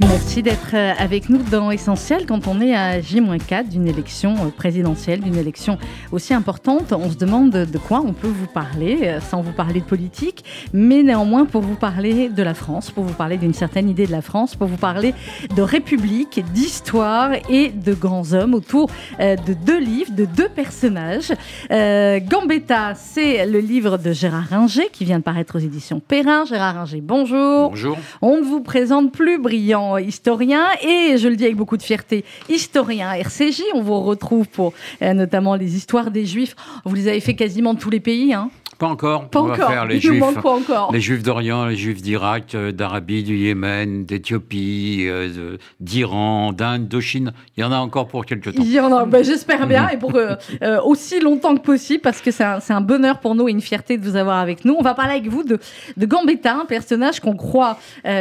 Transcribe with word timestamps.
Merci 0.00 0.44
d'être 0.44 0.74
euh, 0.74 0.92
avec 0.96 1.28
nous 1.28 1.42
dans 1.50 1.72
Essentiel 1.72 2.24
quand 2.24 2.46
on 2.46 2.60
est 2.60 2.72
à 2.72 3.00
J-4 3.00 3.68
d'une 3.68 3.88
élection 3.88 4.34
euh, 4.36 4.50
présidentielle, 4.56 5.20
d'une 5.20 5.34
élection 5.34 5.76
aussi 6.12 6.32
importante. 6.34 6.92
On 6.92 7.10
se 7.10 7.16
demande 7.16 7.50
de 7.50 7.78
quoi 7.78 8.00
on 8.06 8.12
peut 8.12 8.28
vous 8.28 8.46
parler, 8.46 8.98
euh, 9.02 9.20
sans 9.20 9.40
vous 9.40 9.50
parler 9.50 9.80
de 9.80 9.84
politique, 9.84 10.44
mais 10.72 11.02
néanmoins 11.02 11.46
pour 11.46 11.62
vous 11.62 11.74
parler 11.74 12.28
de 12.28 12.42
la 12.44 12.54
France, 12.54 12.92
pour 12.92 13.02
vous 13.02 13.14
parler 13.14 13.38
d'une 13.38 13.54
certaine 13.54 13.88
idée 13.88 14.06
de 14.06 14.12
la 14.12 14.22
France, 14.22 14.54
pour 14.54 14.68
vous 14.68 14.76
parler 14.76 15.14
de 15.56 15.62
République, 15.62 16.44
d'histoire 16.54 17.32
et 17.48 17.70
de 17.70 17.92
grands 17.92 18.32
hommes 18.34 18.54
autour 18.54 18.90
de 19.18 19.52
deux 19.52 19.80
livres, 19.80 20.12
de 20.12 20.26
deux 20.26 20.48
personnages. 20.48 21.32
Gambetta, 21.70 22.94
c'est 22.94 23.46
le 23.46 23.58
livre 23.58 23.96
de 23.96 24.12
Gérard 24.12 24.48
Ringer 24.50 24.88
qui 24.92 25.04
vient 25.04 25.18
de 25.18 25.24
paraître 25.24 25.56
aux 25.56 25.60
éditions 25.60 26.00
Perrin. 26.00 26.44
Gérard 26.44 26.76
Ringer, 26.76 27.00
bonjour. 27.00 27.70
Bonjour. 27.70 27.98
On 28.22 28.36
ne 28.36 28.42
vous 28.42 28.60
présente 28.60 29.12
plus 29.12 29.38
brillant 29.38 29.87
historien 29.96 30.66
et, 30.82 31.16
je 31.16 31.28
le 31.28 31.36
dis 31.36 31.44
avec 31.44 31.56
beaucoup 31.56 31.76
de 31.76 31.82
fierté, 31.82 32.24
historien 32.48 33.12
RCJ. 33.12 33.62
On 33.74 33.80
vous 33.80 34.00
retrouve 34.00 34.46
pour 34.48 34.72
euh, 35.02 35.14
notamment 35.14 35.54
les 35.54 35.76
histoires 35.76 36.10
des 36.10 36.26
Juifs. 36.26 36.54
Vous 36.84 36.94
les 36.94 37.08
avez 37.08 37.20
fait 37.20 37.34
quasiment 37.34 37.74
tous 37.74 37.90
les 37.90 38.00
pays. 38.00 38.34
Hein 38.34 38.50
pas 38.78 38.86
encore. 38.86 39.28
Pas 39.28 39.40
on 39.40 39.44
encore. 39.44 39.56
Va 39.56 39.66
faire 39.66 39.86
les 39.86 40.00
juifs, 40.00 40.22
encore 40.22 40.92
les 40.92 41.00
juifs 41.00 41.22
d'Orient, 41.22 41.66
les 41.66 41.76
juifs 41.76 42.00
d'Irak, 42.00 42.54
euh, 42.54 42.70
d'Arabie, 42.70 43.24
du 43.24 43.36
Yémen, 43.36 44.04
d'Éthiopie, 44.04 45.06
euh, 45.08 45.56
d'Iran, 45.80 46.52
d'Inde, 46.52 46.86
de 46.86 47.00
Chine. 47.00 47.32
Il 47.56 47.62
y 47.62 47.64
en 47.64 47.72
a 47.72 47.78
encore 47.78 48.06
pour 48.06 48.24
quelques 48.24 48.54
temps. 48.54 48.62
Il 48.62 48.72
y 48.72 48.78
en 48.78 48.92
a, 48.96 49.04
ben, 49.04 49.24
j'espère 49.24 49.66
bien, 49.66 49.88
et 49.88 49.96
pour 49.96 50.14
euh, 50.14 50.36
aussi 50.84 51.18
longtemps 51.18 51.56
que 51.56 51.62
possible, 51.62 52.00
parce 52.00 52.20
que 52.20 52.30
c'est 52.30 52.44
un, 52.44 52.60
un, 52.68 52.80
bonheur 52.80 53.18
pour 53.18 53.34
nous 53.34 53.48
et 53.48 53.50
une 53.50 53.60
fierté 53.60 53.98
de 53.98 54.08
vous 54.08 54.16
avoir 54.16 54.38
avec 54.38 54.64
nous. 54.64 54.76
On 54.78 54.82
va 54.82 54.94
parler 54.94 55.14
avec 55.14 55.28
vous 55.28 55.42
de, 55.42 55.58
de 55.96 56.06
Gambetta, 56.06 56.54
un 56.54 56.64
personnage 56.64 57.20
qu'on 57.20 57.36
croit 57.36 57.78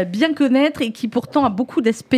bien 0.08 0.34
connaître 0.34 0.82
et 0.82 0.92
qui 0.92 1.08
pourtant 1.08 1.46
a 1.46 1.50
beaucoup 1.50 1.82
d'aspects 1.82 2.16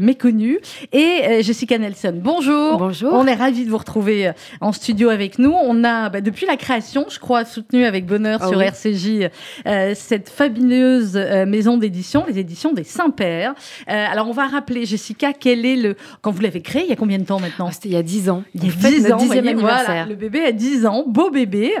méconnus. 0.00 0.58
Et 0.92 1.42
Jessica 1.42 1.78
Nelson, 1.78 2.14
bonjour. 2.16 2.78
Bonjour. 2.78 3.12
On 3.12 3.26
est 3.26 3.34
ravis 3.34 3.64
de 3.64 3.70
vous 3.70 3.78
retrouver 3.78 4.32
en 4.60 4.72
studio 4.72 5.10
avec 5.10 5.38
nous. 5.38 5.52
On 5.52 5.84
a, 5.84 6.08
ben, 6.08 6.22
depuis 6.22 6.46
la 6.46 6.56
création, 6.56 7.06
je 7.08 7.18
crois, 7.18 7.44
soutenu 7.44 7.81
avec 7.84 8.06
bonheur 8.06 8.38
ah 8.42 8.48
sur 8.48 8.60
RCJ 8.60 9.30
euh, 9.66 9.92
cette 9.94 10.28
fabuleuse 10.28 11.16
euh, 11.16 11.46
maison 11.46 11.76
d'édition, 11.76 12.24
les 12.26 12.38
éditions 12.38 12.72
des 12.72 12.84
Saint-Pères. 12.84 13.54
Euh, 13.88 14.06
alors, 14.10 14.28
on 14.28 14.32
va 14.32 14.46
rappeler, 14.46 14.84
Jessica, 14.86 15.32
quel 15.32 15.64
est 15.66 15.76
le. 15.76 15.96
Quand 16.20 16.30
vous 16.30 16.40
l'avez 16.40 16.62
créé, 16.62 16.82
il 16.84 16.88
y 16.88 16.92
a 16.92 16.96
combien 16.96 17.18
de 17.18 17.24
temps 17.24 17.40
maintenant? 17.40 17.66
Ah, 17.68 17.72
C'était 17.72 17.90
il 17.90 17.94
y 17.94 17.98
a 17.98 18.02
10 18.02 18.30
ans. 18.30 18.44
Il 18.54 18.64
y 18.64 18.68
a 18.68 18.72
10 18.72 19.12
ans, 19.12 19.18
voilà, 19.56 20.06
le 20.06 20.14
bébé 20.14 20.44
a 20.44 20.52
10 20.52 20.86
ans, 20.86 21.04
beau 21.06 21.30
bébé. 21.30 21.72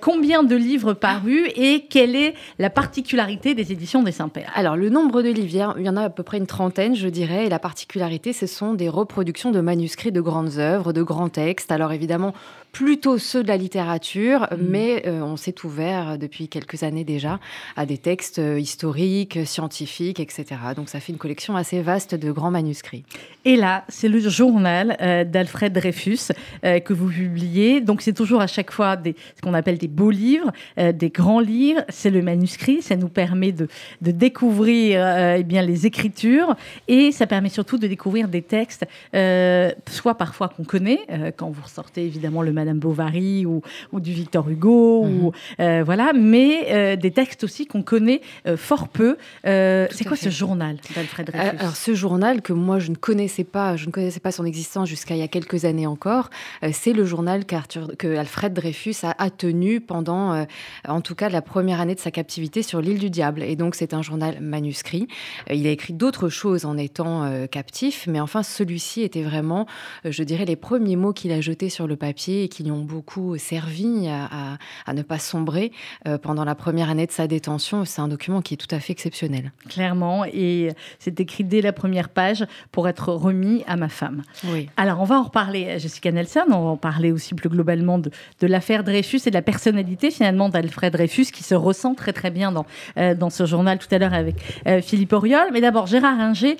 combien 0.00 0.42
de 0.42 0.56
livres 0.56 0.92
parus 0.92 1.48
et 1.56 1.86
quelle 1.88 2.16
est 2.16 2.34
la 2.58 2.70
particularité 2.70 3.54
des 3.54 3.72
éditions 3.72 4.02
des 4.02 4.12
Saint-Pères? 4.12 4.50
Alors, 4.54 4.76
le 4.76 4.88
nombre 4.88 5.22
de 5.22 5.30
livres, 5.30 5.74
il 5.78 5.84
y 5.84 5.88
en 5.88 5.96
a 5.96 6.04
à 6.04 6.10
peu 6.10 6.22
près 6.22 6.38
une 6.38 6.46
trentaine, 6.46 6.94
je 6.94 7.08
dirais, 7.08 7.46
et 7.46 7.48
la 7.48 7.58
particularité, 7.58 8.32
ce 8.32 8.46
sont 8.46 8.74
des 8.74 8.88
reproductions 8.88 9.50
de 9.50 9.60
manuscrits 9.60 10.12
de 10.12 10.20
grandes 10.20 10.58
œuvres, 10.58 10.92
de 10.92 11.02
grands 11.02 11.28
textes. 11.28 11.72
Alors, 11.72 11.92
évidemment, 11.92 12.34
plutôt 12.72 13.18
ceux 13.18 13.42
de 13.42 13.48
la 13.48 13.56
littérature, 13.56 14.42
mm. 14.50 14.56
mais 14.60 15.02
euh, 15.06 15.22
on 15.22 15.36
s'est 15.36 15.64
ouvert 15.64 16.18
depuis 16.18 16.48
quelques 16.48 16.82
années 16.82 17.04
déjà 17.04 17.40
à 17.76 17.86
des 17.86 17.98
textes 17.98 18.38
euh, 18.38 18.58
historiques, 18.58 19.38
scientifiques, 19.46 20.20
etc. 20.20 20.46
Donc 20.76 20.88
ça 20.88 21.00
fait 21.00 21.12
une 21.12 21.18
collection 21.18 21.56
assez 21.56 21.80
vaste 21.80 22.14
de 22.14 22.30
grands 22.30 22.50
manuscrits. 22.50 23.04
Et 23.44 23.56
là, 23.56 23.84
c'est 23.88 24.08
le 24.08 24.20
journal 24.20 24.96
euh, 25.00 25.24
d'Alfred 25.24 25.72
Dreyfus 25.72 26.32
que 26.62 26.92
vous 26.92 27.08
publiez. 27.08 27.80
Donc 27.80 28.02
c'est 28.02 28.12
toujours 28.12 28.40
à 28.40 28.46
chaque 28.46 28.70
fois 28.70 28.96
des, 28.96 29.14
ce 29.36 29.40
qu'on 29.42 29.54
appelle 29.54 29.78
des 29.78 29.88
beaux 29.88 30.10
livres, 30.10 30.52
des 30.76 31.10
grands 31.10 31.40
livres. 31.40 31.82
C'est 31.88 32.10
le 32.10 32.22
manuscrit, 32.22 32.82
ça 32.82 32.96
nous 32.96 33.08
permet 33.08 33.52
de, 33.52 33.68
de 34.02 34.10
découvrir 34.10 35.34
eh 35.36 35.42
bien, 35.44 35.62
les 35.62 35.86
écritures 35.86 36.56
et 36.88 37.12
ça 37.12 37.26
permet 37.26 37.48
surtout 37.48 37.78
de 37.78 37.86
découvrir 37.86 38.28
des 38.28 38.42
textes, 38.42 38.86
soit 39.12 40.14
parfois 40.16 40.48
qu'on 40.48 40.64
connaît, 40.64 41.00
quand 41.36 41.50
vous 41.50 41.62
ressortez 41.62 42.04
évidemment 42.04 42.42
le 42.42 42.52
Madame 42.58 42.78
Bovary 42.78 43.46
ou, 43.46 43.62
ou 43.92 44.00
du 44.00 44.12
Victor 44.12 44.48
Hugo, 44.48 45.04
ou, 45.04 45.06
mhm. 45.06 45.32
euh, 45.60 45.82
voilà, 45.84 46.12
mais 46.12 46.66
euh, 46.70 46.96
des 46.96 47.12
textes 47.12 47.44
aussi 47.44 47.66
qu'on 47.66 47.82
connaît 47.82 48.20
euh, 48.46 48.56
fort 48.56 48.88
peu. 48.88 49.16
c'est 49.44 50.04
quoi 50.06 50.16
ce 50.16 50.28
journal 50.28 50.76
d'Alfred 50.94 51.26
Dreyfus? 51.26 51.56
Alors 51.58 51.76
ce 51.76 51.94
journal 51.94 52.42
que 52.42 52.52
moi 52.52 52.78
je 52.78 52.90
ne 52.90 52.96
connaissais 52.96 53.44
pas, 53.44 53.76
je 53.76 53.86
ne 53.86 53.92
connaissais 53.92 54.20
pas 54.20 54.32
son 54.32 54.44
existence 54.44 54.88
jusqu'à 54.88 55.14
il 55.14 55.20
y 55.20 55.22
a 55.22 55.28
quelques 55.28 55.64
années 55.64 55.86
encore, 55.86 56.30
c'est 56.72 56.92
le 56.92 57.04
journal 57.04 57.44
que 57.44 58.16
Alfred 58.16 58.52
Dreyfus 58.52 58.96
a, 59.02 59.30
tenu 59.30 59.80
pendant, 59.80 60.44
en 60.86 61.00
tout 61.00 61.14
cas, 61.14 61.28
la 61.28 61.42
première 61.42 61.80
année 61.80 61.94
de 61.94 62.00
sa 62.00 62.10
captivité 62.10 62.62
sur 62.62 62.80
l'île 62.80 62.98
du 62.98 63.10
Diable. 63.10 63.42
Et 63.42 63.56
donc 63.56 63.74
c'est 63.74 63.94
un 63.94 64.02
journal 64.02 64.40
manuscrit. 64.40 65.06
il 65.50 65.66
a 65.66 65.70
écrit 65.70 65.92
d'autres 65.92 66.28
choses 66.28 66.64
en 66.64 66.76
étant 66.76 67.46
captif, 67.48 68.06
mais 68.08 68.20
enfin 68.20 68.42
celui-ci 68.42 69.02
était 69.02 69.22
vraiment, 69.22 69.66
je 70.04 70.22
dirais, 70.22 70.44
les 70.44 70.56
premiers 70.56 70.96
mots 70.96 71.12
qu'il 71.12 71.32
a 71.32 71.40
jetés 71.40 71.68
sur 71.68 71.86
le 71.86 71.96
papier 71.96 72.47
qui 72.48 72.64
lui 72.64 72.70
ont 72.70 72.84
beaucoup 72.84 73.36
servi 73.38 74.08
à, 74.08 74.92
ne 74.92 75.02
pas 75.02 75.18
sombrer 75.18 75.72
euh, 76.06 76.18
pendant 76.18 76.44
la 76.44 76.54
première 76.54 76.90
année 76.90 77.06
de 77.06 77.12
sa 77.12 77.26
détention. 77.26 77.84
C'est 77.84 78.00
un 78.00 78.08
document 78.08 78.42
qui 78.42 78.54
est 78.54 78.56
tout 78.56 78.74
à 78.74 78.80
fait 78.80 78.92
exceptionnel. 78.92 79.52
Clairement, 79.68 80.24
et 80.24 80.70
c'est 80.98 81.20
écrit 81.20 81.44
dès 81.44 81.60
la 81.60 81.72
première 81.72 82.08
page 82.08 82.44
pour 82.72 82.88
être 82.88 83.12
remis 83.12 83.64
à 83.66 83.76
ma 83.76 83.88
femme. 83.88 84.22
Oui. 84.44 84.68
Alors, 84.76 85.00
on 85.00 85.04
va 85.04 85.18
en 85.18 85.24
reparler, 85.24 85.78
Jessica 85.78 86.10
Nelson, 86.10 86.44
on 86.48 86.64
va 86.64 86.70
en 86.70 86.76
parler 86.76 87.12
aussi 87.12 87.34
plus 87.34 87.48
globalement 87.48 87.98
de, 87.98 88.10
de 88.40 88.46
l'affaire 88.46 88.84
Dreyfus 88.84 89.20
et 89.26 89.30
de 89.30 89.34
la 89.34 89.42
personnalité 89.42 90.10
finalement 90.10 90.48
d'Alfred 90.48 90.92
Dreyfus 90.92 91.26
qui 91.26 91.42
se 91.42 91.54
ressent 91.54 91.94
très 91.94 92.12
très 92.12 92.30
bien 92.30 92.52
dans, 92.52 92.66
euh, 92.96 93.14
dans 93.14 93.30
ce 93.30 93.46
journal 93.46 93.78
tout 93.78 93.92
à 93.94 93.98
l'heure 93.98 94.14
avec 94.14 94.36
euh, 94.66 94.80
Philippe 94.80 95.12
Auriol. 95.12 95.48
Mais 95.52 95.60
d'abord, 95.60 95.86
Gérard 95.86 96.18
Ringer, 96.18 96.56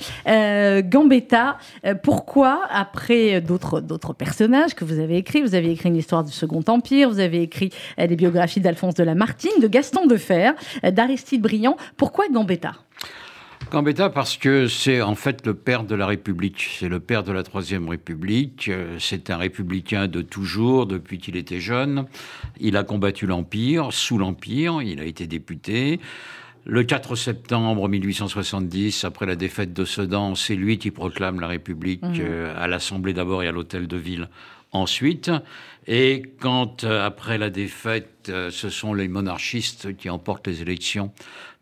Gambetta, 0.82 1.58
pourquoi, 2.02 2.62
après 2.70 3.40
d'autres 3.40 4.12
personnages 4.12 4.74
que 4.74 4.84
vous 4.84 4.98
avez 4.98 5.16
écrits, 5.16 5.42
vous 5.42 5.54
avez 5.54 5.70
écrit 5.70 5.77
une 5.84 5.96
histoire 5.96 6.24
du 6.24 6.32
Second 6.32 6.62
Empire, 6.66 7.08
vous 7.08 7.20
avez 7.20 7.42
écrit 7.42 7.70
euh, 7.98 8.06
des 8.06 8.16
biographies 8.16 8.60
d'Alphonse 8.60 8.94
de 8.94 9.04
Lamartine, 9.04 9.60
de 9.60 9.68
Gaston 9.68 10.06
Defer, 10.06 10.52
euh, 10.84 10.90
d'Aristide 10.90 11.42
Briand. 11.42 11.76
Pourquoi 11.96 12.26
Gambetta? 12.28 12.72
Gambetta 13.70 14.08
parce 14.08 14.38
que 14.38 14.66
c'est 14.66 15.02
en 15.02 15.14
fait 15.14 15.46
le 15.46 15.52
père 15.52 15.84
de 15.84 15.94
la 15.94 16.06
République, 16.06 16.66
c'est 16.78 16.88
le 16.88 17.00
père 17.00 17.22
de 17.22 17.32
la 17.32 17.42
Troisième 17.42 17.88
République, 17.88 18.68
euh, 18.68 18.96
c'est 18.98 19.30
un 19.30 19.36
républicain 19.36 20.08
de 20.08 20.22
toujours, 20.22 20.86
depuis 20.86 21.18
qu'il 21.18 21.36
était 21.36 21.60
jeune. 21.60 22.06
Il 22.60 22.76
a 22.76 22.84
combattu 22.84 23.26
l'Empire, 23.26 23.92
sous 23.92 24.16
l'Empire, 24.16 24.80
il 24.82 25.00
a 25.00 25.04
été 25.04 25.26
député. 25.26 26.00
Le 26.64 26.82
4 26.82 27.14
septembre 27.14 27.88
1870, 27.88 29.04
après 29.04 29.26
la 29.26 29.36
défaite 29.36 29.72
de 29.72 29.84
Sedan, 29.84 30.34
c'est 30.34 30.54
lui 30.54 30.78
qui 30.78 30.90
proclame 30.90 31.40
la 31.40 31.46
République 31.46 32.02
mmh. 32.02 32.56
à 32.56 32.68
l'Assemblée 32.68 33.14
d'abord 33.14 33.42
et 33.42 33.48
à 33.48 33.52
l'Hôtel 33.52 33.86
de 33.86 33.96
Ville 33.96 34.28
ensuite. 34.72 35.30
Et 35.86 36.22
quand, 36.40 36.84
euh, 36.84 37.06
après 37.06 37.38
la 37.38 37.48
défaite, 37.48 38.28
euh, 38.28 38.50
ce 38.50 38.68
sont 38.68 38.92
les 38.92 39.08
monarchistes 39.08 39.96
qui 39.96 40.10
emportent 40.10 40.46
les 40.46 40.60
élections 40.60 41.12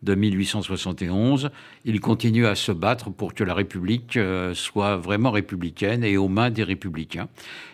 de 0.03 0.15
1871, 0.15 1.49
il 1.85 2.01
continue 2.01 2.45
à 2.45 2.55
se 2.55 2.73
battre 2.73 3.09
pour 3.09 3.33
que 3.33 3.43
la 3.43 3.53
République 3.53 4.17
euh, 4.17 4.53
soit 4.53 4.97
vraiment 4.97 5.31
républicaine 5.31 6.03
et 6.03 6.17
aux 6.17 6.27
mains 6.27 6.49
des 6.49 6.63
républicains. 6.63 7.29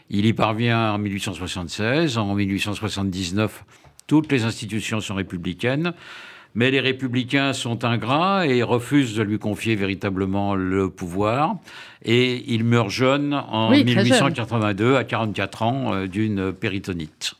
Il 0.09 0.25
y 0.27 0.33
parvient 0.33 0.93
en 0.93 0.99
1876. 0.99 2.19
En 2.19 2.35
1879, 2.35 3.65
toutes 4.05 4.31
les 4.31 4.43
institutions 4.43 5.01
sont 5.01 5.15
républicaines. 5.15 5.93
Mais 6.55 6.69
les 6.69 6.79
républicains 6.79 7.53
sont 7.53 7.83
ingrats 7.83 8.45
et 8.45 8.61
refusent 8.61 9.15
de 9.15 9.23
lui 9.23 9.39
confier 9.39 9.75
véritablement 9.75 10.55
le 10.55 10.89
pouvoir. 10.89 11.55
Et 12.03 12.43
il 12.47 12.63
meurt 12.63 12.89
jeune 12.89 13.33
en 13.33 13.71
1882, 13.71 14.95
à 14.95 15.03
44 15.03 15.61
ans, 15.63 15.93
euh, 15.93 16.07
d'une 16.07 16.53
péritonite. 16.53 17.33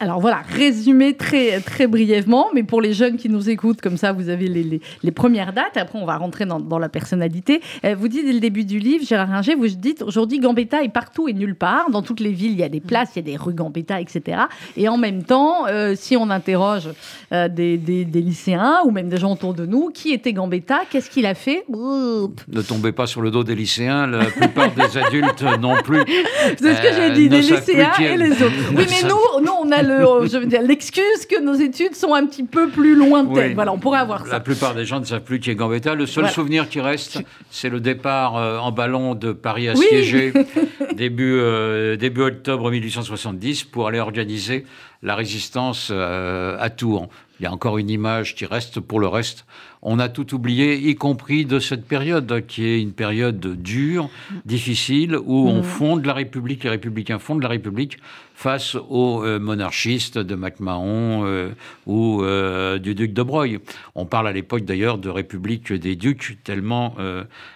Alors 0.00 0.20
voilà, 0.20 0.42
résumé 0.48 1.14
très, 1.14 1.60
très 1.60 1.88
brièvement, 1.88 2.46
mais 2.54 2.62
pour 2.62 2.80
les 2.80 2.92
jeunes 2.92 3.16
qui 3.16 3.28
nous 3.28 3.50
écoutent, 3.50 3.80
comme 3.80 3.96
ça, 3.96 4.12
vous 4.12 4.28
avez 4.28 4.46
les, 4.46 4.80
les, 5.02 5.10
premières 5.10 5.52
dates. 5.52 5.76
Après, 5.76 5.98
on 5.98 6.04
va 6.04 6.16
rentrer 6.16 6.46
dans, 6.46 6.60
dans 6.60 6.78
la 6.78 6.88
personnalité. 6.88 7.60
Euh, 7.84 7.96
vous 7.98 8.06
dites 8.06 8.24
dès 8.24 8.32
le 8.32 8.38
début 8.38 8.64
du 8.64 8.78
livre, 8.78 9.04
Gérard 9.04 9.28
Ringer, 9.28 9.56
vous 9.56 9.66
dites 9.66 10.02
aujourd'hui, 10.02 10.38
Gambetta 10.38 10.84
est 10.84 10.88
partout 10.88 11.26
et 11.26 11.32
nulle 11.32 11.56
part. 11.56 11.90
Dans 11.90 12.02
toutes 12.02 12.20
les 12.20 12.30
villes, 12.30 12.52
il 12.52 12.60
y 12.60 12.62
a 12.62 12.68
des 12.68 12.78
places, 12.78 13.10
il 13.16 13.26
y 13.26 13.28
a 13.28 13.32
des 13.32 13.36
rues 13.36 13.54
Gambetta, 13.54 14.00
etc. 14.00 14.42
Et 14.76 14.88
en 14.88 14.98
même 14.98 15.24
temps, 15.24 15.66
euh, 15.66 15.94
si 15.96 16.16
on 16.16 16.30
interroge 16.30 16.90
euh, 17.32 17.48
des, 17.48 17.76
des, 17.76 18.04
des, 18.04 18.20
lycéens 18.20 18.82
ou 18.84 18.92
même 18.92 19.08
des 19.08 19.16
gens 19.16 19.32
autour 19.32 19.52
de 19.52 19.66
nous, 19.66 19.90
qui 19.92 20.12
était 20.12 20.32
Gambetta? 20.32 20.82
Qu'est-ce 20.88 21.10
qu'il 21.10 21.26
a 21.26 21.34
fait? 21.34 21.64
Ne 21.68 22.62
tombez 22.62 22.92
pas 22.92 23.08
sur 23.08 23.20
le 23.20 23.32
dos 23.32 23.42
des 23.42 23.56
lycéens, 23.56 24.06
la 24.06 24.26
plupart 24.26 24.70
des 24.70 24.96
adultes 24.96 25.44
non 25.60 25.74
plus. 25.82 26.04
C'est 26.56 26.74
ce 26.74 26.82
que 26.82 26.94
j'ai 26.94 27.10
dit, 27.14 27.28
des 27.28 27.40
lycéens 27.40 27.92
et 27.98 28.16
les 28.16 28.30
autres. 28.42 28.54
Oui, 28.78 28.84
mais 28.88 29.08
nous, 29.08 29.44
nous, 29.44 29.52
on 29.62 29.72
a 29.72 29.82
l'excuse 29.88 31.26
que 31.28 31.40
nos 31.40 31.54
études 31.54 31.94
sont 31.94 32.14
un 32.14 32.26
petit 32.26 32.44
peu 32.44 32.68
plus 32.68 32.94
lointaines. 32.94 33.54
Voilà, 33.54 33.72
on 33.72 33.78
pourrait 33.78 34.00
avoir 34.00 34.26
ça. 34.26 34.32
La 34.32 34.40
plupart 34.40 34.74
des 34.74 34.84
gens 34.84 35.00
ne 35.00 35.04
savent 35.04 35.22
plus 35.22 35.40
qui 35.40 35.50
est 35.50 35.54
Gambetta. 35.54 35.94
Le 35.94 36.06
seul 36.06 36.28
souvenir 36.28 36.68
qui 36.68 36.80
reste, 36.80 37.20
c'est 37.50 37.68
le 37.68 37.80
départ 37.80 38.36
euh, 38.36 38.58
en 38.58 38.72
ballon 38.72 39.14
de 39.14 39.32
Paris 39.32 39.68
assiégé 39.68 40.32
début, 40.94 41.38
euh, 41.38 41.96
début 41.96 42.22
octobre 42.22 42.70
1870 42.70 43.64
pour 43.64 43.88
aller 43.88 44.00
organiser 44.00 44.64
la 45.02 45.14
résistance 45.14 45.88
euh, 45.90 46.56
à 46.58 46.70
Tours. 46.70 47.08
Il 47.40 47.44
y 47.44 47.46
a 47.46 47.52
encore 47.52 47.78
une 47.78 47.90
image 47.90 48.34
qui 48.34 48.46
reste. 48.46 48.80
Pour 48.80 48.98
le 48.98 49.06
reste, 49.06 49.46
on 49.90 49.98
a 49.98 50.10
tout 50.10 50.34
oublié, 50.34 50.76
y 50.76 50.94
compris 50.96 51.46
de 51.46 51.58
cette 51.58 51.86
période, 51.86 52.44
qui 52.46 52.66
est 52.66 52.82
une 52.82 52.92
période 52.92 53.40
dure, 53.40 54.10
difficile, 54.44 55.16
où 55.16 55.48
on 55.48 55.60
mm. 55.60 55.62
fonde 55.62 56.04
la 56.04 56.12
République, 56.12 56.64
les 56.64 56.70
républicains 56.70 57.18
fondent 57.18 57.42
la 57.42 57.48
République 57.48 57.96
face 58.38 58.76
aux 58.76 59.24
euh, 59.24 59.40
monarchistes 59.40 60.16
de 60.16 60.36
MacMahon 60.36 61.24
euh, 61.24 61.50
ou 61.86 62.22
euh, 62.22 62.78
du 62.78 62.94
duc 62.94 63.12
de 63.12 63.24
Broglie. 63.24 63.58
On 63.96 64.06
parle 64.06 64.28
à 64.28 64.32
l'époque 64.32 64.64
d'ailleurs 64.64 64.98
de 64.98 65.08
République 65.08 65.72
des 65.72 65.96
ducs, 65.96 66.38
tellement 66.44 66.94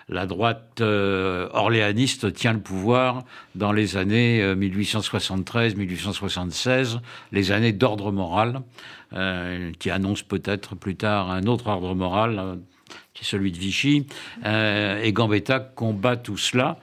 la 0.09 0.27
droite 0.27 0.81
orléaniste 0.81 2.33
tient 2.33 2.53
le 2.53 2.59
pouvoir 2.59 3.23
dans 3.55 3.71
les 3.71 3.97
années 3.97 4.43
1873-1876, 4.55 6.99
les 7.31 7.53
années 7.53 7.71
d'ordre 7.73 8.11
moral, 8.11 8.63
qui 9.79 9.91
annoncent 9.91 10.25
peut-être 10.27 10.75
plus 10.75 10.97
tard 10.97 11.31
un 11.31 11.45
autre 11.45 11.69
ordre 11.69 11.95
moral, 11.95 12.22
qui 13.15 13.25
est 13.25 13.27
celui 13.27 13.53
de 13.53 13.59
Vichy. 13.59 14.07
et 14.45 15.13
Gambetta 15.13 15.61
combat 15.61 16.17
tout 16.17 16.37
cela 16.37 16.79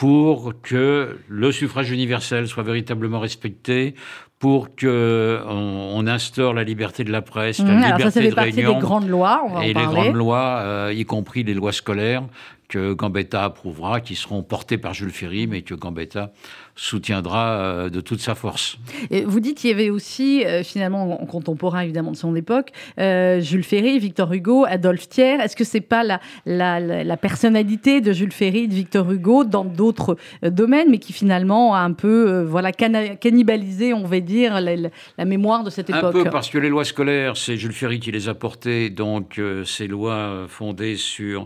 pour 0.00 0.54
que 0.62 1.18
le 1.28 1.52
suffrage 1.52 1.90
universel 1.90 2.48
soit 2.48 2.62
véritablement 2.62 3.20
respecté, 3.20 3.94
pour 4.38 4.74
que 4.74 5.42
on, 5.46 6.06
instaure 6.06 6.54
la 6.54 6.64
liberté 6.64 7.04
de 7.04 7.12
la 7.12 7.20
presse, 7.20 7.58
la 7.58 7.66
mmh, 7.66 7.76
liberté 7.76 8.02
ça, 8.04 8.10
ça 8.10 8.22
fait 8.22 8.30
de 8.30 8.34
réunion, 8.34 8.72
des 8.72 8.80
grandes 8.80 9.08
lois, 9.08 9.42
on 9.44 9.50
va 9.50 9.66
et 9.66 9.76
en 9.76 9.78
les 9.78 9.86
grandes 9.86 10.14
lois, 10.14 10.60
euh, 10.62 10.94
y 10.96 11.04
compris 11.04 11.44
les 11.44 11.52
lois 11.52 11.72
scolaires 11.72 12.22
que 12.70 12.92
Gambetta 12.92 13.44
approuvera, 13.44 14.00
qui 14.00 14.14
seront 14.14 14.42
portées 14.44 14.78
par 14.78 14.94
Jules 14.94 15.10
Ferry, 15.10 15.48
mais 15.48 15.62
que 15.62 15.74
Gambetta 15.74 16.32
soutiendra 16.76 17.58
euh, 17.58 17.90
de 17.90 18.00
toute 18.00 18.20
sa 18.20 18.36
force. 18.36 18.78
Et 19.10 19.24
vous 19.24 19.40
dites 19.40 19.58
qu'il 19.58 19.70
y 19.70 19.72
avait 19.72 19.90
aussi, 19.90 20.44
euh, 20.46 20.62
finalement, 20.62 21.20
en 21.20 21.26
contemporain 21.26 21.80
évidemment 21.80 22.12
de 22.12 22.16
son 22.16 22.34
époque, 22.36 22.70
euh, 22.98 23.40
Jules 23.40 23.64
Ferry, 23.64 23.98
Victor 23.98 24.32
Hugo, 24.32 24.64
Adolphe 24.66 25.08
Thiers. 25.08 25.40
Est-ce 25.42 25.56
que 25.56 25.64
c'est 25.64 25.80
pas 25.80 26.04
la, 26.04 26.20
la, 26.46 26.78
la, 26.80 27.16
personnalité 27.16 28.00
de 28.00 28.12
Jules 28.12 28.32
Ferry, 28.32 28.68
de 28.68 28.74
Victor 28.74 29.10
Hugo 29.10 29.42
dans 29.42 29.64
d'autres 29.64 30.16
domaines, 30.42 30.90
mais 30.90 30.98
qui 30.98 31.12
finalement 31.12 31.74
a 31.74 31.80
un 31.80 31.92
peu 31.92 32.42
voilà, 32.42 32.70
cannibalisé, 32.72 33.92
on 33.92 34.04
va 34.04 34.20
dire, 34.20 34.60
la, 34.60 34.76
la, 35.18 35.24
mémoire 35.24 35.64
de 35.64 35.70
cette 35.70 35.90
époque 35.90 36.14
Un 36.14 36.24
peu 36.24 36.30
parce 36.30 36.50
que 36.50 36.58
les 36.58 36.68
lois 36.68 36.84
scolaires, 36.84 37.36
c'est 37.36 37.56
Jules 37.56 37.72
Ferry 37.72 37.98
qui 37.98 38.12
les 38.12 38.28
a 38.28 38.34
portées, 38.34 38.90
donc 38.90 39.40
ces 39.64 39.88
lois 39.88 40.46
fondées 40.48 40.96
sur 40.96 41.44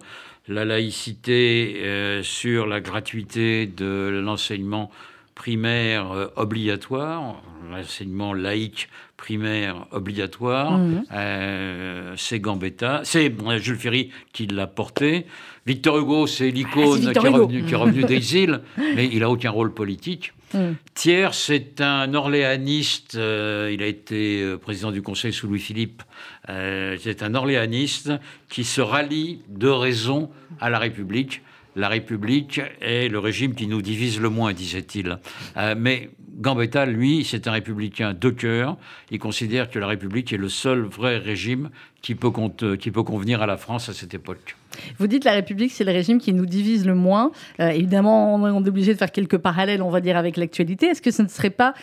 la 0.49 0.65
laïcité, 0.65 2.21
sur 2.23 2.67
la 2.67 2.81
gratuité 2.81 3.67
de 3.67 4.21
l'enseignement 4.23 4.91
primaire 5.35 6.13
euh, 6.13 6.27
obligatoire, 6.37 7.43
l'enseignement 7.71 8.33
laïque 8.33 8.89
primaire 9.17 9.87
obligatoire. 9.91 10.79
Mhm. 10.79 11.05
Euh, 11.13 12.15
c'est 12.17 12.41
Gambetta, 12.41 13.01
c'est 13.05 13.33
Jules 13.59 13.77
Ferry 13.77 14.11
qui 14.33 14.47
l'a 14.47 14.67
porté. 14.67 15.27
Victor 15.67 15.99
Hugo, 15.99 16.27
c'est 16.27 16.51
l'icône 16.51 17.01
ah, 17.09 17.13
qui, 17.13 17.27
est 17.27 17.31
revenu, 17.31 17.65
qui 17.65 17.73
est 17.73 17.77
revenu 17.77 18.05
des 18.05 18.37
îles, 18.37 18.61
mais 18.77 19.07
il 19.07 19.21
n'a 19.21 19.31
aucun 19.31 19.51
rôle 19.51 19.73
politique. 19.73 20.33
Mhm. 20.53 20.77
Thiers, 20.95 21.33
c'est 21.33 21.81
un 21.81 22.15
orléaniste, 22.15 23.17
euh, 23.17 23.71
il 23.73 23.83
a 23.83 23.87
été 23.87 24.57
président 24.59 24.93
du 24.93 25.03
Conseil 25.03 25.33
sous 25.33 25.49
Louis-Philippe, 25.49 26.03
c'est 26.47 27.23
un 27.23 27.35
orléaniste 27.35 28.13
qui 28.49 28.65
se 28.65 28.81
rallie 28.81 29.41
de 29.49 29.69
raison 29.69 30.31
à 30.61 30.71
la 30.71 30.79
République 30.79 31.43
la 31.77 31.89
République 31.89 32.61
est 32.81 33.09
le 33.09 33.19
régime 33.19 33.55
qui 33.55 33.67
nous 33.67 33.83
divise 33.83 34.21
le 34.21 34.31
moins, 34.31 34.53
disait-il. 34.53 35.19
Euh, 35.57 35.75
mais 35.77 36.11
Gambetta, 36.37 36.87
lui, 36.87 37.25
c'est 37.25 37.47
un 37.49 37.53
républicain 37.53 38.15
de 38.15 38.31
cœur. 38.31 38.77
Il 39.11 39.19
considère 39.19 39.71
que 39.71 39.79
la 39.79 39.87
République 39.87 40.33
est 40.33 40.37
le 40.37 40.49
seul 40.49 40.83
vrai 40.83 41.19
régime 41.19 41.71
qui 42.01 42.15
peut, 42.15 42.31
peut 42.31 43.03
convenir 43.03 43.43
à 43.43 43.47
la 43.47 43.57
France 43.57 43.89
à 43.89 43.93
cette 43.93 44.15
époque. 44.15 44.57
Vous 44.99 45.07
dites 45.07 45.25
la 45.25 45.33
République, 45.33 45.73
c'est 45.73 45.85
le 45.85 45.93
régime 45.93 46.19
qui 46.19 46.33
nous 46.33 46.47
divise 46.47 46.87
le 46.87 46.95
moins. 46.95 47.33
Euh, 47.61 47.69
évidemment, 47.71 48.35
on 48.35 48.65
est 48.65 48.69
obligé 48.69 48.93
de 48.93 48.99
faire 48.99 49.13
quelques 49.13 49.39
parallèles, 49.39 49.83
on 49.83 49.91
va 49.91 50.01
dire, 50.01 50.17
avec 50.17 50.37
l'actualité. 50.37 50.87
Est-ce 50.87 51.03
que 51.03 51.11
ce 51.11 51.23
ne 51.23 51.29
serait 51.29 51.51
pas 51.51 51.75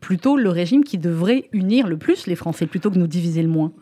plutôt 0.00 0.36
le 0.36 0.50
régime 0.50 0.84
qui 0.84 0.98
devrait 0.98 1.48
unir 1.52 1.86
le 1.86 1.96
plus 1.96 2.26
les 2.26 2.36
Français 2.36 2.66
plutôt 2.66 2.90
que 2.90 2.98
nous 2.98 3.06
diviser 3.08 3.42
le 3.42 3.48
moins? 3.48 3.72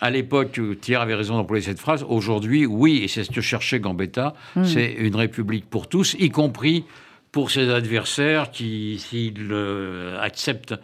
À 0.00 0.10
l'époque, 0.10 0.60
Thierry 0.80 1.02
avait 1.02 1.14
raison 1.14 1.36
d'employer 1.36 1.62
cette 1.62 1.78
phrase. 1.78 2.04
Aujourd'hui, 2.08 2.66
oui, 2.66 3.00
et 3.02 3.08
c'est 3.08 3.24
ce 3.24 3.30
que 3.30 3.40
cherchait 3.40 3.80
Gambetta, 3.80 4.34
hmm. 4.56 4.64
c'est 4.64 4.92
une 4.92 5.16
république 5.16 5.68
pour 5.68 5.88
tous, 5.88 6.16
y 6.18 6.30
compris 6.30 6.84
pour 7.32 7.50
ses 7.50 7.70
adversaires 7.70 8.50
qui, 8.50 8.98
s'ils 8.98 9.48
euh, 9.52 10.18
acceptent 10.20 10.74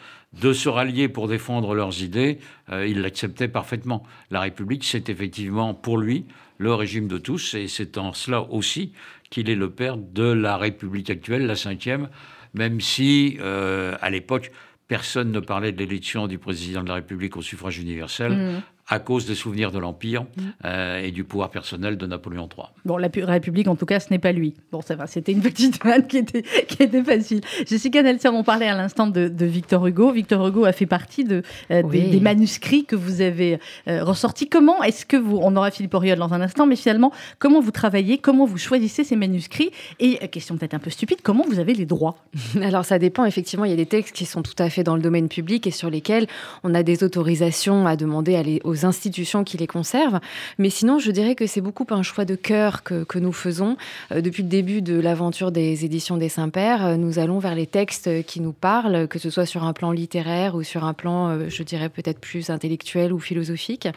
de 0.40 0.52
se 0.52 0.68
rallier 0.68 1.08
pour 1.08 1.28
défendre 1.28 1.74
leurs 1.74 2.02
idées, 2.02 2.38
euh, 2.70 2.86
ils 2.86 3.00
l'acceptaient 3.00 3.48
parfaitement. 3.48 4.04
La 4.30 4.40
République, 4.40 4.84
c'est 4.84 5.08
effectivement 5.08 5.74
pour 5.74 5.98
lui 5.98 6.26
le 6.58 6.74
régime 6.74 7.08
de 7.08 7.18
tous, 7.18 7.54
et 7.54 7.68
c'est 7.68 7.98
en 7.98 8.12
cela 8.12 8.42
aussi 8.42 8.92
qu'il 9.30 9.50
est 9.50 9.56
le 9.56 9.70
père 9.70 9.96
de 9.96 10.24
la 10.24 10.56
République 10.56 11.10
actuelle, 11.10 11.46
la 11.46 11.56
cinquième, 11.56 12.08
même 12.54 12.80
si, 12.80 13.38
euh, 13.40 13.96
à 14.00 14.10
l'époque, 14.10 14.52
personne 14.88 15.32
ne 15.32 15.40
parlait 15.40 15.72
de 15.72 15.78
l'élection 15.78 16.28
du 16.28 16.38
président 16.38 16.82
de 16.82 16.88
la 16.88 16.94
République 16.94 17.36
au 17.36 17.42
suffrage 17.42 17.78
universel. 17.78 18.32
Hmm 18.32 18.60
à 18.88 18.98
cause 18.98 19.26
des 19.26 19.34
souvenirs 19.34 19.72
de 19.72 19.78
l'Empire 19.78 20.22
mm. 20.22 20.42
euh, 20.64 21.02
et 21.02 21.10
du 21.10 21.24
pouvoir 21.24 21.50
personnel 21.50 21.96
de 21.96 22.06
Napoléon 22.06 22.48
III. 22.56 22.68
Bon, 22.84 22.96
la 22.96 23.08
République, 23.12 23.68
en 23.68 23.76
tout 23.76 23.86
cas, 23.86 24.00
ce 24.00 24.10
n'est 24.10 24.18
pas 24.18 24.32
lui. 24.32 24.54
Bon, 24.70 24.80
ça 24.80 24.94
va, 24.94 25.06
c'était 25.06 25.32
une 25.32 25.40
petite 25.42 25.82
vanne 25.84 26.06
qui 26.06 26.18
était, 26.18 26.42
qui 26.68 26.82
était 26.82 27.02
facile. 27.02 27.40
Jessica 27.66 28.02
Nelson, 28.02 28.30
on 28.34 28.44
parlait 28.44 28.68
à 28.68 28.76
l'instant 28.76 29.06
de, 29.06 29.30
Victor 29.46 29.86
Hugo. 29.86 30.12
Victor 30.12 30.46
Hugo 30.46 30.64
a 30.64 30.72
fait 30.72 30.86
partie 30.86 31.24
de, 31.24 31.42
euh, 31.70 31.82
des, 31.82 32.20
manuscrits 32.20 32.84
que 32.84 32.96
vous 32.96 33.20
avez 33.20 33.58
euh, 33.88 34.04
ressortis. 34.04 34.48
Comment 34.48 34.82
est-ce 34.82 35.06
que 35.06 35.16
vous, 35.16 35.38
on 35.40 35.54
aura 35.56 35.70
Philippe 35.70 35.94
Auriol 35.94 36.18
dans 36.18 36.32
un 36.32 36.40
instant, 36.40 36.66
mais 36.66 36.76
finalement, 36.76 37.12
comment 37.38 37.60
vous 37.60 37.70
travaillez, 37.70 38.18
comment 38.18 38.46
vous 38.46 38.58
choisissez 38.58 39.04
ces 39.04 39.16
manuscrits? 39.16 39.70
Et, 40.00 40.16
question 40.28 40.56
peut-être 40.56 40.74
un 40.74 40.78
peu 40.78 40.90
stupide, 40.90 41.18
comment 41.22 41.44
vous 41.48 41.58
avez 41.58 41.74
les 41.74 41.86
droits? 41.86 42.16
Alors, 42.62 42.84
ça 42.84 42.98
dépend, 42.98 43.24
effectivement, 43.24 43.64
il 43.64 43.70
y 43.70 43.74
a 43.74 43.76
des 43.76 43.86
textes 43.86 44.14
qui 44.14 44.26
sont 44.26 44.42
tout 44.42 44.54
à 44.58 44.70
fait 44.70 44.84
dans 44.84 44.96
le 44.96 45.02
domaine 45.02 45.28
public 45.28 45.66
et 45.66 45.70
sur 45.70 45.90
lesquels 45.90 46.26
on 46.62 46.74
a 46.74 46.82
des 46.82 47.02
autorisations 47.02 47.86
à 47.86 47.96
demander 47.96 48.36
à 48.36 48.42
les, 48.42 48.60
aux 48.64 48.75
institutions 48.84 49.44
qui 49.44 49.56
les 49.56 49.66
conservent. 49.66 50.20
Mais 50.58 50.70
sinon, 50.70 50.98
je 50.98 51.10
dirais 51.10 51.34
que 51.34 51.46
c'est 51.46 51.60
beaucoup 51.60 51.86
un 51.90 52.02
choix 52.02 52.24
de 52.24 52.34
cœur 52.34 52.82
que, 52.82 53.04
que 53.04 53.18
nous 53.18 53.32
faisons. 53.32 53.76
Euh, 54.12 54.20
depuis 54.20 54.42
le 54.42 54.48
début 54.48 54.82
de 54.82 54.98
l'aventure 54.98 55.52
des 55.52 55.84
éditions 55.84 56.16
des 56.16 56.28
Saints-Pères, 56.28 56.84
euh, 56.84 56.96
nous 56.96 57.18
allons 57.18 57.38
vers 57.38 57.54
les 57.54 57.66
textes 57.66 58.24
qui 58.24 58.40
nous 58.40 58.52
parlent, 58.52 59.08
que 59.08 59.18
ce 59.18 59.30
soit 59.30 59.46
sur 59.46 59.64
un 59.64 59.72
plan 59.72 59.92
littéraire 59.92 60.54
ou 60.54 60.62
sur 60.62 60.84
un 60.84 60.94
plan, 60.94 61.28
euh, 61.28 61.48
je 61.48 61.62
dirais, 61.62 61.88
peut-être 61.88 62.18
plus 62.18 62.50
intellectuel 62.50 63.12
ou 63.12 63.18
philosophique. 63.18 63.88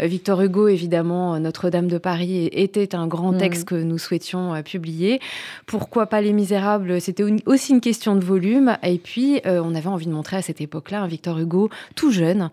Victor 0.00 0.40
Hugo, 0.42 0.68
évidemment, 0.68 1.38
Notre-Dame 1.38 1.88
de 1.88 1.98
Paris 1.98 2.48
était 2.52 2.94
un 2.94 3.06
grand 3.06 3.32
mm. 3.32 3.38
texte 3.38 3.68
que 3.68 3.74
nous 3.74 3.98
souhaitions 3.98 4.62
publier. 4.62 5.20
Pourquoi 5.66 6.06
pas 6.06 6.20
Les 6.20 6.32
Misérables? 6.32 7.00
C'était 7.00 7.24
aussi 7.46 7.72
une 7.72 7.80
question 7.80 8.16
de 8.16 8.24
volume. 8.24 8.76
Et 8.82 8.98
puis, 8.98 9.40
on 9.44 9.74
avait 9.74 9.88
envie 9.88 10.06
de 10.06 10.12
montrer 10.12 10.36
à 10.36 10.42
cette 10.42 10.60
époque-là 10.60 11.02
un 11.02 11.06
Victor 11.06 11.38
Hugo 11.38 11.70
tout 11.94 12.10
jeune, 12.10 12.50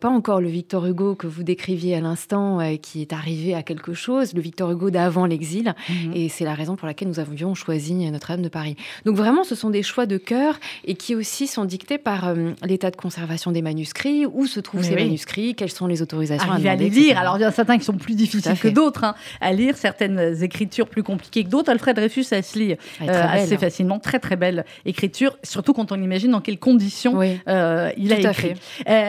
pas 0.00 0.08
encore 0.08 0.40
le 0.40 0.48
Victor 0.48 0.86
Hugo 0.86 1.14
que 1.14 1.25
vous 1.26 1.42
décriviez 1.42 1.96
à 1.96 2.00
l'instant, 2.00 2.60
euh, 2.60 2.76
qui 2.76 3.02
est 3.02 3.12
arrivé 3.12 3.54
à 3.54 3.62
quelque 3.62 3.94
chose, 3.94 4.34
le 4.34 4.40
Victor 4.40 4.70
Hugo 4.70 4.90
d'avant 4.90 5.26
l'exil. 5.26 5.74
Mhm. 5.88 6.12
Et 6.14 6.28
c'est 6.28 6.44
la 6.44 6.54
raison 6.54 6.76
pour 6.76 6.86
laquelle 6.86 7.08
nous 7.08 7.20
avions 7.20 7.54
choisi 7.54 8.10
Notre-Dame 8.10 8.42
de 8.42 8.48
Paris. 8.48 8.76
Donc 9.04 9.16
vraiment, 9.16 9.44
ce 9.44 9.54
sont 9.54 9.70
des 9.70 9.82
choix 9.82 10.06
de 10.06 10.16
cœur 10.16 10.58
et 10.84 10.94
qui 10.94 11.14
aussi 11.14 11.46
sont 11.46 11.64
dictés 11.64 11.98
par 11.98 12.28
euh, 12.28 12.52
l'état 12.64 12.90
de 12.90 12.96
conservation 12.96 13.52
des 13.52 13.62
manuscrits, 13.62 14.26
où 14.26 14.46
se 14.46 14.60
trouvent 14.60 14.82
ces 14.82 14.94
manuscrits, 14.94 15.54
quelles 15.54 15.70
sont 15.70 15.86
les 15.86 16.02
autorisations 16.02 16.52
à, 16.52 16.58
les 16.58 16.90
lire. 16.90 17.18
Alors 17.18 17.38
il 17.38 17.42
y 17.42 17.44
en 17.44 17.48
a 17.48 17.52
certains 17.52 17.78
qui 17.78 17.84
sont 17.84 17.94
plus 17.94 18.14
difficiles 18.14 18.58
que 18.58 18.68
d'autres 18.68 19.04
hein, 19.04 19.14
à 19.40 19.52
lire, 19.52 19.76
certaines 19.76 20.42
écritures 20.42 20.88
plus 20.88 21.02
compliquées 21.02 21.44
que 21.44 21.48
d'autres. 21.48 21.70
Alfred 21.70 21.96
Dreyfus, 21.96 22.24
ça 22.24 22.42
se 22.42 22.58
lit 22.58 22.72
euh, 22.72 22.76
assez 23.08 23.54
hein. 23.54 23.58
facilement, 23.58 23.98
très 23.98 24.18
très 24.18 24.36
belle 24.36 24.64
écriture, 24.84 25.38
surtout 25.42 25.72
quand 25.72 25.92
on 25.92 26.00
imagine 26.00 26.30
dans 26.30 26.40
quelles 26.40 26.58
conditions 26.58 27.22
il 27.22 27.42
a 27.46 27.92
écrit. 28.20 28.54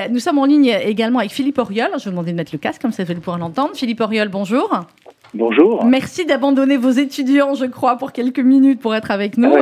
nous 0.09 0.19
sommes 0.19 0.37
en 0.37 0.45
ligne 0.45 0.75
également 0.83 1.19
avec 1.19 1.31
Philippe 1.31 1.57
Auriol. 1.57 1.89
Je 2.03 2.06
vais 2.09 2.11
demander 2.11 2.33
mettre 2.33 2.51
le 2.53 2.59
casque, 2.59 2.81
comme 2.81 2.91
ça 2.91 3.05
fait 3.05 3.13
le 3.13 3.19
pouvoir 3.19 3.37
l'entendre. 3.37 3.75
Philippe 3.75 4.01
Auriol, 4.01 4.29
bonjour. 4.29 4.85
Bonjour. 5.33 5.83
Merci 5.83 6.25
d'abandonner 6.25 6.77
vos 6.77 6.89
étudiants, 6.89 7.53
je 7.53 7.65
crois, 7.65 7.97
pour 7.97 8.13
quelques 8.13 8.39
minutes 8.39 8.79
pour 8.79 8.95
être 8.95 9.11
avec 9.11 9.37
nous. 9.37 9.53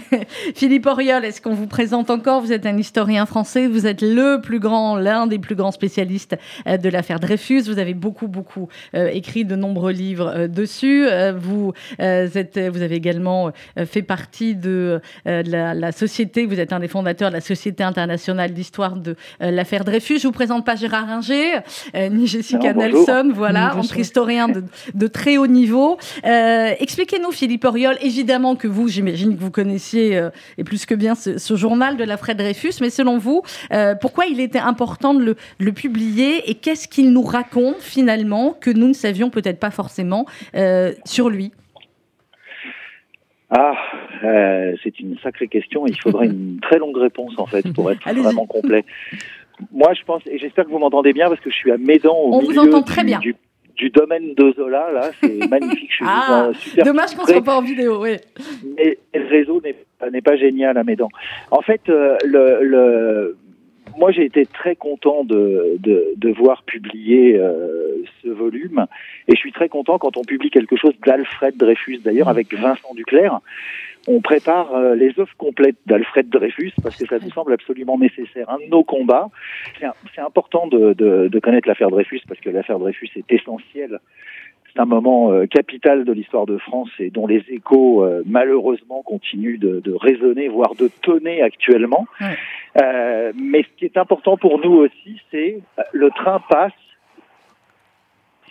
Philippe 0.54 0.86
Auriol, 0.86 1.24
est-ce 1.24 1.42
qu'on 1.42 1.54
vous 1.54 1.66
présente 1.66 2.08
encore? 2.10 2.40
Vous 2.40 2.52
êtes 2.52 2.66
un 2.66 2.76
historien 2.76 3.26
français, 3.26 3.66
vous 3.66 3.86
êtes 3.86 4.00
le 4.00 4.40
plus 4.40 4.60
grand, 4.60 4.96
l'un 4.96 5.26
des 5.26 5.40
plus 5.40 5.56
grands 5.56 5.72
spécialistes 5.72 6.36
euh, 6.68 6.76
de 6.76 6.88
l'affaire 6.88 7.18
Dreyfus. 7.18 7.62
Vous 7.62 7.80
avez 7.80 7.94
beaucoup, 7.94 8.28
beaucoup 8.28 8.68
euh, 8.94 9.08
écrit 9.12 9.44
de 9.44 9.56
nombreux 9.56 9.90
livres 9.90 10.32
euh, 10.34 10.48
dessus. 10.48 11.06
vous, 11.36 11.72
êtes, 11.98 12.58
vous 12.58 12.82
avez 12.82 12.94
également 12.94 13.50
fait 13.86 14.02
partie 14.02 14.54
de, 14.54 15.00
la, 15.24 15.74
la, 15.74 15.92
société, 15.92 16.46
vous 16.46 16.60
êtes 16.60 16.72
un 16.72 16.80
des 16.80 16.88
fondateurs 16.88 17.30
de 17.30 17.34
la 17.34 17.40
Société 17.40 17.82
internationale 17.82 18.52
d'histoire 18.52 18.96
de 18.96 19.16
l'affaire 19.40 19.84
Dreyfus. 19.84 20.18
Je 20.18 20.26
vous 20.26 20.32
présente 20.32 20.64
pas 20.64 20.76
Gérard 20.76 21.06
Ringer, 21.06 21.60
ni 22.10 22.26
Jessica 22.26 22.72
Nelson, 22.72 23.32
voilà, 23.34 23.76
entre 23.76 23.98
historiens 23.98 24.48
de, 24.48 24.64
de 24.94 25.07
très 25.08 25.36
haut 25.36 25.46
niveau. 25.46 25.98
Expliquez-nous, 26.24 27.32
Philippe 27.32 27.64
Oriol, 27.64 27.96
évidemment 28.00 28.56
que 28.56 28.68
vous, 28.68 28.88
j'imagine 28.88 29.36
que 29.36 29.40
vous 29.40 29.50
connaissiez 29.50 30.20
et 30.58 30.64
plus 30.64 30.86
que 30.86 30.94
bien 30.94 31.14
ce, 31.14 31.56
journal 31.56 31.96
de 31.96 32.04
la 32.04 32.16
Fred 32.16 32.36
Dreyfus, 32.36 32.74
mais 32.80 32.90
selon 32.90 33.18
vous, 33.18 33.42
pourquoi 34.00 34.26
il 34.26 34.40
était 34.40 34.58
important 34.58 35.14
de 35.14 35.24
le, 35.24 35.36
le 35.58 35.72
publier 35.72 36.48
et 36.50 36.54
qu'est-ce 36.54 36.88
qu'il 36.88 37.12
nous 37.12 37.22
raconte 37.22 37.80
finalement 37.80 38.56
que 38.58 38.70
nous 38.70 38.88
ne 38.88 38.92
savions 38.92 39.30
peut-être 39.30 39.58
pas 39.58 39.70
forcément 39.70 40.26
sur 41.04 41.28
lui? 41.28 41.52
Ah, 43.50 43.74
euh, 44.24 44.76
c'est 44.82 45.00
une 45.00 45.16
sacrée 45.18 45.48
question. 45.48 45.86
Il 45.86 45.98
faudrait 46.00 46.26
une 46.26 46.58
très 46.62 46.78
longue 46.78 46.96
réponse 46.96 47.32
en 47.38 47.46
fait 47.46 47.72
pour 47.72 47.90
être 47.90 48.02
vraiment 48.02 48.46
complet. 48.46 48.84
Moi, 49.72 49.92
je 49.94 50.04
pense, 50.04 50.22
et 50.26 50.38
j'espère 50.38 50.66
que 50.66 50.70
vous 50.70 50.78
m'entendez 50.78 51.12
bien 51.12 51.28
parce 51.28 51.40
que 51.40 51.50
je 51.50 51.56
suis 51.56 51.72
à 51.72 51.78
Médan 51.78 52.14
au 52.14 52.34
On 52.34 52.40
vous 52.40 52.58
entend 52.58 52.82
très 52.82 53.04
bien. 53.04 53.18
Du, 53.18 53.34
domaine 53.90 54.34
de 54.34 54.52
Zola, 54.52 54.90
là, 54.92 55.10
c'est 55.20 55.48
magnifique. 55.50 55.90
Je 55.90 55.96
suis 55.96 56.04
ah, 56.06 56.50
super 56.54 56.84
dommage 56.84 57.14
qu'on 57.14 57.22
ne 57.22 57.28
soit 57.28 57.42
pas 57.42 57.56
en 57.56 57.62
vidéo, 57.62 58.02
oui. 58.02 58.16
Mais 58.76 58.98
le 59.14 59.28
réseau 59.28 59.62
n'est 59.62 60.20
pas 60.20 60.36
génial 60.36 60.76
à 60.76 60.84
Médan. 60.84 61.08
En 61.50 61.62
fait, 61.62 61.88
euh, 61.88 62.16
le, 62.24 62.64
le 62.64 63.36
moi, 63.96 64.12
j'ai 64.12 64.24
été 64.24 64.46
très 64.46 64.76
content 64.76 65.24
de, 65.24 65.76
de, 65.78 66.14
de 66.16 66.32
voir 66.32 66.62
publier 66.62 67.36
euh, 67.36 68.04
ce 68.22 68.28
volume, 68.28 68.86
et 69.26 69.34
je 69.34 69.38
suis 69.38 69.52
très 69.52 69.68
content 69.68 69.98
quand 69.98 70.16
on 70.16 70.22
publie 70.22 70.50
quelque 70.50 70.76
chose 70.76 70.94
d'Alfred 71.04 71.56
Dreyfus, 71.56 71.98
d'ailleurs, 71.98 72.28
avec 72.28 72.54
Vincent 72.54 72.94
Duclerc. 72.94 73.40
On 74.06 74.20
prépare 74.20 74.74
euh, 74.74 74.94
les 74.94 75.18
œuvres 75.18 75.36
complètes 75.36 75.76
d'Alfred 75.86 76.28
Dreyfus 76.28 76.72
parce 76.82 76.96
que 76.96 77.06
ça 77.06 77.18
nous 77.18 77.30
semble 77.30 77.52
absolument 77.52 77.98
nécessaire. 77.98 78.48
Un 78.48 78.58
de 78.58 78.70
nos 78.70 78.84
combats, 78.84 79.28
c'est 80.14 80.20
important 80.20 80.66
de, 80.66 80.92
de, 80.94 81.28
de 81.28 81.38
connaître 81.40 81.68
l'affaire 81.68 81.90
Dreyfus 81.90 82.20
parce 82.26 82.40
que 82.40 82.50
l'affaire 82.50 82.78
Dreyfus 82.78 83.10
est 83.16 83.32
essentielle 83.32 83.98
c'est 84.78 84.80
un 84.80 84.86
moment 84.86 85.32
euh, 85.32 85.46
capital 85.46 86.04
de 86.04 86.12
l'histoire 86.12 86.46
de 86.46 86.58
France 86.58 86.90
et 86.98 87.10
dont 87.10 87.26
les 87.26 87.44
échos 87.48 88.04
euh, 88.04 88.22
malheureusement 88.26 89.02
continuent 89.02 89.58
de, 89.58 89.80
de, 89.80 89.92
résonner, 89.92 90.48
voire 90.48 90.74
de 90.74 90.88
tonner 91.02 91.42
actuellement. 91.42 92.06
Euh, 92.80 93.32
mais 93.34 93.62
ce 93.62 93.68
qui 93.78 93.84
est 93.84 93.96
important 93.96 94.36
pour 94.36 94.58
nous 94.60 94.72
aussi, 94.72 95.20
c'est 95.30 95.60
le 95.92 96.10
train 96.10 96.40
passe. 96.48 96.72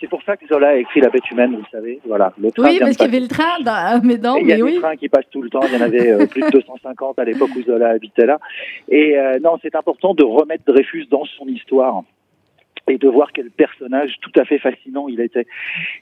C'est 0.00 0.08
pour 0.08 0.22
ça 0.22 0.36
que 0.36 0.46
Zola 0.46 0.68
a 0.68 0.74
écrit 0.76 1.00
La 1.00 1.10
bête 1.10 1.30
humaine, 1.30 1.56
vous 1.56 1.66
savez. 1.70 2.00
Voilà, 2.06 2.32
le 2.38 2.50
train 2.50 2.68
oui, 2.68 2.78
parce 2.78 2.96
qu'il 2.96 3.06
y 3.06 3.08
avait 3.08 3.20
le 3.20 3.28
train 3.28 3.60
dans 3.64 4.00
Médan. 4.04 4.36
Il 4.36 4.48
y 4.48 4.52
a 4.52 4.56
des 4.56 4.76
trains 4.76 4.96
qui 4.96 5.08
passent 5.08 5.30
tout 5.30 5.42
le 5.42 5.50
temps. 5.50 5.60
Il 5.62 5.74
y 5.74 5.76
en 5.76 5.84
avait 5.84 6.26
plus 6.26 6.42
de 6.42 6.50
250 6.50 7.18
à 7.18 7.24
l'époque 7.24 7.50
où 7.56 7.62
Zola 7.62 7.90
habitait 7.90 8.26
là. 8.26 8.38
Et 8.88 9.16
non, 9.42 9.58
c'est 9.62 9.74
important 9.74 10.14
de 10.14 10.24
remettre 10.24 10.64
Dreyfus 10.66 11.06
dans 11.10 11.24
son 11.24 11.46
histoire 11.46 12.02
et 12.88 12.98
de 12.98 13.08
voir 13.08 13.32
quel 13.32 13.50
personnage 13.50 14.16
tout 14.20 14.32
à 14.36 14.44
fait 14.44 14.58
fascinant 14.58 15.08
il 15.08 15.20
était. 15.20 15.46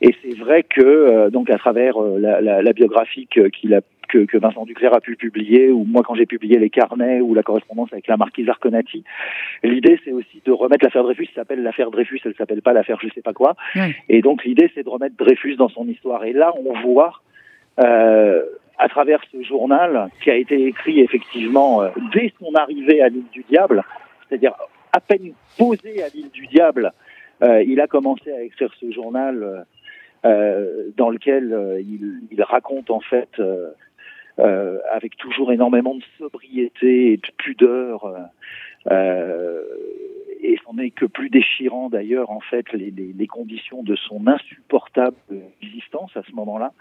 Et 0.00 0.15
c'est 0.23 0.37
vrai 0.37 0.62
que 0.62 0.81
euh, 0.81 1.31
donc 1.31 1.50
à 1.50 1.59
travers 1.59 2.00
euh, 2.00 2.19
la, 2.19 2.41
la, 2.41 2.62
la, 2.62 2.73
biographie 2.73 3.29
qu'il 3.29 3.75
a 3.75 3.81
que, 4.17 4.25
que, 4.25 4.39
Vincent 4.39 4.65
Duclerc 4.65 4.95
a 4.95 5.01
pu 5.01 5.17
publier, 5.17 5.71
ou 5.71 5.85
moi 5.85 6.03
quand 6.05 6.15
j'ai 6.15 6.27
publié 6.27 6.59
les 6.59 6.71
carnets 6.71 7.21
ou 7.21 7.35
la 7.35 7.43
correspondance 7.43 7.93
avec 7.93 8.07
la 8.07 8.17
marquise 8.17 8.49
Arconati, 8.49 9.05
l'idée 9.63 10.01
c'est 10.05 10.13
aussi 10.13 10.43
de 10.45 10.53
remettre 10.53 10.85
l'affaire 10.85 11.03
Dreyfus, 11.03 11.27
ça 11.27 11.41
s'appelle 11.41 11.63
l'affaire 11.63 11.91
Dreyfus, 11.91 12.21
elle 12.25 12.35
s'appelle 12.35 12.63
pas 12.63 12.73
l'affaire 12.73 12.99
je 13.01 13.09
sais 13.15 13.23
pas 13.23 13.33
quoi. 13.33 13.57
Et 14.09 14.23
donc 14.23 14.45
l'idée 14.45 14.71
c'est 14.75 14.85
de 14.85 14.89
remettre 14.89 15.17
Dreyfus 15.17 15.57
dans 15.57 15.69
son 15.69 15.87
histoire. 15.89 16.25
Et 16.25 16.33
là 16.33 16.53
on 16.59 16.73
voit 16.81 17.23
euh, 17.81 18.43
à 18.79 18.89
travers 18.89 19.21
ce 19.33 19.43
journal 19.43 20.09
qui 20.23 20.31
a 20.31 20.37
été 20.37 20.67
écrit 20.67 21.01
effectivement 21.01 21.83
euh, 21.83 21.89
dès 22.13 22.33
son 22.41 22.55
arrivée 22.55 23.01
à 23.03 23.09
l'île 23.09 23.29
du 23.33 23.45
Diable, 23.49 23.83
c'est-à-dire 24.29 24.55
à 24.93 25.01
peine 25.01 25.33
posé 25.59 26.03
à 26.03 26.09
l'île 26.09 26.31
du 26.31 26.47
Diable, 26.47 26.93
euh, 27.43 27.63
il 27.63 27.81
a 27.81 27.87
commencé 27.87 28.31
à 28.33 28.43
écrire 28.43 28.73
ce 28.81 28.91
journal 28.91 29.67
euh, 30.25 30.89
dans 30.97 31.11
lequel 31.11 31.77
il, 31.81 32.21
il, 32.31 32.43
raconte 32.43 32.91
en 32.91 33.01
fait, 33.01 33.41
euh, 34.38 34.78
avec 34.93 35.16
toujours 35.16 35.52
énormément 35.52 35.95
de 35.95 36.02
sobriété 36.19 37.12
et 37.12 37.16
de 37.16 37.31
pudeur, 37.37 38.07
et 38.88 40.57
c'en 40.64 40.78
est 40.78 40.90
que 40.90 41.07
plus 41.07 41.28
déchirant 41.28 41.88
d'ailleurs 41.88 42.31
en 42.31 42.38
fait 42.38 42.73
les, 42.73 42.93
les, 42.93 43.12
les, 43.12 43.26
conditions 43.26 43.83
de 43.83 43.97
son 43.97 44.28
insupportable 44.28 45.16
existence 45.61 46.16
à 46.16 46.23
ce 46.23 46.33
moment-là. 46.33 46.73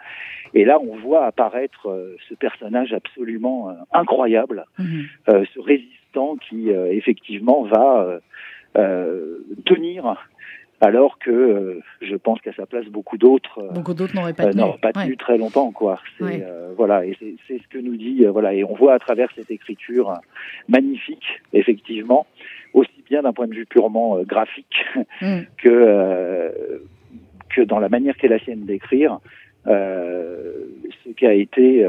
Et 0.54 0.66
là, 0.66 0.80
on 0.80 0.96
voit 0.98 1.26
apparaître 1.26 2.16
ce 2.30 2.36
personnage 2.36 2.94
absolument 2.94 3.76
incroyable, 3.92 4.66
mmh. 4.78 5.02
ce 5.28 5.60
résistant 5.60 6.36
qui 6.36 6.70
effectivement 6.70 7.64
va 7.64 8.20
euh, 8.78 9.38
tenir 9.64 10.28
alors 10.82 11.18
que 11.20 11.32
euh, 11.32 11.82
je 12.02 12.16
pense 12.16 12.42
qu'à 12.42 12.54
sa 12.54 12.66
place 12.66 12.86
beaucoup 12.86 13.18
d'autres 13.18 13.60
euh, 13.60 13.72
beaucoup 13.72 13.94
d'autres 13.94 14.16
n'auraient 14.16 14.34
pas 14.34 14.52
tenu, 14.52 14.64
pas 14.82 14.92
tenu 14.92 15.18
très 15.18 15.38
longtemps 15.38 15.72
quoi. 15.72 16.00
C'est 16.20 16.46
voilà. 16.76 17.06
Et 17.06 17.18
c'est 17.48 17.58
ce 17.58 17.68
que 17.70 17.78
nous 17.78 17.96
dit 17.96 18.26
voilà. 18.26 18.54
Et 18.54 18.64
on 18.64 18.76
voit 18.76 18.94
à 18.94 19.00
travers 19.00 19.30
cette 19.36 19.52
écriture 19.52 20.14
magnifique 20.68 21.42
effectivement 21.54 22.26
aussi 22.74 23.04
bien 23.10 23.22
d'un 23.22 23.34
point 23.34 23.48
de 23.48 23.54
vue 23.54 23.66
purement 23.66 24.22
graphique 24.24 24.86
mm. 25.22 25.42
que 25.58 26.82
que 27.50 27.62
dans 27.62 27.80
la 27.80 27.90
manière 27.90 28.18
qu'est 28.18 28.28
la 28.28 28.40
sienne 28.40 28.66
d'écrire 28.66 29.20
ce 29.66 31.10
qui 31.16 31.26
a 31.26 31.34
été 31.34 31.86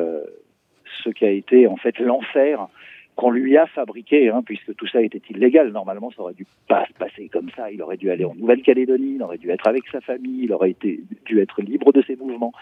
ce 1.04 1.10
qui 1.10 1.24
a 1.24 1.30
été 1.30 1.66
en 1.66 1.76
fait 1.76 1.98
l'enfer 1.98 2.68
qu'on 3.16 3.30
lui 3.30 3.56
a 3.56 3.66
fabriqué, 3.66 4.28
hein, 4.28 4.42
puisque 4.44 4.74
tout 4.76 4.86
ça 4.86 5.02
était 5.02 5.22
illégal. 5.30 5.72
Normalement, 5.72 6.10
ça 6.10 6.22
aurait 6.22 6.34
dû 6.34 6.46
pas 6.68 6.86
se 6.86 6.92
passer 6.92 7.28
comme 7.28 7.50
ça. 7.56 7.70
Il 7.70 7.82
aurait 7.82 7.96
dû 7.96 8.10
aller 8.10 8.24
en 8.24 8.34
Nouvelle-Calédonie, 8.34 9.14
il 9.16 9.22
aurait 9.22 9.38
dû 9.38 9.50
être 9.50 9.66
avec 9.66 9.84
sa 9.90 10.00
famille, 10.02 10.44
il 10.44 10.52
aurait 10.52 10.70
été, 10.70 11.00
dû 11.24 11.40
être 11.40 11.62
libre 11.62 11.92
de 11.92 12.02
ses 12.02 12.16
mouvements. 12.16 12.52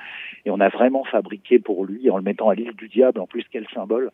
Et 0.47 0.51
on 0.51 0.61
a 0.61 0.69
vraiment 0.69 1.05
fabriqué 1.05 1.59
pour 1.59 1.85
lui, 1.85 2.09
en 2.09 2.17
le 2.17 2.23
mettant 2.23 2.49
à 2.49 2.55
l'île 2.55 2.73
du 2.77 2.89
diable, 2.89 3.21
en 3.21 3.27
plus 3.27 3.45
quel 3.51 3.67
symbole, 3.75 4.11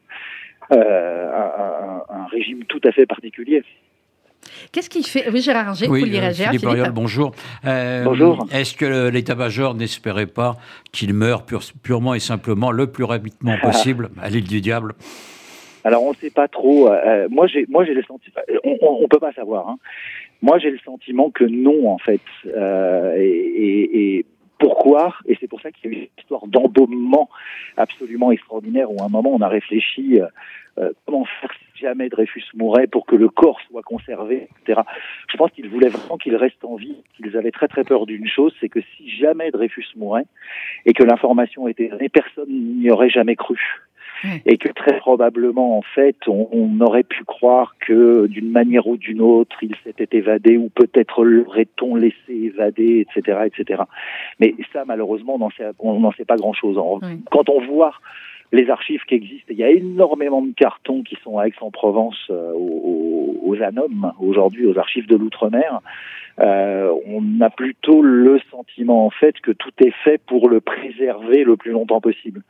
euh, 0.73 1.31
un, 1.33 2.15
un, 2.15 2.23
un 2.23 2.27
régime 2.27 2.65
tout 2.65 2.81
à 2.85 2.93
fait 2.93 3.07
particulier. 3.07 3.63
Qu'est-ce 4.73 4.89
qu'il 4.89 5.07
fait? 5.07 5.29
Oui, 5.31 5.43
Gérard 5.43 5.67
Ringer, 5.67 5.89
oui, 5.89 6.09
vous 6.09 6.17
euh, 6.17 6.33
Philippe, 6.33 6.61
Philippe. 6.61 6.93
bonjour. 6.93 7.33
Euh, 7.67 8.05
bonjour. 8.05 8.47
Est-ce 8.51 8.75
que 8.75 9.09
l'état-major 9.09 9.75
n'espérait 9.75 10.27
pas 10.27 10.57
qu'il 10.93 11.13
meure 11.13 11.45
purement 11.83 12.15
et 12.15 12.21
simplement 12.21 12.71
le 12.71 12.87
plus 12.87 13.05
rapidement 13.05 13.57
possible 13.63 14.11
à 14.21 14.31
l'île 14.31 14.49
du 14.49 14.61
diable? 14.61 14.95
Alors 15.85 16.03
on 16.03 16.11
ne 16.11 16.17
sait 16.17 16.31
pas 16.31 16.49
trop. 16.49 16.89
Euh, 16.89 17.01
euh, 17.05 17.29
moi 17.31 17.47
j'ai 17.47 17.67
moi 17.69 17.85
j'ai 17.85 17.95
le 17.95 18.03
sentiment. 18.03 18.41
On, 18.65 19.03
on, 19.03 19.09
peut 19.09 19.19
pas 19.19 19.33
savoir. 19.33 19.69
Hein. 19.69 19.79
Moi 20.43 20.59
j'ai 20.59 20.71
le 20.71 20.79
sentiment 20.79 21.31
que 21.31 21.45
non 21.45 21.89
en 21.89 21.99
fait. 21.99 22.21
Euh, 22.47 23.15
et, 23.19 24.19
et, 24.19 24.27
pourquoi 24.59 25.15
Et 25.27 25.39
c'est 25.41 25.49
pour 25.49 25.63
ça 25.63 25.71
qu'il 25.71 25.91
y 25.91 25.95
a 25.95 25.97
eu 25.97 26.01
une 26.03 26.09
histoire 26.19 26.47
d'embaumement 26.47 27.31
absolument 27.79 28.31
extraordinaire 28.31 28.91
où 28.91 29.01
à 29.01 29.07
un 29.07 29.09
moment 29.09 29.31
on 29.33 29.41
a 29.41 29.49
réfléchi 29.49 30.21
euh, 30.79 30.91
comment 31.07 31.25
faire 31.41 31.51
si 31.53 31.81
jamais 31.81 32.09
Dreyfus 32.09 32.45
mourait 32.55 32.87
pour 32.87 33.07
que 33.07 33.17
le 33.17 33.29
corps 33.29 33.59
soit 33.69 33.83
conservé, 33.83 34.49
etc. 34.63 34.83
Je 35.29 35.37
pense 35.37 35.51
qu'ils 35.51 35.69
voulaient 35.69 35.89
vraiment 35.89 36.19
qu'il 36.19 36.37
reste 36.37 36.63
en 36.65 36.77
vie. 36.77 36.97
Qu'ils 37.17 37.37
avaient 37.37 37.51
très 37.51 37.69
très 37.69 37.85
peur 37.85 38.07
d'une 38.07 38.29
chose, 38.29 38.55
c'est 38.61 38.69
que 38.69 38.81
si 38.97 39.11
jamais 39.11 39.51
Dreyfus 39.51 39.87
mourait 39.97 40.27
et 40.87 40.93
que 40.93 41.03
l'information 41.03 41.69
était 41.69 41.89
donnée, 41.89 42.09
personne 42.09 42.51
n'y 42.51 42.91
aurait 42.91 43.11
jamais 43.11 43.37
cru 43.37 43.59
et 44.47 44.59
que 44.59 44.69
très 44.69 44.99
probablement, 44.99 45.79
en 45.79 45.83
fait, 45.83 46.17
on, 46.27 46.49
on 46.53 46.81
aurait 46.81 47.03
pu 47.03 47.25
croire 47.25 47.75
que 47.81 48.27
d'une 48.27 48.51
manière 48.51 48.87
ou 48.87 48.97
d'une 48.97 49.21
autre, 49.21 49.57
il 49.63 49.75
s'était 49.85 50.17
évadé 50.17 50.57
ou 50.57 50.69
peut-être 50.69 51.25
l'aurait-on 51.25 51.95
laissé 51.95 52.15
évader, 52.29 53.07
etc., 53.07 53.39
etc. 53.47 53.83
Mais 54.39 54.55
ça, 54.73 54.85
malheureusement, 54.87 55.39
on 55.79 56.01
n'en 56.01 56.13
sait 56.13 56.25
pas 56.25 56.37
grand-chose. 56.37 56.79
Quand 57.31 57.49
on 57.49 57.61
voit 57.61 57.95
les 58.53 58.69
archives 58.69 59.03
qui 59.07 59.15
existent. 59.15 59.47
Il 59.51 59.59
y 59.59 59.65
a 59.65 59.71
énormément 59.71 60.43
de 60.43 60.53
cartons 60.53 61.03
qui 61.03 61.17
sont 61.23 61.39
à 61.39 61.47
Aix-en-Provence, 61.47 62.19
euh, 62.31 62.53
aux, 62.53 63.37
aux 63.45 63.63
ANOM, 63.63 64.13
aujourd'hui 64.19 64.67
aux 64.67 64.77
archives 64.79 65.07
de 65.07 65.17
l'outre-mer. 65.17 65.81
Euh, 66.41 66.93
on 67.07 67.41
a 67.41 67.51
plutôt 67.51 68.03
le 68.03 68.41
sentiment 68.51 69.05
en 69.07 69.11
fait 69.11 69.39
que 69.41 69.51
tout 69.51 69.73
est 69.85 69.95
fait 70.05 70.21
pour 70.27 70.49
le 70.49 70.61
préserver 70.61 71.45
le 71.45 71.57
plus 71.57 71.71
longtemps 71.71 72.01
possible. 72.01 72.43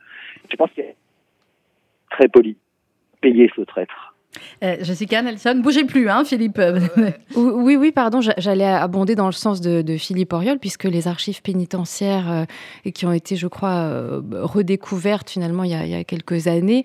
Je 0.49 0.55
pense 0.55 0.71
qu'il 0.71 0.83
y 0.83 0.87
a 0.87 0.91
très 2.11 2.27
poli. 2.27 2.57
Payer 3.21 3.51
ce 3.55 3.61
traître. 3.61 4.10
Euh, 4.63 4.77
Jessica 4.81 5.21
Nelson, 5.21 5.59
bougez 5.61 5.83
plus, 5.83 6.09
hein, 6.09 6.23
Philippe. 6.23 6.61
oui, 7.35 7.75
oui, 7.75 7.91
pardon, 7.91 8.21
j'allais 8.21 8.65
abonder 8.65 9.15
dans 9.15 9.25
le 9.25 9.31
sens 9.31 9.61
de, 9.61 9.97
Philippe 9.97 10.33
Oriol, 10.33 10.59
puisque 10.59 10.85
les 10.85 11.07
archives 11.07 11.41
pénitentiaires 11.41 12.31
euh, 12.31 12.91
qui 12.91 13.05
ont 13.05 13.11
été, 13.11 13.35
je 13.35 13.47
crois, 13.47 13.69
euh, 13.69 14.21
redécouvertes 14.31 15.29
finalement 15.29 15.63
il 15.63 15.71
y 15.71 15.95
a, 15.95 16.03
quelques 16.03 16.47
années 16.47 16.83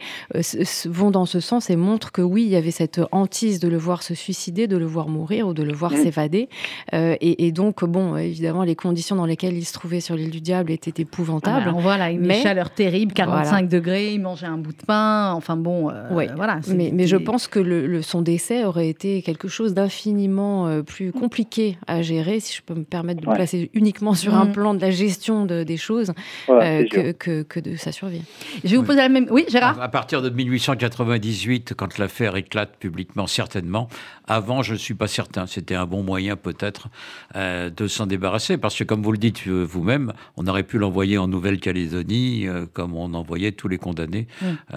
vont 0.86 1.10
dans 1.10 1.26
ce 1.26 1.40
sens 1.40 1.70
et 1.70 1.76
montrent 1.76 2.12
que 2.12 2.22
oui, 2.22 2.42
il 2.42 2.48
y 2.48 2.56
avait 2.56 2.70
cette 2.70 3.00
hantise 3.12 3.60
de 3.60 3.68
le 3.68 3.76
voir 3.76 4.02
se 4.02 4.14
suicider, 4.14 4.66
de 4.66 4.76
le 4.76 4.86
voir 4.86 5.08
mourir 5.08 5.48
ou 5.48 5.54
de 5.54 5.62
le 5.62 5.72
voir 5.72 5.92
mmh. 5.92 5.96
s'évader. 5.96 6.48
Et, 6.92 7.52
donc, 7.52 7.84
bon, 7.84 8.16
évidemment, 8.16 8.64
les 8.64 8.74
conditions 8.74 9.16
dans 9.16 9.26
lesquelles 9.26 9.56
il 9.56 9.64
se 9.64 9.72
trouvait 9.72 10.00
sur 10.00 10.16
l'île 10.16 10.30
du 10.30 10.40
Diable 10.40 10.70
étaient 10.70 11.02
épouvantables. 11.02 11.66
Ah 11.68 11.78
voilà, 11.78 12.10
une 12.10 12.30
chaleur 12.32 12.70
terrible, 12.70 13.12
45 13.12 13.68
degrés, 13.68 14.14
il 14.14 14.20
mangeait 14.20 14.46
un 14.46 14.58
bout 14.58 14.72
de 14.72 14.82
pain, 14.86 15.32
enfin 15.32 15.56
bon, 15.56 15.92
voilà. 16.10 16.60
Mais, 16.68 16.90
mais 16.92 17.06
je 17.06 17.16
pense 17.16 17.36
pense 17.37 17.49
que 17.49 17.59
le, 17.59 18.00
son 18.00 18.23
décès 18.23 18.64
aurait 18.64 18.88
été 18.88 19.21
quelque 19.21 19.47
chose 19.47 19.75
d'infiniment 19.75 20.83
plus 20.83 21.12
compliqué 21.12 21.76
à 21.87 22.00
gérer, 22.00 22.40
si 22.40 22.57
je 22.57 22.62
peux 22.62 22.73
me 22.73 22.85
permettre 22.85 23.21
de 23.21 23.28
me 23.28 23.35
placer 23.35 23.71
uniquement 23.75 24.14
sur 24.14 24.35
un 24.35 24.47
mm. 24.47 24.52
plan 24.52 24.73
de 24.73 24.81
la 24.81 24.90
gestion 24.90 25.45
des 25.45 25.76
choses, 25.76 26.14
que, 26.47 27.12
que, 27.12 27.43
que, 27.43 27.61
de 27.61 27.76
sa 27.76 27.93
survie. 27.93 28.23
Je 28.64 28.71
vais 28.71 28.76
vous 28.78 28.85
poser 28.85 29.00
la 29.00 29.11
même. 29.11 29.26
Oui, 29.31 29.45
Gérard 29.50 29.78
À 29.83 29.90
partir 29.90 30.23
de 30.23 30.31
1898, 30.31 31.75
quand 31.75 31.99
l'affaire 31.99 32.37
éclate 32.37 32.78
publiquement, 32.78 33.26
certainement. 33.26 33.88
Avant, 34.26 34.62
je 34.62 34.73
ne 34.73 34.78
suis 34.78 34.95
pas 34.95 35.07
certain. 35.07 35.47
C'était 35.47 35.75
un 35.75 35.85
bon 35.85 36.02
moyen, 36.02 36.37
peut-être, 36.37 36.88
de 37.35 37.87
s'en 37.87 38.07
débarrasser. 38.07 38.57
Parce 38.57 38.78
que, 38.78 38.85
comme 38.85 39.02
vous 39.02 39.12
le 39.12 39.19
dites 39.19 39.47
vous-même, 39.47 40.14
on 40.38 40.47
aurait 40.47 40.62
pu 40.62 40.78
l'envoyer 40.78 41.19
en 41.19 41.28
Nouvelle-Calédonie, 41.28 42.47
comme 42.73 42.95
on 42.95 43.12
envoyait 43.12 43.52
tous 43.52 43.69
les 43.69 43.78
condamnés 43.78 44.26
mm. 44.40 44.76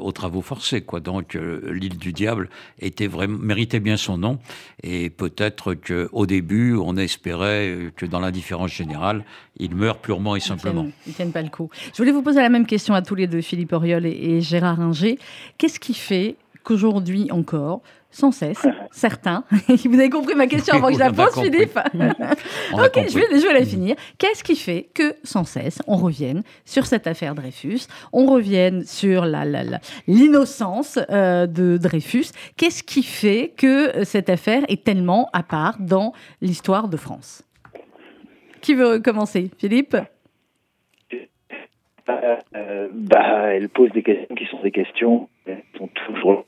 aux 0.00 0.12
travaux 0.12 0.42
forcés. 0.42 0.80
Quoi. 0.80 0.98
Donc, 0.98 1.38
l'île 1.70 1.99
du 2.00 2.12
diable 2.12 2.48
était 2.80 3.06
vraiment, 3.06 3.38
méritait 3.38 3.80
bien 3.80 3.96
son 3.96 4.18
nom. 4.18 4.38
Et 4.82 5.10
peut-être 5.10 5.74
qu'au 5.74 6.26
début, 6.26 6.74
on 6.74 6.96
espérait 6.96 7.92
que 7.96 8.06
dans 8.06 8.20
l'indifférence 8.20 8.72
générale, 8.72 9.24
il 9.58 9.74
meurt 9.74 10.00
purement 10.00 10.36
et 10.36 10.40
simplement. 10.40 10.88
Ils 11.06 11.10
ne 11.10 11.14
tiennent 11.14 11.32
pas 11.32 11.42
le 11.42 11.50
coup. 11.50 11.70
Je 11.92 11.96
voulais 11.98 12.12
vous 12.12 12.22
poser 12.22 12.40
la 12.40 12.48
même 12.48 12.66
question 12.66 12.94
à 12.94 13.02
tous 13.02 13.14
les 13.14 13.26
deux, 13.26 13.42
Philippe 13.42 13.72
Auriol 13.72 14.06
et, 14.06 14.40
Gérard 14.40 14.80
Inger. 14.80 15.18
Qu'est-ce 15.58 15.78
qui 15.78 15.94
fait 15.94 16.36
qu'aujourd'hui 16.64 17.30
encore, 17.30 17.82
sans 18.10 18.32
cesse, 18.32 18.66
certains. 18.90 19.44
Vous 19.68 19.98
avez 19.98 20.10
compris 20.10 20.34
ma 20.34 20.46
question 20.46 20.74
avant 20.74 20.88
que 20.88 20.94
je 20.94 20.98
la 20.98 21.12
pose, 21.12 21.34
Philippe. 21.34 21.78
Ok, 22.72 22.94
je 23.08 23.14
vais, 23.18 23.40
je 23.40 23.46
vais, 23.46 23.52
la 23.52 23.64
finir. 23.64 23.96
Qu'est-ce 24.18 24.44
qui 24.44 24.56
fait 24.56 24.88
que 24.94 25.14
sans 25.24 25.44
cesse 25.44 25.82
on 25.86 25.96
revienne 25.96 26.42
sur 26.64 26.86
cette 26.86 27.06
affaire 27.06 27.34
Dreyfus, 27.34 27.80
on 28.12 28.26
revienne 28.26 28.84
sur 28.84 29.24
l'innocence 29.24 30.96
la, 30.96 31.14
euh, 31.14 31.46
de 31.46 31.76
Dreyfus. 31.76 32.26
Qu'est-ce 32.56 32.82
qui 32.82 33.02
fait 33.02 33.52
que 33.56 34.04
cette 34.04 34.30
affaire 34.30 34.62
est 34.68 34.84
tellement 34.84 35.28
à 35.32 35.42
part 35.42 35.76
dans 35.78 36.12
l'histoire 36.40 36.88
de 36.88 36.96
France? 36.96 37.42
Qui 38.60 38.74
veut 38.74 39.00
commencer? 39.00 39.50
Philippe? 39.58 39.96
Euh, 42.08 42.88
bah, 42.92 43.52
Elle 43.52 43.68
pose 43.68 43.90
des 43.92 44.02
questions 44.02 44.34
qui 44.34 44.46
sont 44.46 44.62
des 44.62 44.70
questions 44.70 45.28
qui 45.46 45.78
sont 45.78 45.88
toujours 45.88 46.44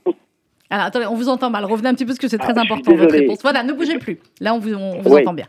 alors, 0.72 0.86
attendez, 0.86 1.06
on 1.06 1.14
vous 1.14 1.28
entend 1.28 1.50
mal. 1.50 1.66
Revenez 1.66 1.90
un 1.90 1.94
petit 1.94 2.04
peu 2.04 2.08
parce 2.08 2.18
que 2.18 2.28
c'est 2.28 2.38
très 2.38 2.54
ah, 2.56 2.62
important 2.62 2.94
votre 2.94 3.12
réponse. 3.12 3.42
Voilà, 3.42 3.62
ne 3.62 3.74
bougez 3.74 3.98
plus. 3.98 4.18
Là, 4.40 4.54
on 4.54 4.58
vous, 4.58 4.72
entend 4.74 5.34
bien. 5.34 5.44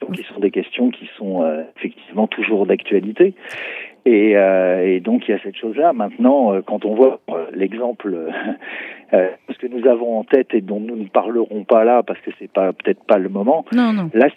Donc, 0.00 0.16
ce 0.16 0.24
sont 0.34 0.40
des 0.40 0.50
questions 0.50 0.90
qui 0.90 1.08
sont 1.16 1.44
euh, 1.44 1.62
effectivement 1.76 2.26
toujours 2.26 2.66
d'actualité. 2.66 3.34
Et, 4.04 4.36
euh, 4.36 4.84
et, 4.84 4.98
donc, 4.98 5.28
il 5.28 5.30
y 5.30 5.34
a 5.34 5.38
cette 5.44 5.56
chose-là. 5.56 5.92
Maintenant, 5.92 6.54
euh, 6.54 6.60
quand 6.60 6.84
on 6.84 6.96
voit 6.96 7.20
l'exemple, 7.52 8.32
ce 9.12 9.58
que 9.58 9.68
nous 9.68 9.88
avons 9.88 10.18
en 10.18 10.24
tête 10.24 10.54
et 10.54 10.60
dont 10.60 10.80
nous 10.80 10.96
ne 10.96 11.06
parlerons 11.06 11.62
pas 11.62 11.84
là, 11.84 12.02
parce 12.02 12.18
que 12.22 12.32
c'est 12.40 12.50
pas 12.50 12.72
peut-être 12.72 13.04
pas 13.04 13.18
le 13.18 13.28
moment, 13.28 13.64
non, 13.72 13.92
non. 13.92 14.10
là, 14.12 14.28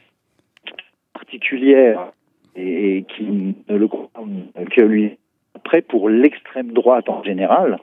particulière 1.13 2.12
et, 2.55 3.05
qui 3.17 3.55
ne 3.67 3.75
le 3.75 3.88
concerne 3.88 4.43
que 4.69 4.81
lui 4.81 5.17
après, 5.63 5.82
pour 5.82 6.10
l'extrême 6.10 6.72
droite 6.72 7.08
en 7.08 7.24
général, 7.24 7.77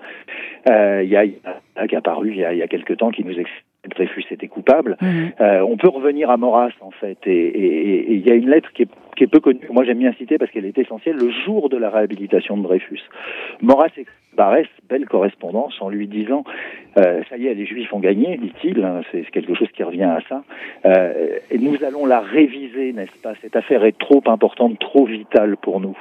euh, 0.69 1.03
il 1.03 1.09
y 1.09 1.17
a, 1.17 1.25
y 1.25 1.39
a 1.77 1.87
qui 1.87 1.95
a 1.95 1.99
apparu 1.99 2.31
il 2.31 2.37
y 2.37 2.45
a, 2.45 2.53
y 2.53 2.63
a 2.63 2.69
quelque 2.69 2.93
temps 2.93 3.11
qui 3.11 3.25
nous 3.25 3.39
explique 3.39 3.65
que 3.85 3.89
Dreyfus 3.91 4.25
était 4.31 4.49
coupable. 4.49 4.97
Mhm. 5.01 5.33
Euh, 5.41 5.61
on 5.61 5.77
peut 5.77 5.89
revenir 5.89 6.29
à 6.31 6.37
Maurras 6.37 6.73
en 6.81 6.91
fait, 6.91 7.19
et 7.27 8.13
il 8.13 8.27
y 8.27 8.31
a 8.31 8.35
une 8.35 8.51
lettre 8.51 8.73
qui 8.73 8.83
est, 8.83 8.89
qui 9.17 9.25
est 9.25 9.29
peu 9.29 9.41
connue. 9.41 9.61
Moi, 9.71 9.85
j'aime 9.85 9.99
bien 9.99 10.13
citer 10.15 10.39
parce 10.39 10.51
qu'elle 10.51 10.65
est 10.67 10.77
essentielle. 10.77 11.17
Le 11.17 11.31
jour 11.31 11.69
de 11.69 11.77
la 11.77 11.89
réhabilitation 11.89 12.57
de 12.57 12.63
Dreyfus, 12.65 13.01
Maurras 13.63 13.91
Barès, 14.37 14.69
belle 14.89 15.07
correspondance, 15.07 15.75
en 15.81 15.89
lui 15.89 16.07
disant 16.07 16.45
euh, 16.97 17.23
ça 17.29 17.37
y 17.37 17.47
est, 17.47 17.55
les 17.55 17.67
Juifs 17.67 17.93
ont 17.93 17.99
gagné, 17.99 18.37
dit-il. 18.37 18.85
Hein, 18.85 19.03
c'est 19.11 19.29
quelque 19.31 19.55
chose 19.55 19.69
qui 19.75 19.83
revient 19.83 20.05
à 20.05 20.21
ça. 20.29 20.43
Euh, 20.85 21.39
et 21.51 21.59
nous 21.59 21.83
allons 21.85 22.07
la 22.07 22.21
réviser, 22.21 22.93
n'est-ce 22.93 23.21
pas? 23.23 23.35
Cette 23.43 23.57
affaire 23.57 23.85
est 23.85 23.99
trop 23.99 24.23
importante, 24.27 24.79
trop 24.79 25.07
vitale 25.07 25.57
pour 25.57 25.81
nous. 25.81 25.97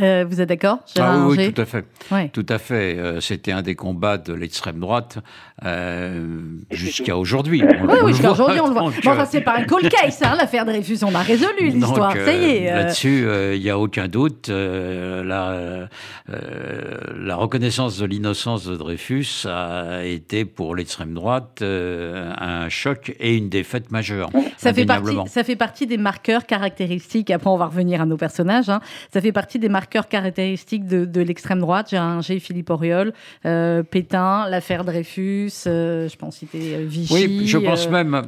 Euh, 0.00 0.24
vous 0.28 0.40
êtes 0.40 0.48
d'accord? 0.48 0.78
Ah, 0.98 1.26
Oui, 1.26 1.52
tout 1.52 1.60
à 1.60 1.64
fait. 1.64 1.84
Tout 2.32 2.46
à 2.48 2.58
fait. 2.58 2.96
Euh, 2.96 3.20
c'était 3.20 3.52
un 3.52 3.62
des 3.62 3.74
combats 3.74 4.18
de 4.18 4.32
l'extrême 4.32 4.78
droite 4.78 5.18
euh, 5.64 6.38
jusqu'à 6.70 7.16
aujourd'hui. 7.16 7.62
Oui, 7.62 7.94
oui 8.04 8.12
jusqu'à 8.12 8.30
aujourd'hui, 8.30 8.60
on 8.60 8.68
le 8.68 8.72
voit. 8.72 8.82
enfin, 8.82 9.24
c'est 9.24 9.40
pas 9.40 9.56
un 9.56 9.64
cold 9.64 9.88
case, 10.02 10.22
hein, 10.22 10.36
l'affaire 10.36 10.64
Dreyfus. 10.64 10.98
On 11.02 11.14
a 11.14 11.22
résolu 11.22 11.70
l'histoire, 11.70 12.12
ça 12.12 12.32
y 12.32 12.44
est. 12.44 12.72
Là-dessus, 12.72 13.26
il 13.54 13.60
n'y 13.60 13.70
a 13.70 13.78
aucun 13.78 14.06
doute. 14.06 14.48
la, 14.48 15.88
la 16.28 17.36
reconnaissance 17.36 17.98
de 17.98 18.06
l'innocence 18.06 18.64
de 18.66 18.76
Dreyfus 18.76 19.46
a 19.46 20.04
été 20.04 20.44
pour 20.44 20.76
l'extrême 20.76 21.14
droite 21.14 21.62
un 21.62 22.68
choc 22.68 23.14
et 23.18 23.36
une 23.36 23.48
défaite 23.48 23.90
majeure. 23.90 24.30
Ça 24.56 24.72
fait, 24.72 24.86
partie, 24.86 25.16
ça 25.26 25.42
fait 25.42 25.56
partie 25.56 25.86
des 25.86 25.98
marqueurs 25.98 26.46
caractéristiques. 26.46 27.30
Après, 27.30 27.50
on 27.50 27.56
va 27.56 27.66
revenir 27.66 28.00
à 28.00 28.06
nos 28.06 28.16
personnages. 28.16 28.68
Hein. 28.68 28.80
Ça 29.12 29.20
fait 29.20 29.32
partie 29.32 29.58
des 29.58 29.68
marqueurs 29.68 29.79
marqueurs 29.80 30.08
caractéristiques 30.08 30.86
de, 30.86 31.20
l'extrême 31.22 31.60
droite. 31.60 31.88
J'ai 31.90 31.96
un 31.96 32.20
G. 32.20 32.38
Philippe 32.38 32.68
Auriol, 32.68 33.14
euh, 33.46 33.82
Pétain, 33.82 34.46
l'affaire 34.50 34.84
Dreyfus, 34.84 35.52
euh, 35.66 36.06
je 36.06 36.16
pense 36.16 36.36
citer 36.36 36.74
euh, 36.74 36.84
Vichy. 36.86 37.14
Oui, 37.14 37.46
je 37.46 37.56
pense 37.56 37.88
même 37.88 38.22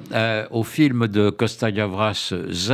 au 0.51 0.63
film 0.63 1.09
de 1.09 1.29
Costa 1.29 1.71
Gavras 1.71 2.33
Z. 2.51 2.73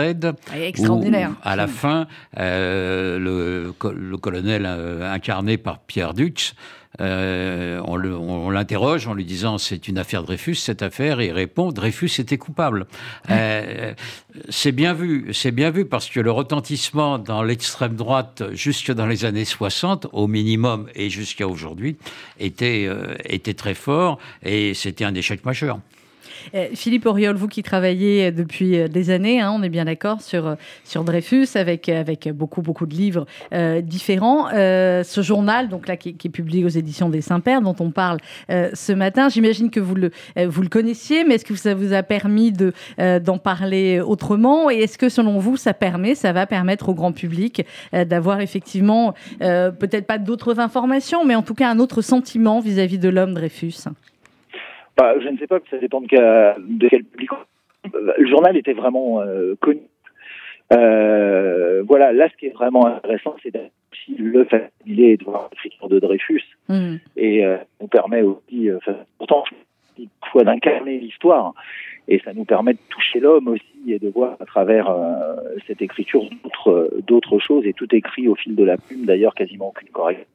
Extraordinaire. 0.54 1.32
à 1.42 1.56
la 1.56 1.66
fin, 1.66 2.06
le, 2.36 3.72
le, 3.82 4.16
colonel 4.16 4.64
incarné 4.66 5.56
par 5.56 5.80
Pierre 5.80 6.14
Dux 6.14 6.54
euh, 7.00 7.80
on 7.84 8.50
l'interroge 8.50 9.06
en 9.06 9.14
lui 9.14 9.24
disant 9.24 9.58
c'est 9.58 9.88
une 9.88 9.98
affaire 9.98 10.22
Dreyfus, 10.22 10.56
cette 10.56 10.82
affaire, 10.82 11.20
et 11.20 11.26
il 11.26 11.32
répond 11.32 11.70
Dreyfus 11.70 12.10
était 12.18 12.38
coupable. 12.38 12.86
Euh, 13.30 13.92
c'est 14.48 14.72
bien 14.72 14.94
vu, 14.94 15.32
c'est 15.32 15.50
bien 15.50 15.70
vu 15.70 15.84
parce 15.84 16.08
que 16.08 16.20
le 16.20 16.30
retentissement 16.30 17.18
dans 17.18 17.42
l'extrême 17.42 17.94
droite 17.94 18.42
jusque 18.52 18.92
dans 18.92 19.06
les 19.06 19.24
années 19.24 19.44
60, 19.44 20.08
au 20.12 20.26
minimum 20.26 20.88
et 20.94 21.10
jusqu'à 21.10 21.46
aujourd'hui, 21.46 21.96
était, 22.38 22.86
euh, 22.88 23.14
était 23.24 23.54
très 23.54 23.74
fort 23.74 24.18
et 24.42 24.74
c'était 24.74 25.04
un 25.04 25.14
échec 25.14 25.44
majeur. 25.44 25.78
Euh, 26.54 26.68
Philippe 26.74 27.06
Auriol, 27.06 27.36
vous 27.36 27.48
qui 27.48 27.62
travaillez 27.62 28.30
depuis 28.32 28.78
euh, 28.78 28.88
des 28.88 29.10
années, 29.10 29.40
hein, 29.40 29.52
on 29.54 29.62
est 29.62 29.68
bien 29.68 29.84
d'accord 29.84 30.20
sur, 30.22 30.46
euh, 30.46 30.54
sur 30.84 31.04
Dreyfus, 31.04 31.48
avec, 31.54 31.88
avec 31.88 32.28
beaucoup, 32.28 32.62
beaucoup 32.62 32.86
de 32.86 32.94
livres 32.94 33.26
différents. 33.82 34.48
ce 34.50 35.20
journal, 35.22 35.68
donc 35.68 35.88
là, 35.88 35.96
qui, 35.96 36.10
est 36.10 36.28
publié 36.28 36.64
aux 36.64 36.68
éditions 36.68 37.08
des 37.08 37.20
Saint-Pères, 37.20 37.62
dont 37.62 37.74
on 37.80 37.90
parle 37.90 38.18
ce 38.48 38.92
matin, 38.92 39.28
j'imagine 39.28 39.70
que 39.70 39.80
vous 39.80 39.94
le, 39.94 40.10
vous 40.36 40.62
le 40.62 40.68
connaissiez, 40.68 41.24
mais 41.24 41.34
est-ce 41.34 41.44
que 41.44 41.54
ça 41.54 41.74
vous 41.74 41.92
a 41.92 42.02
permis 42.02 42.52
de, 42.52 42.72
d'en 43.18 43.38
parler 43.38 44.00
autrement? 44.00 44.70
Et 44.70 44.76
est-ce 44.76 44.98
que, 44.98 45.08
selon 45.08 45.38
vous, 45.38 45.56
ça 45.56 45.74
permet, 45.74 46.14
ça 46.14 46.32
va 46.32 46.46
permettre 46.46 46.88
au 46.88 46.94
grand 46.94 47.12
public 47.12 47.64
d'avoir 47.92 48.40
effectivement, 48.40 49.14
peut-être 49.38 50.06
pas 50.06 50.18
d'autres 50.18 50.60
informations, 50.60 51.24
mais 51.24 51.34
en 51.34 51.42
tout 51.42 51.54
cas 51.54 51.70
un 51.70 51.78
autre 51.78 52.02
sentiment 52.02 52.60
vis-à-vis 52.60 52.98
de 52.98 53.08
l'homme 53.08 53.34
Dreyfus? 53.34 53.88
Bah, 54.98 55.14
je 55.20 55.28
ne 55.28 55.38
sais 55.38 55.46
pas, 55.46 55.60
ça 55.70 55.78
dépend 55.78 56.00
de, 56.00 56.88
quel 56.88 57.04
public. 57.04 57.30
Le 57.94 58.26
journal 58.26 58.56
était 58.56 58.72
vraiment 58.72 59.22
euh, 59.22 59.54
connu. 59.60 59.82
Euh, 60.72 61.82
voilà, 61.86 62.12
là, 62.12 62.28
ce 62.28 62.36
qui 62.36 62.46
est 62.46 62.54
vraiment 62.54 62.86
intéressant, 62.86 63.36
c'est 63.42 63.54
aussi 63.56 64.16
le 64.18 64.44
familier 64.44 65.16
de 65.16 65.24
voir 65.24 65.48
l'écriture 65.52 65.88
de 65.88 65.98
Dreyfus. 65.98 66.42
Mm. 66.68 66.96
Et 67.16 67.44
euh, 67.44 67.56
nous 67.80 67.86
permet 67.86 68.22
aussi, 68.22 68.68
euh, 68.68 68.78
pourtant, 69.18 69.44
fois 70.30 70.44
d'incarner 70.44 70.98
l'histoire. 70.98 71.54
Et 72.08 72.20
ça 72.24 72.32
nous 72.32 72.44
permet 72.44 72.72
de 72.72 72.78
toucher 72.88 73.20
l'homme 73.20 73.48
aussi 73.48 73.92
et 73.92 73.98
de 73.98 74.08
voir 74.08 74.36
à 74.40 74.46
travers 74.46 74.88
euh, 74.90 75.36
cette 75.66 75.82
écriture 75.82 76.24
d'autres, 76.42 76.90
d'autres 77.06 77.38
choses. 77.38 77.66
Et 77.66 77.72
tout 77.72 77.94
écrit 77.94 78.28
au 78.28 78.34
fil 78.34 78.56
de 78.56 78.64
la 78.64 78.78
plume, 78.78 79.04
d'ailleurs, 79.04 79.34
quasiment 79.34 79.68
aucune 79.68 79.88
correction. 79.90 80.26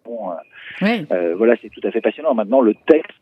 Oui. 0.82 1.06
voilà, 1.36 1.56
c'est 1.62 1.70
tout 1.70 1.82
à 1.84 1.92
fait 1.92 2.02
passionnant. 2.02 2.34
Maintenant, 2.34 2.62
le 2.62 2.76
texte 2.88 3.14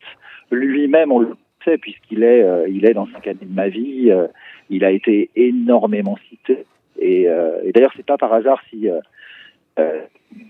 lui-même, 0.51 1.11
on 1.11 1.19
le 1.19 1.35
sait, 1.63 1.77
puisqu'il 1.77 2.23
est, 2.23 2.43
euh, 2.43 2.67
il 2.67 2.85
est 2.85 2.93
dans 2.93 3.07
cinq 3.07 3.27
années 3.27 3.39
de 3.41 3.53
ma 3.53 3.69
vie. 3.69 4.11
Euh, 4.11 4.27
il 4.69 4.83
a 4.83 4.91
été 4.91 5.29
énormément 5.35 6.17
cité. 6.29 6.65
Et, 6.99 7.27
euh, 7.27 7.59
et 7.63 7.71
d'ailleurs, 7.71 7.93
c'est 7.95 8.05
pas 8.05 8.17
par 8.17 8.33
hasard 8.33 8.61
si 8.69 8.87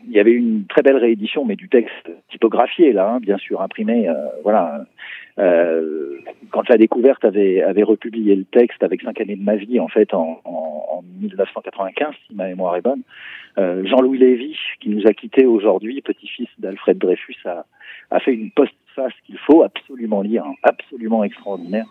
il 0.08 0.12
y 0.12 0.20
avait 0.20 0.34
une 0.34 0.66
très 0.66 0.82
belle 0.82 0.98
réédition, 0.98 1.46
mais 1.46 1.56
du 1.56 1.70
texte 1.70 2.12
typographié 2.30 2.92
là, 2.92 3.14
hein, 3.14 3.20
bien 3.20 3.38
sûr 3.38 3.62
imprimé. 3.62 4.10
voilà. 4.44 4.86
quand 5.38 6.68
la 6.68 6.78
découverte 6.78 7.24
avait, 7.24 7.84
republié 7.84 8.36
le 8.36 8.44
texte 8.44 8.84
avec 8.84 9.02
cinq 9.02 9.22
années 9.22 9.38
de 9.38 9.44
ma 9.44 9.56
vie, 9.56 9.80
en 9.80 9.88
fait, 9.88 10.14
en, 10.14 10.42
en, 10.44 11.04
1995, 11.22 12.14
si 12.28 12.36
ma 12.36 12.48
mémoire 12.48 12.76
est 12.76 12.82
bonne, 12.82 13.04
Jean-Louis 13.58 14.18
Lévy, 14.18 14.58
qui 14.82 14.90
nous 14.90 15.08
a 15.08 15.14
quittés 15.14 15.46
aujourd'hui, 15.46 16.02
petit-fils 16.02 16.50
d'Alfred 16.60 16.98
Dreyfus, 16.98 17.38
a, 17.46 17.66
a 18.12 18.20
fait 18.20 18.34
une 18.34 18.52
post 18.52 18.74
face 18.95 19.13
qu'il 19.25 19.38
faut 19.38 19.63
absolument 19.63 20.21
lire, 20.21 20.45
hein, 20.45 20.56
absolument 20.63 21.23
extraordinaire, 21.23 21.88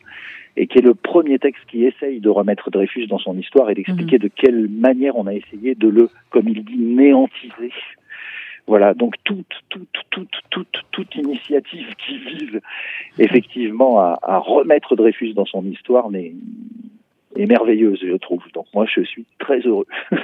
et 0.56 0.66
qui 0.66 0.78
est 0.78 0.82
le 0.82 0.94
premier 0.94 1.38
texte 1.38 1.62
qui 1.68 1.84
essaye 1.84 2.20
de 2.20 2.28
remettre 2.28 2.70
Dreyfus 2.70 3.06
dans 3.06 3.18
son 3.18 3.38
histoire 3.38 3.70
et 3.70 3.74
d'expliquer 3.74 4.16
mhm. 4.16 4.22
de 4.22 4.28
quelle 4.28 4.68
manière 4.68 5.16
on 5.16 5.26
a 5.26 5.34
essayé 5.34 5.74
de 5.74 5.88
le, 5.88 6.10
comme 6.30 6.48
il 6.48 6.64
dit, 6.64 6.78
néantiser. 6.78 7.72
Voilà, 8.66 8.94
donc 8.94 9.14
toute, 9.24 9.46
toute, 9.68 9.88
toute, 10.10 10.30
toute, 10.50 10.84
toute 10.92 11.14
initiative 11.16 11.94
qui 11.96 12.18
vise 12.18 12.60
effectivement 13.18 13.98
à, 13.98 14.18
à 14.22 14.38
remettre 14.38 14.96
Dreyfus 14.96 15.32
dans 15.34 15.46
son 15.46 15.64
histoire 15.64 16.10
n'est 16.10 16.34
est 17.36 17.46
merveilleuse, 17.46 17.98
je 18.02 18.16
trouve. 18.16 18.42
Donc 18.54 18.66
moi, 18.74 18.86
je 18.92 19.02
suis 19.02 19.24
très 19.38 19.60
heureux. 19.60 19.86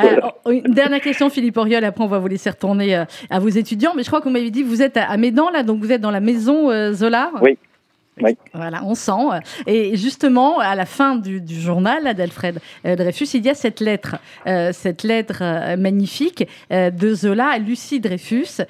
Euh, 0.00 0.52
une 0.52 0.74
dernière 0.74 1.00
question, 1.00 1.28
Philippe 1.28 1.56
Oriol. 1.56 1.82
Après, 1.82 2.04
on 2.04 2.08
va 2.08 2.18
vous 2.18 2.28
laisser 2.28 2.50
retourner 2.50 2.96
euh, 2.96 3.04
à 3.30 3.40
vos 3.40 3.48
étudiants. 3.48 3.92
Mais 3.96 4.02
je 4.02 4.08
crois 4.08 4.20
que 4.20 4.24
vous 4.24 4.30
m'avez 4.30 4.50
dit, 4.50 4.62
vous 4.62 4.82
êtes 4.82 4.96
à 4.96 5.16
Médan, 5.16 5.50
là, 5.50 5.62
donc 5.62 5.80
vous 5.80 5.90
êtes 5.90 6.00
dans 6.00 6.10
la 6.10 6.20
maison 6.20 6.70
euh, 6.70 6.92
Zola. 6.92 7.32
Oui. 7.42 7.58
Voilà, 8.54 8.82
on 8.84 8.94
sent. 8.94 9.12
Et 9.66 9.96
justement, 9.96 10.58
à 10.58 10.74
la 10.74 10.86
fin 10.86 11.16
du, 11.16 11.42
journal 11.48 12.14
d'Alfred 12.14 12.58
euh, 12.86 12.96
Dreyfus, 12.96 13.28
il 13.34 13.44
y 13.44 13.50
a 13.50 13.54
cette 13.54 13.80
lettre, 13.80 14.16
euh, 14.46 14.70
cette 14.72 15.02
lettre 15.02 15.40
euh, 15.42 15.76
magnifique 15.76 16.46
de 16.70 17.14
Zola 17.14 17.48
à 17.48 17.58
Lucie 17.58 18.00
Dreyfus, 18.00 18.62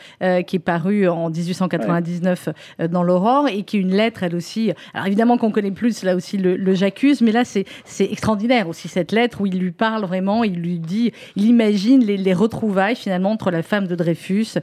qui 0.46 0.56
est 0.56 0.62
parue 0.64 1.08
en 1.08 1.30
1899 1.30 2.48
dans 2.90 3.02
l'Aurore 3.02 3.48
et 3.48 3.62
qui 3.62 3.76
est 3.76 3.80
une 3.80 3.94
lettre, 3.94 4.22
elle 4.22 4.34
aussi. 4.34 4.72
Alors 4.94 5.06
évidemment 5.06 5.38
qu'on 5.38 5.50
connaît 5.50 5.70
plus 5.70 6.02
là 6.02 6.14
aussi 6.14 6.36
le, 6.36 6.74
J'accuse, 6.74 7.22
mais 7.22 7.32
là 7.32 7.44
c'est 7.44 7.64
extraordinaire 7.98 8.68
aussi 8.68 8.88
cette 8.88 9.12
lettre 9.12 9.40
où 9.40 9.46
il 9.46 9.58
lui 9.58 9.72
parle 9.72 10.04
vraiment, 10.04 10.44
il 10.44 10.54
lui 10.54 10.78
dit, 10.78 11.12
il 11.34 11.46
imagine 11.46 12.04
les, 12.04 12.34
retrouvailles 12.34 12.96
finalement 12.96 13.32
entre 13.32 13.50
la 13.50 13.62
femme 13.62 13.86
de 13.86 13.94
Dreyfus, 13.94 14.58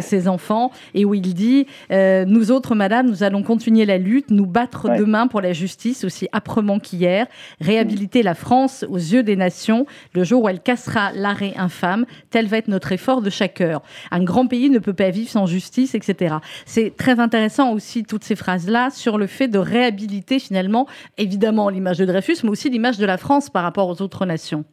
ses 0.00 0.28
enfants, 0.28 0.70
et 0.94 1.04
où 1.04 1.14
il 1.14 1.34
dit 1.34 1.66
Nous 1.90 2.50
autres, 2.50 2.74
madame, 2.74 3.08
nous 3.08 3.22
allons 3.22 3.42
continuer 3.42 3.86
la 3.86 3.98
lutte 3.98 4.23
nous 4.30 4.46
battre 4.46 4.88
demain 4.96 5.26
pour 5.26 5.40
la 5.40 5.52
justice 5.52 6.04
aussi 6.04 6.28
âprement 6.32 6.78
qu'hier, 6.78 7.26
réhabiliter 7.60 8.22
la 8.22 8.34
France 8.34 8.84
aux 8.88 8.96
yeux 8.96 9.22
des 9.22 9.36
nations, 9.36 9.86
le 10.14 10.24
jour 10.24 10.44
où 10.44 10.48
elle 10.48 10.60
cassera 10.60 11.12
l'arrêt 11.12 11.52
infâme, 11.56 12.06
tel 12.30 12.46
va 12.46 12.58
être 12.58 12.68
notre 12.68 12.92
effort 12.92 13.22
de 13.22 13.30
chaque 13.30 13.60
heure. 13.60 13.82
Un 14.10 14.22
grand 14.22 14.46
pays 14.46 14.70
ne 14.70 14.78
peut 14.78 14.94
pas 14.94 15.10
vivre 15.10 15.28
sans 15.28 15.46
justice, 15.46 15.94
etc. 15.94 16.36
C'est 16.66 16.96
très 16.96 17.20
intéressant 17.20 17.72
aussi 17.72 18.04
toutes 18.04 18.24
ces 18.24 18.36
phrases-là 18.36 18.90
sur 18.90 19.18
le 19.18 19.26
fait 19.26 19.48
de 19.48 19.58
réhabiliter 19.58 20.38
finalement, 20.38 20.86
évidemment 21.18 21.68
l'image 21.68 21.98
de 21.98 22.04
Dreyfus, 22.04 22.38
mais 22.44 22.50
aussi 22.50 22.70
l'image 22.70 22.98
de 22.98 23.06
la 23.06 23.16
France 23.16 23.50
par 23.50 23.62
rapport 23.62 23.88
aux 23.88 24.02
autres 24.02 24.26
nations. 24.26 24.64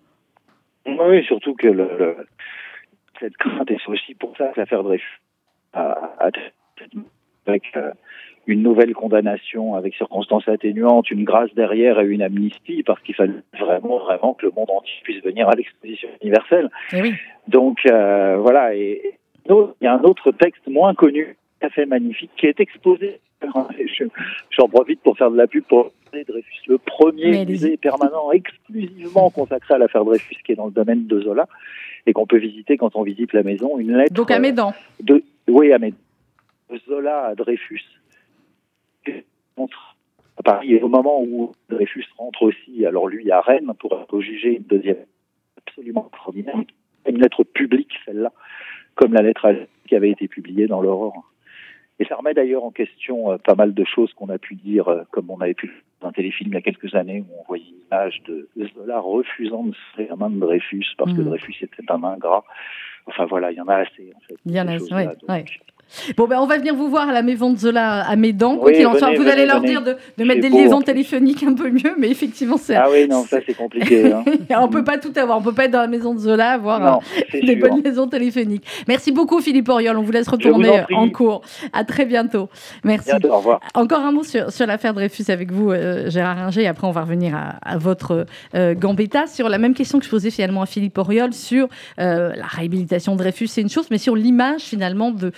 Oui, 0.85 1.23
surtout 1.25 1.53
que 1.55 1.67
cette 3.19 3.37
crainte 3.37 3.69
est 3.69 3.87
aussi 3.87 4.15
pour 4.15 4.35
ça 4.37 4.47
que 4.47 4.59
l'affaire 4.59 4.83
Dreyfus 4.83 5.21
a, 5.73 6.11
avec 7.45 7.63
euh, 7.75 7.91
une 8.47 8.63
nouvelle 8.63 8.93
condamnation 8.93 9.75
avec 9.75 9.95
circonstances 9.95 10.47
atténuantes, 10.47 11.12
une 11.12 11.23
grâce 11.23 11.54
derrière 11.54 11.99
et 11.99 12.08
une 12.08 12.21
amnistie, 12.21 12.84
parce 12.84 13.01
qu'il 13.01 13.15
fallait 13.15 13.34
vraiment, 13.60 13.99
vraiment 13.99 14.34
que 14.34 14.45
le 14.45 14.51
monde 14.56 14.69
entier 14.69 14.93
puisse 15.04 15.23
venir 15.23 15.47
à 15.47 15.56
l'exposition 15.56 16.10
universelle. 16.21 16.69
Eh 16.93 17.13
Donc 17.47 17.80
euh, 17.86 18.38
voilà, 18.38 18.75
et 18.75 19.19
il 19.49 19.67
y 19.82 19.88
a 19.88 19.93
un 19.93 20.04
autre 20.04 20.32
texte 20.32 20.67
moins 20.67 20.93
connu, 20.93 21.36
tout 21.60 21.67
à 21.67 21.69
fait 21.69 21.86
magnifique, 21.86 22.32
qui 22.38 22.47
est 22.47 22.60
exposé. 22.60 23.19
J'en 24.51 24.67
profite 24.67 25.01
pour 25.01 25.17
faire 25.17 25.32
de 25.32 25.38
la 25.38 25.47
pub 25.47 25.63
pour 25.63 25.91
Dreyfus, 26.12 26.62
le 26.67 26.77
premier 26.77 27.45
musée 27.45 27.77
permanent 27.77 28.32
exclusivement 28.32 29.30
consacré 29.30 29.75
à 29.75 29.77
l'affaire 29.77 30.04
Dreyfus, 30.04 30.36
qui 30.45 30.51
est 30.51 30.56
dans 30.56 30.65
le 30.65 30.71
domaine 30.71 31.08
de 31.08 31.21
Zola, 31.21 31.47
et 32.06 32.13
qu'on 32.13 32.27
peut 32.27 32.38
visiter 32.38 32.77
quand 32.77 32.95
on 32.95 33.04
visite 33.04 33.34
la 33.34 33.43
maison. 33.43 33.77
Une 33.80 33.95
lettre. 33.95 34.13
Donc 34.13 34.30
à 34.30 34.39
Médan. 34.39 34.73
De, 35.01 35.23
oui, 35.47 35.71
à 35.71 35.80
Médan. 35.80 35.97
Zola 36.88 37.27
à 37.27 37.36
Dreyfus 37.36 37.84
à 40.37 40.43
Paris. 40.43 40.73
Et 40.73 40.81
au 40.81 40.87
moment 40.87 41.21
où 41.21 41.51
Dreyfus 41.69 42.05
rentre 42.17 42.43
aussi, 42.43 42.85
alors 42.85 43.07
lui 43.07 43.31
à 43.31 43.41
Rennes, 43.41 43.73
pour 43.79 43.99
être 43.99 44.19
jugé 44.21 44.57
une 44.57 44.63
deuxième 44.63 45.05
absolument 45.57 46.07
extraordinaire, 46.07 46.61
une 47.07 47.21
lettre 47.21 47.43
publique, 47.43 47.91
celle-là, 48.05 48.31
comme 48.95 49.13
la 49.13 49.21
lettre 49.21 49.67
qui 49.87 49.95
avait 49.95 50.11
été 50.11 50.27
publiée 50.27 50.67
dans 50.67 50.81
l'Aurore. 50.81 51.31
Et 51.99 52.05
ça 52.05 52.15
remet 52.15 52.33
d'ailleurs 52.33 52.63
en 52.63 52.71
question 52.71 53.31
euh, 53.31 53.37
pas 53.37 53.53
mal 53.53 53.75
de 53.75 53.83
choses 53.83 54.11
qu'on 54.13 54.29
a 54.29 54.39
pu 54.39 54.55
dire, 54.55 54.87
euh, 54.87 55.03
comme 55.11 55.29
on 55.29 55.39
avait 55.39 55.53
pu 55.53 55.83
dans 55.99 56.07
un 56.07 56.11
téléfilm 56.11 56.49
il 56.49 56.55
y 56.55 56.57
a 56.57 56.61
quelques 56.61 56.95
années 56.95 57.23
où 57.29 57.39
on 57.39 57.43
voyait 57.47 57.65
une 57.69 57.85
image 57.85 58.23
de 58.27 58.49
Zola 58.73 58.99
refusant 58.99 59.65
de 59.65 59.73
se 59.73 59.95
faire 59.95 60.09
la 60.09 60.15
main 60.15 60.31
de 60.31 60.39
Dreyfus 60.39 60.85
parce 60.97 61.13
que 61.13 61.21
mmh. 61.21 61.25
Dreyfus 61.25 61.55
était 61.61 61.91
un 61.91 62.03
ingrat. 62.03 62.43
Enfin 63.05 63.25
voilà, 63.25 63.51
il 63.51 63.57
y 63.57 63.61
en 63.61 63.67
a 63.67 63.75
assez 63.75 64.11
en 64.15 64.19
fait. 64.21 64.35
Il 64.45 64.51
y 64.51 64.59
en 64.59 64.67
a, 64.67 64.77
oui. 64.77 65.45
Bon, 66.17 66.27
ben, 66.27 66.39
on 66.39 66.45
va 66.45 66.58
venir 66.58 66.75
vous 66.75 66.89
voir 66.89 67.10
à 67.10 67.12
la 67.12 67.21
maison 67.21 67.51
de 67.51 67.58
Zola 67.58 68.01
à 68.01 68.15
Médan. 68.15 68.58
Quoi 68.58 68.71
qu'il 68.71 68.86
en 68.88 68.97
soit, 68.97 69.13
vous 69.15 69.27
allez 69.27 69.45
leur 69.45 69.62
dire 69.62 69.82
de, 69.82 70.23
mettre 70.23 70.41
des 70.41 70.49
liaisons 70.49 70.82
téléphoniques 70.82 71.43
un 71.43 71.54
peu 71.54 71.69
mieux, 71.69 71.95
mais 71.97 72.10
effectivement, 72.10 72.58
c'est. 72.58 72.75
Ah 72.75 72.88
oui, 72.91 73.08
non, 73.08 73.23
ça 73.23 73.39
c'est 73.45 73.54
compliqué. 73.54 74.12
Hein. 74.12 74.23
on 74.62 74.67
peut 74.67 74.84
pas 74.84 74.97
tout 74.97 75.13
avoir. 75.15 75.38
On 75.38 75.41
peut 75.41 75.54
pas 75.54 75.65
être 75.65 75.71
dans 75.71 75.82
la 75.82 75.88
maison 75.88 76.13
de 76.13 76.19
Zola 76.19 76.51
avoir 76.51 76.99
euh, 77.34 77.39
des 77.41 77.56
bonnes 77.56 77.84
liaisons 77.84 78.08
téléphoniques. 78.08 78.65
Merci 78.88 79.12
beaucoup, 79.12 79.41
Philippe 79.41 79.69
Oriol. 79.69 79.97
On 79.97 80.04
vous 80.04 80.12
laisse 80.12 80.27
retourner 80.27 80.84
en, 80.93 81.10
cours. 81.10 81.41
À 81.73 81.84
très 81.84 82.06
bientôt. 82.06 82.49
Merci. 82.84 83.12
au 83.30 83.38
revoir. 83.38 83.60
Encore 83.73 84.01
un 84.01 84.12
mot 84.12 84.23
sur, 84.23 84.51
sur 84.51 84.65
l'affaire 84.65 84.93
Dreyfus 84.93 85.30
avec 85.30 85.51
vous, 85.51 85.71
euh, 85.71 86.10
Gérard 86.10 86.38
Ringer. 86.38 86.67
Après, 86.67 86.88
on 86.88 86.91
va 86.91 87.01
revenir 87.01 87.36
à, 87.62 87.77
votre 87.77 88.25
euh, 88.56 88.75
Gambetta 88.75 89.27
sur 89.27 89.49
la 89.49 89.58
même 89.58 89.73
question 89.73 89.99
que 89.99 90.06
je 90.06 90.10
posais 90.10 90.30
finalement 90.30 90.62
à 90.62 90.65
Philippe 90.65 90.97
Oriol 90.97 91.34
sur 91.34 91.67
la 91.97 92.45
réhabilitation 92.47 93.13
de 93.13 93.17
Dreyfus, 93.17 93.47
c'est 93.47 93.62
une 93.62 93.69
chose, 93.69 93.88
mais 93.91 93.97
sur 93.97 94.15
l'image 94.15 94.62
finalement 94.62 95.12
de 95.12 95.32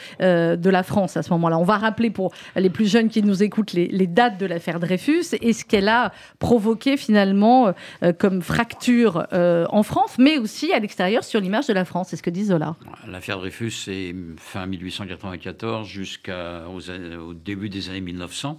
euh, 0.43 0.55
de 0.55 0.69
la 0.69 0.83
France 0.83 1.17
à 1.17 1.23
ce 1.23 1.31
moment-là. 1.31 1.57
On 1.57 1.63
va 1.63 1.77
rappeler 1.77 2.09
pour 2.09 2.31
les 2.55 2.69
plus 2.69 2.89
jeunes 2.89 3.09
qui 3.09 3.23
nous 3.23 3.43
écoutent 3.43 3.73
les, 3.73 4.07
dates 4.07 4.37
de 4.37 4.45
l'affaire 4.45 4.79
Dreyfus 4.79 5.35
et 5.41 5.53
ce 5.53 5.65
qu'elle 5.65 5.87
a 5.87 6.11
provoqué 6.39 6.97
finalement 6.97 7.73
euh, 8.03 8.13
comme 8.13 8.41
fracture 8.41 9.27
euh, 9.33 9.65
en 9.69 9.83
France, 9.83 10.17
mais 10.19 10.37
aussi 10.37 10.71
à 10.73 10.79
l'extérieur 10.79 11.23
sur 11.23 11.39
l'image 11.39 11.67
de 11.67 11.73
la 11.73 11.85
France. 11.85 12.09
C'est 12.09 12.15
ce 12.15 12.23
que 12.23 12.29
dit 12.29 12.45
Zola. 12.45 12.75
L'affaire 13.07 13.39
Dreyfus, 13.39 13.71
c'est 13.71 14.15
fin 14.37 14.65
1894 14.65 15.87
jusqu'au 15.87 17.33
début 17.33 17.69
des 17.69 17.89
années 17.89 18.01
1900. 18.01 18.57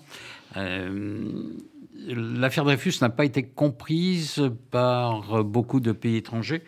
L'affaire 2.07 2.65
Dreyfus 2.65 2.95
n'a 3.01 3.11
pas 3.11 3.25
été 3.25 3.43
comprise 3.45 4.51
par 4.71 5.45
beaucoup 5.45 5.81
de 5.81 5.93
pays 5.93 6.17
étrangers 6.17 6.63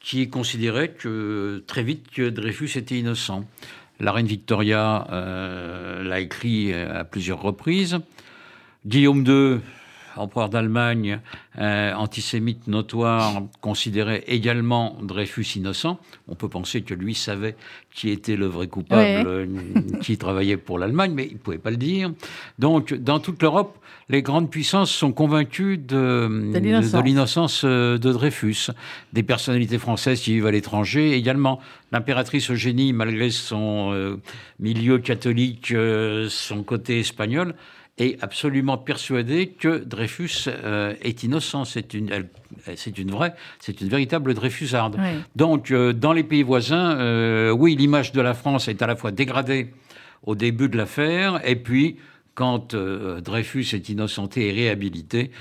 qui 0.00 0.28
considéraient 0.28 0.92
que 0.92 1.62
très 1.66 1.82
vite 1.82 2.10
que 2.10 2.28
Dreyfus 2.28 2.78
était 2.78 2.98
innocent. 2.98 3.44
La 4.00 4.12
reine 4.12 4.26
Victoria 4.26 5.06
euh, 5.10 6.02
l'a 6.02 6.20
écrit 6.20 6.72
à 6.72 7.04
plusieurs 7.04 7.42
reprises. 7.42 7.98
Guillaume 8.86 9.24
II, 9.26 9.60
empereur 10.16 10.48
d'Allemagne, 10.48 11.20
euh, 11.58 11.92
antisémite 11.94 12.66
notoire, 12.68 13.42
considérait 13.60 14.24
également 14.26 14.96
Dreyfus 15.02 15.56
innocent. 15.56 15.98
On 16.28 16.34
peut 16.34 16.48
penser 16.48 16.82
que 16.82 16.94
lui 16.94 17.14
savait 17.14 17.56
qui 17.94 18.10
était 18.10 18.36
le 18.36 18.46
vrai 18.46 18.68
coupable, 18.68 19.26
euh, 19.26 19.46
qui 20.02 20.16
travaillait 20.18 20.56
pour 20.56 20.78
l'Allemagne, 20.78 21.12
mais 21.14 21.26
il 21.26 21.34
ne 21.34 21.38
pouvait 21.38 21.58
pas 21.58 21.70
le 21.70 21.76
dire. 21.76 22.12
Donc, 22.58 22.94
dans 22.94 23.18
toute 23.18 23.42
l'Europe, 23.42 23.78
les 24.08 24.22
grandes 24.22 24.50
puissances 24.50 24.90
sont 24.90 25.12
convaincues 25.12 25.78
de, 25.78 26.52
de 26.52 27.02
l'innocence 27.02 27.62
euh, 27.64 27.98
de, 27.98 28.12
Dreyfus. 28.12 28.70
Des 29.12 29.22
personnalités 29.22 29.78
françaises 29.78 30.20
qui 30.20 30.34
vivent 30.34 30.46
à 30.46 30.50
l'étranger 30.50 31.12
également. 31.12 31.60
L'impératrice 31.92 32.50
Eugénie, 32.50 32.92
malgré 32.92 33.30
son 33.30 34.18
milieu 34.60 34.98
catholique, 34.98 35.74
son 36.28 36.62
côté 36.62 37.00
espagnol, 37.00 37.54
est 37.98 38.22
absolument 38.22 38.78
persuadée 38.78 39.48
que 39.48 39.78
Dreyfus 39.78 40.46
euh, 40.48 40.94
est 41.02 41.22
innocent. 41.22 41.64
C'est 41.64 41.94
une, 41.94 42.26
c'est 42.76 42.98
une 42.98 43.10
vraie, 43.10 43.34
c'est 43.60 43.80
une 43.80 43.88
véritable 43.88 44.34
Dreyfusarde. 44.34 44.98
Donc, 45.36 45.70
euh, 45.70 45.92
dans 45.92 46.12
les 46.12 46.24
pays 46.24 46.42
voisins, 46.42 46.96
euh, 46.98 47.50
oui, 47.50 47.76
l'image 47.76 48.12
de 48.12 48.20
la 48.20 48.34
France 48.34 48.68
est 48.68 48.82
à 48.82 48.86
la 48.86 48.96
fois 48.96 49.10
dégradée 49.10 49.72
au 50.24 50.34
début 50.34 50.68
de 50.68 50.76
l'affaire, 50.76 51.40
et 51.48 51.56
puis 51.56 51.96
quand 52.34 52.74
Dreyfus 52.74 53.66
est 53.72 53.88
innocenté 53.88 54.48
et 54.48 54.52
réhabilité, 54.52 55.32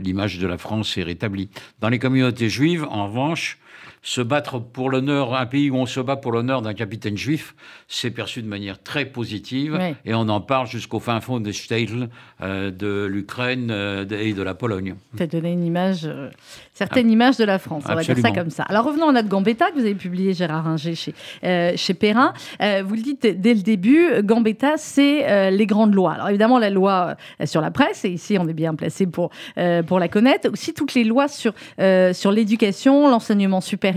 l'image 0.00 0.38
de 0.40 0.48
la 0.48 0.58
France 0.58 0.98
est 0.98 1.04
rétablie. 1.04 1.48
Dans 1.78 1.88
les 1.88 2.00
communautés 2.00 2.48
juives, 2.48 2.84
en 2.90 3.06
revanche, 3.06 3.58
se 4.04 4.20
battre 4.20 4.58
pour 4.58 4.90
l'honneur, 4.90 5.34
un 5.34 5.46
pays 5.46 5.70
où 5.70 5.76
on 5.76 5.86
se 5.86 5.98
bat 5.98 6.16
pour 6.16 6.30
l'honneur 6.30 6.60
d'un 6.60 6.74
capitaine 6.74 7.16
juif, 7.16 7.54
c'est 7.88 8.10
perçu 8.10 8.42
de 8.42 8.46
manière 8.46 8.80
très 8.80 9.06
positive. 9.06 9.80
Et 10.04 10.14
on 10.14 10.28
en 10.28 10.42
parle 10.42 10.66
jusqu'au 10.66 11.00
fin 11.00 11.20
fond 11.20 11.40
des 11.40 11.54
States, 11.54 11.88
euh, 12.42 12.70
de 12.70 13.06
l'Ukraine 13.06 13.70
euh, 13.70 14.06
et 14.10 14.34
de 14.34 14.42
la 14.42 14.54
Pologne. 14.54 14.96
Ça 15.16 15.26
donné 15.26 15.52
une 15.52 15.64
image, 15.64 16.06
euh, 16.74 16.78
certaine 16.78 17.10
image 17.10 17.36
de 17.36 17.44
la 17.44 17.58
France, 17.58 17.84
on 17.88 17.94
va 17.94 18.02
dire 18.02 18.18
ça 18.18 18.30
comme 18.30 18.50
ça. 18.50 18.64
Alors 18.64 18.84
revenons 18.84 19.08
à 19.08 19.12
notre 19.12 19.28
Gambetta 19.28 19.70
que 19.70 19.74
vous 19.74 19.84
avez 19.84 19.94
publié, 19.94 20.34
Gérard 20.34 20.64
Ringer, 20.64 20.94
chez, 20.94 21.14
chez 21.76 21.94
Perrin. 21.94 22.32
vous 22.60 22.94
le 22.94 23.02
dites 23.02 23.26
dès 23.40 23.54
le 23.54 23.62
début, 23.62 24.08
Gambetta, 24.22 24.74
c'est 24.76 25.50
les 25.50 25.66
grandes 25.66 25.94
lois. 25.94 26.12
Alors 26.12 26.28
évidemment, 26.28 26.58
la 26.58 26.70
loi 26.70 27.16
sur 27.44 27.60
la 27.60 27.70
presse, 27.70 28.04
et 28.04 28.10
ici 28.10 28.36
on 28.38 28.48
est 28.48 28.54
bien 28.54 28.74
placé 28.74 29.06
pour, 29.06 29.30
pour 29.86 29.98
la 29.98 30.08
connaître, 30.08 30.50
aussi 30.50 30.74
toutes 30.74 30.94
les 30.94 31.04
lois 31.04 31.28
sur, 31.28 31.52
sur 32.12 32.32
l'éducation, 32.32 33.08
l'enseignement 33.08 33.60
supérieur 33.60 33.94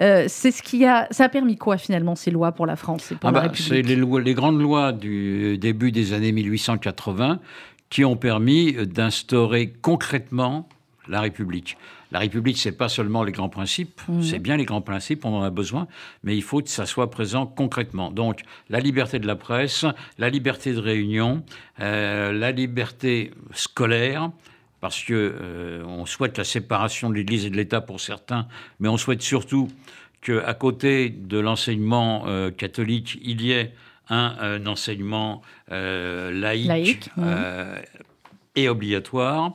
euh, 0.00 0.24
c'est 0.28 0.50
ce 0.50 0.62
qui 0.62 0.84
a, 0.84 1.08
ça 1.10 1.24
a 1.24 1.28
permis 1.28 1.56
quoi 1.56 1.78
finalement 1.78 2.14
ces 2.14 2.30
lois 2.30 2.52
pour 2.52 2.66
la 2.66 2.76
France 2.76 3.12
et 3.12 3.14
pour 3.14 3.28
ah 3.28 3.32
la 3.32 3.48
bah, 3.48 3.52
C'est 3.54 3.82
les, 3.82 3.96
les 3.96 4.34
grandes 4.34 4.60
lois 4.60 4.92
du 4.92 5.58
début 5.58 5.92
des 5.92 6.12
années 6.12 6.32
1880 6.32 7.40
qui 7.88 8.04
ont 8.04 8.16
permis 8.16 8.72
d'instaurer 8.72 9.72
concrètement 9.80 10.68
la 11.08 11.20
République. 11.20 11.76
La 12.12 12.20
République, 12.20 12.58
c'est 12.58 12.76
pas 12.76 12.88
seulement 12.88 13.24
les 13.24 13.32
grands 13.32 13.48
principes, 13.48 14.00
mmh. 14.08 14.22
c'est 14.22 14.38
bien 14.38 14.56
les 14.56 14.64
grands 14.64 14.80
principes, 14.80 15.24
on 15.24 15.36
en 15.36 15.42
a 15.42 15.50
besoin, 15.50 15.88
mais 16.22 16.36
il 16.36 16.42
faut 16.42 16.60
que 16.62 16.68
ça 16.68 16.86
soit 16.86 17.10
présent 17.10 17.46
concrètement. 17.46 18.10
Donc, 18.10 18.42
la 18.70 18.78
liberté 18.78 19.18
de 19.18 19.26
la 19.26 19.36
presse, 19.36 19.84
la 20.18 20.30
liberté 20.30 20.72
de 20.72 20.78
réunion, 20.78 21.42
euh, 21.80 22.32
la 22.32 22.52
liberté 22.52 23.32
scolaire, 23.52 24.30
parce 24.80 25.02
que 25.02 25.14
euh, 25.14 25.84
on 25.84 26.06
souhaite 26.06 26.38
la 26.38 26.44
séparation 26.44 27.10
de 27.10 27.14
l'Église 27.14 27.44
et 27.44 27.50
de 27.50 27.56
l'État 27.56 27.80
pour 27.80 28.00
certains, 28.00 28.46
mais 28.78 28.88
on 28.88 28.96
souhaite 28.96 29.22
surtout 29.22 29.68
qu'à 30.20 30.54
côté 30.54 31.10
de 31.10 31.38
l'enseignement 31.38 32.24
euh, 32.26 32.50
catholique, 32.50 33.18
il 33.22 33.42
y 33.42 33.52
ait 33.52 33.72
un, 34.08 34.64
enseignement 34.66 35.42
laïque, 35.68 37.10
et 38.56 38.68
obligatoire. 38.68 39.52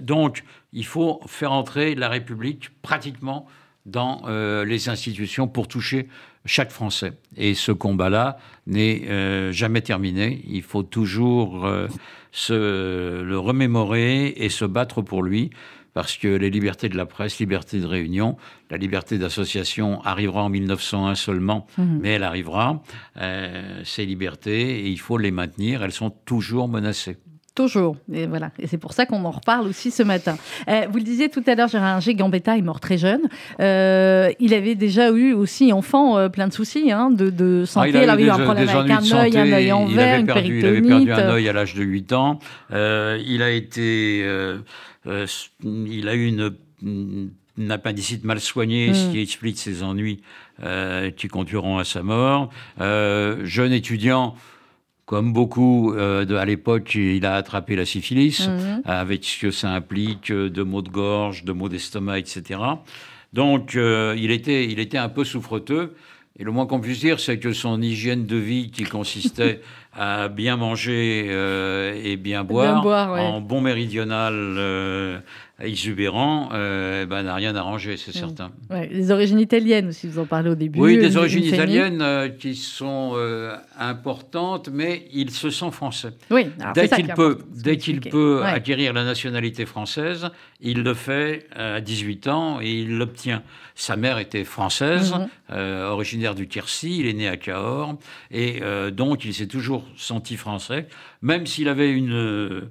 donc, 0.00 0.44
il 0.72 0.84
faut 0.84 1.20
faire 1.26 1.52
entrer 1.52 1.94
la 1.94 2.08
République 2.08 2.70
pratiquement 2.82 3.46
dans 3.86 4.22
euh, 4.26 4.64
les 4.64 4.88
institutions 4.88 5.46
pour 5.46 5.68
toucher 5.68 6.08
chaque 6.46 6.70
Français. 6.70 7.12
Et 7.36 7.54
ce 7.54 7.72
combat-là 7.72 8.38
n'est 8.66 9.08
euh, 9.08 9.52
jamais 9.52 9.82
terminé. 9.82 10.42
Il 10.46 10.62
faut 10.62 10.82
toujours 10.82 11.66
euh, 11.66 11.86
se 12.32 13.22
le 13.22 13.38
remémorer 13.38 14.28
et 14.28 14.48
se 14.48 14.64
battre 14.64 15.00
pour 15.00 15.22
lui, 15.22 15.50
parce 15.92 16.16
que 16.16 16.28
les 16.28 16.50
libertés 16.50 16.88
de 16.88 16.96
la 16.96 17.06
presse, 17.06 17.38
liberté 17.38 17.78
de 17.78 17.86
réunion, 17.86 18.36
la 18.68 18.78
liberté 18.78 19.16
d'association 19.16 20.02
arrivera 20.02 20.42
en 20.42 20.48
1901 20.48 21.14
seulement, 21.14 21.66
mmh. 21.78 21.98
mais 22.00 22.08
elle 22.10 22.24
arrivera. 22.24 22.82
ces 23.84 24.04
libertés, 24.04 24.80
et 24.80 24.88
il 24.88 24.98
faut 24.98 25.18
les 25.18 25.30
maintenir, 25.30 25.84
elles 25.84 25.92
sont 25.92 26.10
toujours 26.10 26.68
menacées. 26.68 27.18
Toujours. 27.54 27.96
Et 28.12 28.26
voilà. 28.26 28.50
Et 28.58 28.66
c'est 28.66 28.78
pour 28.78 28.94
ça 28.94 29.06
qu'on 29.06 29.24
en 29.24 29.30
reparle 29.30 29.68
aussi 29.68 29.92
ce 29.92 30.02
matin. 30.02 30.36
Euh, 30.68 30.86
vous 30.90 30.98
le 30.98 31.04
disiez 31.04 31.28
tout 31.28 31.42
à 31.46 31.54
l'heure, 31.54 31.68
Gérard 31.68 32.00
Gambetta 32.04 32.58
est 32.58 32.62
mort 32.62 32.80
très 32.80 32.98
jeune. 32.98 33.28
Euh, 33.60 34.32
il 34.40 34.54
avait 34.54 34.74
déjà 34.74 35.12
eu 35.12 35.32
aussi, 35.34 35.72
enfant, 35.72 36.18
euh, 36.18 36.28
plein 36.28 36.48
de 36.48 36.52
soucis 36.52 36.90
hein, 36.90 37.12
de, 37.12 37.30
de, 37.30 37.64
santé. 37.64 37.92
Ah, 37.94 38.02
il, 38.02 38.10
avait 38.10 38.24
eu 38.24 38.30
un 38.30 38.40
problème 38.40 38.68
avec 38.68 38.90
un 38.90 39.16
œil, 39.16 39.38
un 39.38 39.52
œil 39.52 39.72
en 39.72 39.86
verre, 39.86 40.18
une 40.18 40.26
péritonite. 40.26 40.84
Il 40.84 40.92
avait 40.92 41.04
perdu 41.04 41.12
un 41.12 41.30
œil 41.30 41.48
à 41.48 41.52
l'âge 41.52 41.74
de 41.74 41.84
8 41.84 42.12
ans. 42.12 42.40
il 42.72 43.40
a 43.40 43.50
été... 43.50 44.26
il 45.06 46.08
a 46.08 46.14
eu 46.14 46.26
une, 46.26 46.54
une 46.82 47.70
appendicite 47.70 48.24
mal 48.24 48.40
soignée, 48.40 48.92
ce 48.94 49.06
hmm. 49.06 49.12
qui 49.12 49.20
explique 49.20 49.58
ses 49.58 49.84
ennuis 49.84 50.22
qui 51.16 51.28
conduiront 51.28 51.78
à 51.78 51.84
sa 51.84 52.02
mort. 52.02 52.50
jeune 52.80 53.72
étudiant 53.72 54.34
comme 55.06 55.32
beaucoup 55.32 55.92
euh, 55.92 56.24
de, 56.24 56.34
à 56.34 56.44
l'époque, 56.44 56.94
il 56.94 57.26
a 57.26 57.34
attrapé 57.34 57.76
la 57.76 57.84
syphilis, 57.84 58.48
mhm. 58.48 58.82
avec 58.84 59.24
ce 59.24 59.38
que 59.38 59.50
ça 59.50 59.70
implique 59.70 60.30
euh, 60.30 60.48
de 60.48 60.62
maux 60.62 60.82
de 60.82 60.88
gorge, 60.88 61.44
de 61.44 61.52
maux 61.52 61.68
d'estomac, 61.68 62.18
etc. 62.18 62.60
Donc, 63.32 63.76
euh, 63.76 64.14
il, 64.16 64.30
était, 64.30 64.64
il 64.64 64.78
était 64.78 64.98
un 64.98 65.08
peu 65.08 65.24
souffreteux. 65.24 65.94
Et 66.36 66.42
le 66.42 66.50
moins 66.50 66.66
qu'on 66.66 66.80
puisse 66.80 67.00
dire, 67.00 67.20
c'est 67.20 67.38
que 67.38 67.52
son 67.52 67.80
hygiène 67.80 68.26
de 68.26 68.36
vie, 68.36 68.70
qui 68.70 68.84
consistait 68.84 69.60
à 69.96 70.28
bien 70.28 70.56
manger 70.56 71.26
et 72.04 72.16
bien 72.16 72.44
boire, 72.44 72.84
en 73.12 73.40
bon 73.40 73.60
méridional 73.60 75.22
exubérant, 75.60 76.48
euh, 76.52 77.06
ben, 77.06 77.22
n'a 77.22 77.34
rien 77.34 77.54
arrangé, 77.54 77.96
c'est 77.96 78.12
certain. 78.12 78.50
les 78.90 79.10
origines 79.12 79.38
italiennes 79.38 79.88
aussi, 79.88 80.08
vous 80.08 80.18
en 80.18 80.26
parlez 80.26 80.50
au 80.50 80.56
début. 80.56 80.80
Oui, 80.80 80.98
des 80.98 81.16
origines 81.16 81.44
italiennes 81.44 82.02
euh, 82.02 82.28
qui 82.28 82.56
sont 82.56 83.12
euh, 83.14 83.56
importantes, 83.78 84.68
mais 84.72 85.06
il 85.12 85.30
se 85.30 85.50
sent 85.50 85.70
français. 85.70 86.10
Oui, 86.30 86.46
dès 86.74 86.88
qu'il 86.88 87.06
peut, 87.08 87.38
dès 87.54 87.76
qu'il 87.76 88.00
peut 88.00 88.42
acquérir 88.44 88.92
la 88.92 89.04
nationalité 89.04 89.64
française, 89.64 90.30
il 90.60 90.82
le 90.82 90.94
fait 90.94 91.46
à 91.54 91.80
18 91.80 92.26
ans 92.26 92.60
et 92.60 92.72
il 92.72 92.98
l'obtient. 92.98 93.42
Sa 93.76 93.96
mère 93.96 94.18
était 94.18 94.44
française, 94.44 95.14
mhm. 95.14 95.56
originaire 95.90 96.34
du 96.34 96.46
Quercy, 96.46 96.98
il 97.00 97.06
est 97.06 97.12
né 97.12 97.28
à 97.28 97.36
Cahors, 97.36 97.96
et 98.30 98.60
donc 98.92 99.24
il 99.24 99.34
s'est 99.34 99.48
toujours 99.48 99.83
senti 99.96 100.36
français, 100.36 100.88
même 101.22 101.46
s'il 101.46 101.68
avait 101.68 101.92
une 101.92 102.68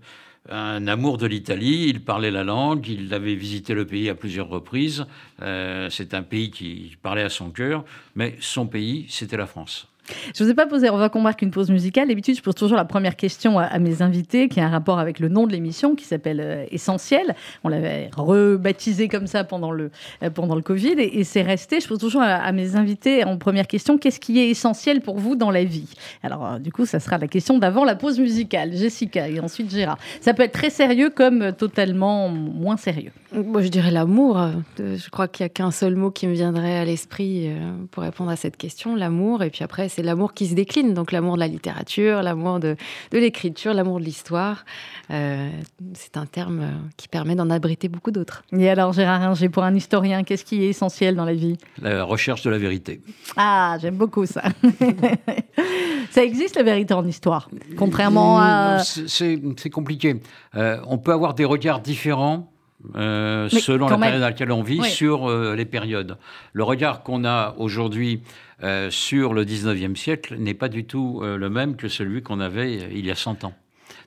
un 0.49 0.87
amour 0.87 1.17
de 1.17 1.25
l'Italie, 1.25 1.85
il 1.87 2.03
parlait 2.03 2.31
la 2.31 2.43
langue, 2.43 2.87
il 2.87 3.13
avait 3.13 3.35
visité 3.35 3.73
le 3.73 3.85
pays 3.85 4.09
à 4.09 4.15
plusieurs 4.15 4.49
reprises, 4.49 5.05
euh, 5.41 5.89
c'est 5.89 6.13
un 6.13 6.23
pays 6.23 6.51
qui 6.51 6.97
parlait 7.01 7.23
à 7.23 7.29
son 7.29 7.49
cœur, 7.49 7.85
mais 8.15 8.35
son 8.41 8.67
pays, 8.67 9.05
c'était 9.09 9.37
la 9.37 9.47
France. 9.47 9.87
Je 10.33 10.43
ne 10.43 10.47
vous 10.47 10.51
ai 10.51 10.55
pas 10.55 10.65
posé, 10.65 10.89
on 10.89 10.97
va 10.97 11.09
qu'on 11.09 11.21
marque 11.21 11.41
une 11.41 11.51
pause 11.51 11.69
musicale. 11.69 12.07
D'habitude, 12.07 12.35
je 12.35 12.41
pose 12.41 12.55
toujours 12.55 12.77
la 12.77 12.85
première 12.85 13.15
question 13.15 13.59
à, 13.59 13.79
mes 13.79 14.01
invités, 14.01 14.49
qui 14.49 14.59
a 14.59 14.65
un 14.65 14.69
rapport 14.69 14.99
avec 14.99 15.19
le 15.19 15.29
nom 15.29 15.47
de 15.47 15.51
l'émission, 15.51 15.95
qui 15.95 16.05
s'appelle 16.05 16.39
euh, 16.41 16.65
Essentiel. 16.71 17.35
On 17.63 17.69
l'avait 17.69 18.09
rebaptisé 18.15 19.07
comme 19.07 19.27
ça 19.27 19.43
pendant 19.43 19.71
le, 19.71 19.91
euh, 20.23 20.29
pendant 20.29 20.55
le 20.55 20.61
Covid, 20.61 20.95
et, 20.97 21.23
c'est 21.23 21.41
resté. 21.41 21.79
Je 21.79 21.87
pose 21.87 21.99
toujours 21.99 22.21
à, 22.21 22.51
mes 22.51 22.75
invités 22.75 23.23
en 23.23 23.37
première 23.37 23.67
question, 23.67 23.97
qu'est-ce 23.97 24.19
qui 24.19 24.39
est 24.39 24.49
essentiel 24.49 25.01
pour 25.01 25.17
vous 25.17 25.35
dans 25.35 25.51
la 25.51 25.63
vie? 25.63 25.89
Alors, 26.21 26.45
euh, 26.45 26.59
du 26.59 26.71
coup, 26.71 26.85
ça 26.85 26.99
sera 26.99 27.17
la 27.17 27.27
question 27.27 27.57
d'avant 27.57 27.85
la 27.85 27.95
pause 27.95 28.19
musicale. 28.19 28.73
Jessica, 28.73 29.29
et 29.29 29.39
ensuite 29.39 29.71
Gérard. 29.71 29.97
Ça 30.21 30.33
peut 30.33 30.43
être 30.43 30.53
très 30.53 30.69
sérieux 30.69 31.09
comme 31.09 31.53
totalement 31.53 32.29
moins 32.29 32.77
sérieux. 32.77 33.11
Moi, 33.33 33.61
je 33.61 33.69
dirais 33.69 33.91
l'amour. 33.91 34.39
Je 34.77 35.09
crois 35.09 35.27
qu'il 35.27 35.43
n'y 35.43 35.47
a 35.47 35.49
qu'un 35.49 35.71
seul 35.71 35.95
mot 35.95 36.11
qui 36.11 36.27
me 36.27 36.33
viendrait 36.33 36.77
à 36.77 36.85
l'esprit 36.85 37.49
pour 37.91 38.03
répondre 38.03 38.29
à 38.29 38.35
cette 38.35 38.57
question, 38.57 38.95
l'amour. 38.95 39.43
Et 39.43 39.49
puis 39.49 39.63
après, 39.63 39.89
c'est 39.93 40.03
l'amour 40.03 40.33
qui 40.33 40.47
se 40.47 40.55
décline. 40.55 40.93
Donc 40.93 41.11
l'amour 41.11 41.35
de 41.35 41.39
la 41.39 41.47
littérature, 41.47 42.21
l'amour 42.21 42.59
de, 42.59 42.75
de 43.11 43.17
l'écriture, 43.17 43.73
l'amour 43.73 43.99
de 43.99 44.05
l'histoire. 44.05 44.65
Euh, 45.11 45.49
c'est 45.93 46.17
un 46.17 46.25
terme 46.25 46.59
euh, 46.61 46.69
qui 46.97 47.07
permet 47.07 47.35
d'en 47.35 47.49
abriter 47.49 47.87
beaucoup 47.87 48.11
d'autres. 48.11 48.43
Et 48.57 48.69
alors 48.69 48.93
Gérard 48.93 49.21
Ringer, 49.21 49.49
pour 49.49 49.63
un 49.63 49.75
historien, 49.75 50.23
qu'est-ce 50.23 50.45
qui 50.45 50.63
est 50.63 50.69
essentiel 50.69 51.15
dans 51.15 51.25
la 51.25 51.33
vie? 51.33 51.57
La 51.81 52.03
recherche 52.03 52.41
de 52.41 52.49
la 52.49 52.57
vérité. 52.57 53.01
Ah, 53.37 53.77
j'aime 53.81 53.95
beaucoup 53.95 54.25
ça. 54.25 54.43
ça 56.11 56.23
existe 56.23 56.55
la 56.55 56.63
vérité 56.63 56.93
en 56.93 57.05
histoire, 57.05 57.49
contrairement 57.77 58.39
à... 58.39 58.79
C'est 58.83 59.69
compliqué. 59.71 60.21
Euh, 60.55 60.79
on 60.87 60.97
peut 60.97 61.11
avoir 61.11 61.33
des 61.33 61.45
regards 61.45 61.81
différents 61.81 62.52
selon 62.93 63.87
la 63.87 63.97
période 63.97 64.19
dans 64.19 64.27
laquelle 64.27 64.51
on 64.51 64.63
vit, 64.63 64.83
sur 64.83 65.29
les 65.29 65.65
périodes. 65.65 66.17
Le 66.53 66.63
regard 66.63 67.03
qu'on 67.03 67.25
a 67.25 67.55
aujourd'hui 67.57 68.21
euh, 68.63 68.89
sur 68.89 69.33
le 69.33 69.43
19e 69.43 69.95
siècle 69.95 70.37
n'est 70.37 70.53
pas 70.53 70.69
du 70.69 70.85
tout 70.85 71.19
euh, 71.21 71.37
le 71.37 71.49
même 71.49 71.75
que 71.75 71.89
celui 71.89 72.21
qu'on 72.21 72.39
avait 72.39 72.79
euh, 72.79 72.87
il 72.93 73.05
y 73.05 73.11
a 73.11 73.15
100 73.15 73.43
ans. 73.43 73.53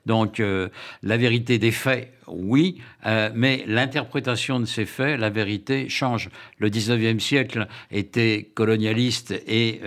Donc 0.07 0.41
la 1.03 1.17
vérité 1.17 1.59
des 1.59 1.71
faits, 1.71 2.13
oui, 2.27 2.79
mais 3.35 3.65
l'interprétation 3.67 4.61
de 4.61 4.65
ces 4.65 4.85
faits, 4.85 5.19
la 5.19 5.29
vérité 5.29 5.89
change. 5.89 6.29
Le 6.59 6.69
19e 6.69 7.19
siècle 7.19 7.67
était 7.91 8.49
colonialiste 8.53 9.33
et 9.47 9.81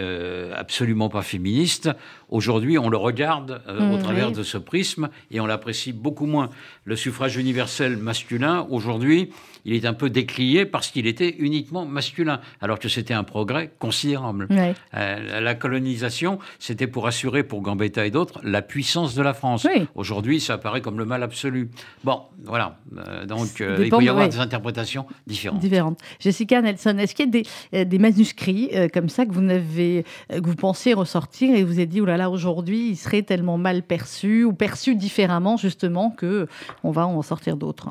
absolument 0.55 1.09
pas 1.09 1.23
féministe. 1.23 1.89
Aujourd'hui, 2.31 2.79
on 2.79 2.89
le 2.89 2.97
regarde 2.97 3.63
au 3.69 3.97
mmh, 3.97 3.99
travers 4.03 4.33
de 4.33 4.43
ce 4.43 4.57
prisme 4.57 5.11
et 5.31 5.41
on 5.41 5.47
l'apprécie 5.47 5.93
beaucoup 5.93 6.27
moins. 6.27 6.51
Le 6.85 6.97
suffrage 6.97 7.37
universel 7.37 7.97
masculin, 7.97 8.67
aujourd'hui, 8.71 9.31
il 9.65 9.75
est 9.75 9.87
un 9.87 9.93
peu 9.93 10.11
décrié 10.11 10.67
parce 10.67 10.89
qu'il 10.89 11.07
était 11.07 11.37
uniquement 11.39 11.85
masculin, 11.85 12.41
alors 12.61 12.79
que 12.79 12.89
c'était 12.89 13.15
un 13.15 13.25
progrès 13.25 13.71
considérable. 13.79 14.49
Euh, 14.95 15.41
la 15.41 15.55
colonisation, 15.55 16.39
c'était 16.59 16.87
pour 16.87 17.07
assurer, 17.07 17.43
pour 17.43 17.61
Gambetta 17.61 18.07
et 18.07 18.11
d'autres, 18.11 18.41
la 18.43 18.63
puissance 18.63 19.15
de 19.15 19.23
la 19.23 19.35
France. 19.35 19.67
Aujourd'hui, 19.95 20.41
ça 20.41 20.55
apparaît 20.55 20.81
comme 20.81 20.99
le 20.99 21.05
mal 21.05 21.23
absolu. 21.23 21.71
Bon, 22.05 22.23
voilà. 22.45 22.79
Euh, 22.97 23.27
donc, 23.27 23.61
euh, 23.61 23.79
il 23.81 23.91
peut 23.91 24.03
y 24.03 24.09
avoir 24.09 24.29
des 24.29 24.39
interprétations 24.39 25.07
différentes. 25.27 25.61
différentes. 25.61 25.99
Jessica 26.19 26.63
Nelson, 26.63 26.97
est-ce 26.99 27.15
qu'il 27.15 27.27
y 27.35 27.77
a 27.77 27.85
des, 27.85 27.99
manuscrits 27.99 28.71
comme 28.95 29.09
ça 29.09 29.27
que 29.27 29.33
vous, 29.33 29.43
n'avez, 29.43 30.05
que 30.31 30.47
vous 30.47 30.55
pensiez 30.55 30.95
ressortir 30.95 31.55
et 31.55 31.65
vous 31.65 31.75
avez 31.75 31.87
dit, 31.87 32.01
oh 32.01 32.07
là 32.21 32.31
aujourd'hui, 32.31 32.91
il 32.91 32.97
serait 32.97 33.23
tellement 33.23 33.59
mal 33.59 33.83
perçu 33.83 34.45
ou 34.45 34.53
perçu 34.53 34.95
différemment, 34.95 35.57
justement, 35.57 36.11
que 36.11 36.47
on 36.85 36.91
va 36.91 37.07
en 37.07 37.23
sortir 37.23 37.57
d'autres 37.57 37.89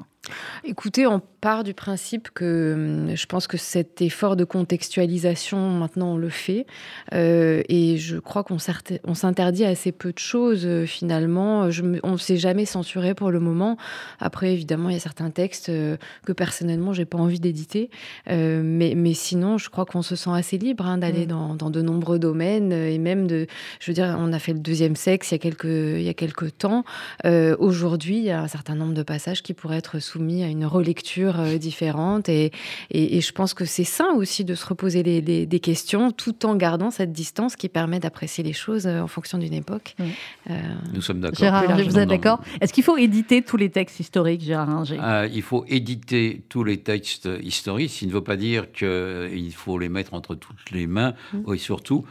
Écoutez, 0.63 1.07
on 1.07 1.21
part 1.41 1.63
du 1.63 1.73
principe 1.73 2.29
que 2.33 2.73
hum, 3.07 3.15
je 3.15 3.25
pense 3.25 3.47
que 3.47 3.57
cet 3.57 4.01
effort 4.01 4.35
de 4.35 4.43
contextualisation, 4.43 5.69
maintenant, 5.69 6.13
on 6.13 6.17
le 6.17 6.29
fait. 6.29 6.65
Euh, 7.13 7.63
et 7.69 7.97
je 7.97 8.17
crois 8.17 8.43
qu'on 8.43 8.59
s'interdit 8.59 9.65
assez 9.65 9.91
peu 9.91 10.11
de 10.11 10.19
choses, 10.19 10.65
euh, 10.65 10.85
finalement. 10.85 11.71
Je 11.71 11.83
on 12.03 12.11
ne 12.13 12.17
s'est 12.17 12.37
jamais 12.37 12.65
censuré 12.65 13.13
pour 13.13 13.31
le 13.31 13.39
moment. 13.39 13.77
Après, 14.19 14.53
évidemment, 14.53 14.89
il 14.89 14.93
y 14.93 14.97
a 14.97 15.01
certains 15.01 15.29
textes 15.29 15.69
euh, 15.69 15.97
que 16.25 16.33
personnellement, 16.33 16.93
j'ai 16.93 17.05
pas 17.05 17.17
envie 17.17 17.39
d'éditer. 17.39 17.89
mais, 18.27 18.93
mais 18.95 19.13
sinon, 19.13 19.57
je 19.57 19.69
crois 19.69 19.85
qu'on 19.85 20.01
se 20.01 20.15
sent 20.15 20.31
assez 20.33 20.57
libre 20.57 20.85
hein, 20.85 20.97
d'aller 20.97 21.25
mm. 21.25 21.57
dans, 21.57 21.69
de 21.69 21.81
nombreux 21.81 22.19
domaines. 22.19 22.73
Et 22.73 22.97
même 22.97 23.27
de. 23.27 23.47
Je 23.79 23.89
veux 23.89 23.95
dire, 23.95 24.15
on 24.19 24.33
a 24.33 24.39
fait 24.39 24.53
le 24.53 24.59
deuxième 24.59 24.95
sexe 24.95 25.31
il 25.31 25.35
y 25.35 25.35
a 25.35 25.39
quelques, 25.39 25.63
il 25.65 26.03
y 26.03 26.09
a 26.09 26.13
quelques 26.13 26.57
temps. 26.57 26.83
Aujourd'hui, 27.23 28.17
il 28.17 28.23
y 28.23 28.31
a 28.31 28.41
un 28.41 28.47
certain 28.47 28.75
nombre 28.75 28.93
de 28.93 29.03
passages 29.03 29.41
qui 29.41 29.53
pourraient 29.53 29.77
être 29.77 29.99
soumis 30.09 30.43
à 30.43 30.47
une 30.47 30.65
relecture 30.65 31.41
différente. 31.59 32.29
Et, 32.29 32.51
et, 32.91 33.21
je 33.21 33.31
pense 33.31 33.53
que 33.53 33.65
c'est 33.65 33.83
sain 33.83 34.13
aussi 34.15 34.43
de 34.43 34.55
se 34.55 34.65
reposer 34.65 35.03
des 35.03 35.59
questions 35.59 36.11
tout 36.11 36.45
en 36.45 36.55
gardant 36.55 36.91
cette 36.91 37.11
distance 37.11 37.55
qui 37.55 37.69
permet 37.69 37.99
d'apprécier 37.99 38.43
les 38.43 38.53
choses 38.53 38.87
en 38.87 39.07
fonction 39.07 39.37
d'une 39.37 39.53
époque. 39.53 39.95
Nous 40.93 41.01
sommes 41.01 41.19
d'accord. 41.19 41.39
Gérard 41.39 41.77
vous 41.77 41.97
êtes 41.97 42.09
d'accord 42.09 42.41
Est-ce 42.61 42.73
qu'il 42.73 42.83
faut 42.83 42.97
éditer 42.97 43.41
tous 43.41 43.57
les 43.57 43.69
textes 43.69 43.99
historiques, 43.99 44.41
Gérard 44.41 44.67
Ringer 44.67 44.99
Il 45.33 45.41
faut 45.41 45.65
éditer 45.67 46.43
tous 46.49 46.63
les 46.63 46.77
textes 46.77 47.29
historiques, 47.41 47.91
ce 47.91 47.99
qui 47.99 48.07
ne 48.07 48.11
veut 48.11 48.23
pas 48.23 48.37
dire 48.37 48.71
qu'il 48.71 49.53
faut 49.53 49.77
les 49.77 49.89
mettre 49.89 50.13
entre 50.13 50.35
toutes 50.35 50.71
les 50.71 50.87
mains, 50.87 51.13
mmh. 51.33 51.53
et 51.53 51.57
surtout, 51.57 52.05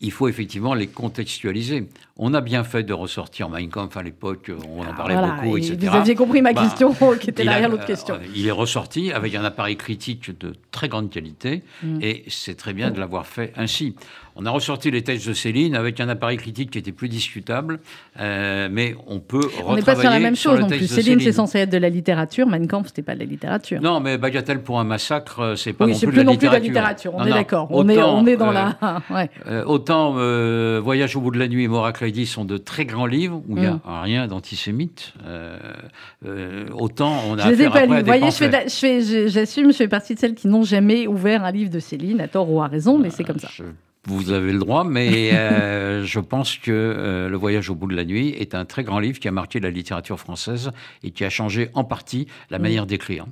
il 0.00 0.10
faut 0.10 0.26
effectivement 0.26 0.74
les 0.74 0.88
contextualiser. 0.88 1.88
On 2.16 2.34
a 2.34 2.40
bien 2.40 2.64
fait 2.64 2.82
de 2.82 2.92
ressortir 2.92 3.48
Mein 3.48 3.68
Kampf 3.68 3.96
à 3.96 4.02
l'époque, 4.02 4.50
on 4.68 4.84
en 4.84 4.92
parlait 4.92 5.14
beaucoup, 5.14 5.56
etc. 5.56 5.76
Vous 5.80 5.96
aviez 5.96 6.14
compris 6.16 6.42
ma 6.42 6.52
bah, 6.52 6.62
question, 6.64 6.92
qui 7.20 7.30
était 7.30 7.44
derrière 7.44 7.68
l'autre 7.68 7.86
question. 7.86 8.16
Euh, 8.16 8.26
il 8.34 8.48
est 8.48 8.52
ressorti 8.52 9.12
avec 9.12 9.36
un 9.36 9.44
appareil 9.44 9.76
critique 9.76 10.36
de 10.38 10.54
très 10.72 10.88
grande 10.88 11.10
qualité, 11.10 11.62
mm. 11.84 11.98
et 12.02 12.24
c'est 12.26 12.56
très 12.56 12.72
bien 12.72 12.90
de 12.90 12.98
l'avoir 12.98 13.26
fait 13.26 13.52
ainsi. 13.56 13.94
On 14.40 14.46
a 14.46 14.50
ressorti 14.50 14.92
les 14.92 15.02
textes 15.02 15.26
de 15.26 15.32
Céline 15.32 15.74
avec 15.74 15.98
un 15.98 16.08
appareil 16.08 16.36
critique 16.36 16.70
qui 16.70 16.78
était 16.78 16.92
plus 16.92 17.08
discutable, 17.08 17.80
euh, 18.20 18.68
mais 18.70 18.94
on 19.08 19.18
peut 19.18 19.40
On 19.66 19.74
n'est 19.74 19.82
pas 19.82 19.96
sur 19.96 20.08
la 20.08 20.20
même 20.20 20.36
chose 20.36 20.60
non 20.60 20.68
plus. 20.68 20.86
Céline, 20.86 21.18
c'est 21.18 21.32
censé 21.32 21.58
être 21.58 21.70
de 21.70 21.78
la 21.78 21.88
littérature, 21.88 22.46
Mein 22.46 22.68
Kampf, 22.68 22.86
c'était 22.86 23.02
pas 23.02 23.14
de 23.14 23.18
la 23.18 23.24
littérature. 23.24 23.82
Non, 23.82 23.98
mais 23.98 24.16
Bagatelle 24.16 24.62
pour 24.62 24.78
un 24.78 24.84
massacre, 24.84 25.40
euh, 25.40 25.56
c'est 25.56 25.72
pas 25.72 25.88
non, 25.88 25.98
plus, 25.98 26.06
plus, 26.06 26.18
de 26.18 26.22
la 26.22 26.30
littérature. 26.30 26.50
de 26.50 26.54
la 26.54 26.68
littérature. 26.68 27.14
On 27.16 27.26
est 27.26 27.30
d'accord. 27.30 27.66
On 27.70 27.88
est, 27.88 28.00
on 28.00 28.26
est 28.26 28.36
dans 28.36 28.52
la. 28.52 28.78
ouais. 29.10 29.28
autant 29.66 30.12
Voyage 30.80 31.16
au 31.16 31.20
bout 31.20 31.32
de 31.32 31.38
la 31.40 31.48
nuit 31.48 31.64
et 31.64 31.68
Moracle 31.68 32.04
Lady 32.04 32.24
sont 32.24 32.44
de 32.44 32.58
très 32.58 32.84
grands 32.84 33.06
livres 33.06 33.42
où 33.48 33.56
il 33.56 33.62
n'y 33.62 33.66
a 33.66 33.72
mm. 33.72 33.80
rien 33.86 34.26
d'antisémite. 34.28 35.14
autant 36.74 37.24
on 37.28 37.38
a. 37.38 37.42
Je 37.42 37.48
les 37.48 37.62
ai 37.64 37.70
pas 37.70 37.86
lus. 37.86 37.98
Vous 37.98 38.06
voyez, 38.06 38.30
j'assume, 38.30 39.72
je, 39.72 39.76
fais 39.76 39.88
partie 39.88 40.14
de 40.14 40.20
celles 40.20 40.36
qui 40.36 40.46
n'ont 40.46 40.62
jamais 40.62 41.08
ouvert 41.08 41.44
un 41.44 41.50
livre 41.50 41.70
de 41.70 41.80
Céline, 41.80 42.20
à 42.20 42.28
tort 42.28 42.48
ou 42.52 42.62
à 42.62 42.68
raison, 42.68 42.98
mais 42.98 43.10
c'est 43.10 43.24
comme 43.24 43.40
ça 43.40 43.48
vous 44.08 44.32
avez 44.32 44.52
le 44.52 44.58
droit, 44.58 44.84
mais 44.84 45.30
euh, 45.34 46.04
je 46.04 46.20
pense 46.20 46.56
que 46.56 46.70
euh, 46.70 47.28
Le 47.28 47.36
Voyage 47.36 47.70
au 47.70 47.74
bout 47.74 47.86
de 47.86 47.96
la 47.96 48.04
nuit 48.04 48.30
est 48.30 48.54
un 48.54 48.64
très 48.64 48.84
grand 48.84 48.98
livre 48.98 49.18
qui 49.18 49.28
a 49.28 49.32
marqué 49.32 49.60
la 49.60 49.70
littérature 49.70 50.18
française 50.18 50.70
et 51.02 51.10
qui 51.10 51.24
a 51.24 51.30
changé 51.30 51.70
en 51.74 51.84
partie 51.84 52.26
la 52.50 52.58
manière 52.58 52.86
d'écrire. 52.86 53.26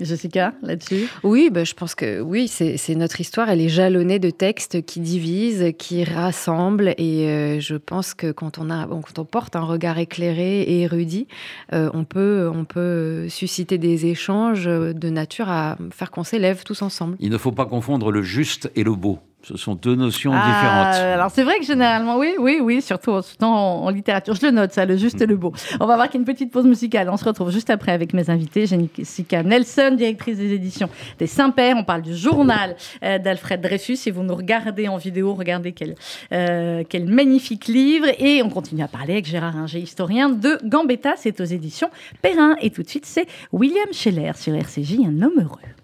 Jessica, 0.00 0.54
là-dessus? 0.62 1.06
Oui, 1.22 1.50
bah, 1.52 1.62
je 1.62 1.72
pense 1.72 1.94
que 1.94 2.20
oui, 2.20 2.48
c'est 2.48 2.94
notre 2.96 3.20
histoire. 3.20 3.48
Elle 3.48 3.60
est 3.60 3.68
jalonnée 3.68 4.18
de 4.18 4.30
textes 4.30 4.84
qui 4.84 4.98
divisent, 4.98 5.72
qui 5.78 6.02
rassemblent. 6.02 6.94
Et 6.98 7.28
euh, 7.28 7.60
je 7.60 7.76
pense 7.76 8.12
que 8.12 8.32
quand 8.32 8.58
on, 8.58 8.70
a, 8.70 8.88
quand 8.88 9.20
on 9.20 9.24
porte 9.24 9.54
un 9.54 9.62
regard 9.62 9.98
éclairé 9.98 10.62
et 10.62 10.80
érudit, 10.80 11.28
on, 11.70 12.02
peut, 12.02 12.50
on 12.52 12.64
peut 12.64 13.28
susciter 13.28 13.78
des 13.78 14.06
échanges 14.06 14.64
de 14.64 15.10
nature 15.10 15.48
à 15.48 15.78
faire 15.92 16.10
qu'on 16.10 16.24
s'élève 16.24 16.64
tous 16.64 16.82
ensemble. 16.82 17.16
Il 17.20 17.30
ne 17.30 17.38
faut 17.38 17.52
pas 17.52 17.66
confondre 17.66 18.10
le 18.10 18.22
juste 18.22 18.72
et 18.74 18.82
le 18.82 18.96
beau. 18.96 19.20
Ce 19.44 19.58
sont 19.58 19.74
deux 19.74 19.94
notions 19.94 20.32
ah, 20.34 20.46
différentes. 20.46 20.94
Alors 21.14 21.30
c'est 21.30 21.42
vrai 21.42 21.58
que 21.58 21.66
généralement, 21.66 22.16
oui, 22.16 22.34
oui, 22.38 22.60
oui, 22.62 22.80
surtout 22.80 23.20
en, 23.42 23.90
littérature. 23.90 24.34
Je 24.34 24.46
le 24.46 24.52
note, 24.52 24.72
ça, 24.72 24.86
le 24.86 24.96
juste 24.96 25.20
et 25.20 25.26
le 25.26 25.36
beau. 25.36 25.52
On 25.80 25.86
va 25.86 25.98
marquer 25.98 26.16
une 26.16 26.24
petite 26.24 26.50
pause 26.50 26.64
musicale. 26.64 27.10
On 27.10 27.18
se 27.18 27.24
retrouve 27.26 27.50
juste 27.50 27.68
après 27.68 27.92
avec 27.92 28.14
mes 28.14 28.30
invités. 28.30 28.66
Jessica 28.66 29.42
Nelson, 29.42 29.94
directrice 29.96 30.38
des 30.38 30.52
éditions 30.54 30.88
des 31.18 31.26
Saint-Pères. 31.26 31.76
On 31.76 31.84
parle 31.84 32.02
du 32.02 32.16
journal 32.16 32.74
euh, 33.02 33.18
d'Alfred 33.18 33.60
Dreyfus. 33.60 33.96
Si 33.96 34.10
vous 34.10 34.22
nous 34.22 34.34
regardez 34.34 34.88
en 34.88 34.96
vidéo, 34.96 35.34
regardez 35.34 35.72
quel, 35.72 35.94
euh, 36.32 36.82
quel 36.88 37.04
magnifique 37.04 37.66
livre. 37.66 38.06
Et 38.18 38.42
on 38.42 38.48
continue 38.48 38.82
à 38.82 38.88
parler 38.88 39.12
avec 39.12 39.26
Gérard 39.26 39.54
Ringer, 39.54 39.78
historien 39.78 40.30
de 40.30 40.58
Gambetta. 40.64 41.14
C'est 41.16 41.38
aux 41.42 41.44
éditions 41.44 41.90
Perrin. 42.22 42.56
Et 42.62 42.70
tout 42.70 42.82
de 42.82 42.88
suite, 42.88 43.04
c'est 43.04 43.26
William 43.52 43.92
Scheller 43.92 44.32
sur 44.36 44.54
RCJ, 44.54 45.00
un 45.06 45.20
homme 45.20 45.38
heureux. 45.38 45.83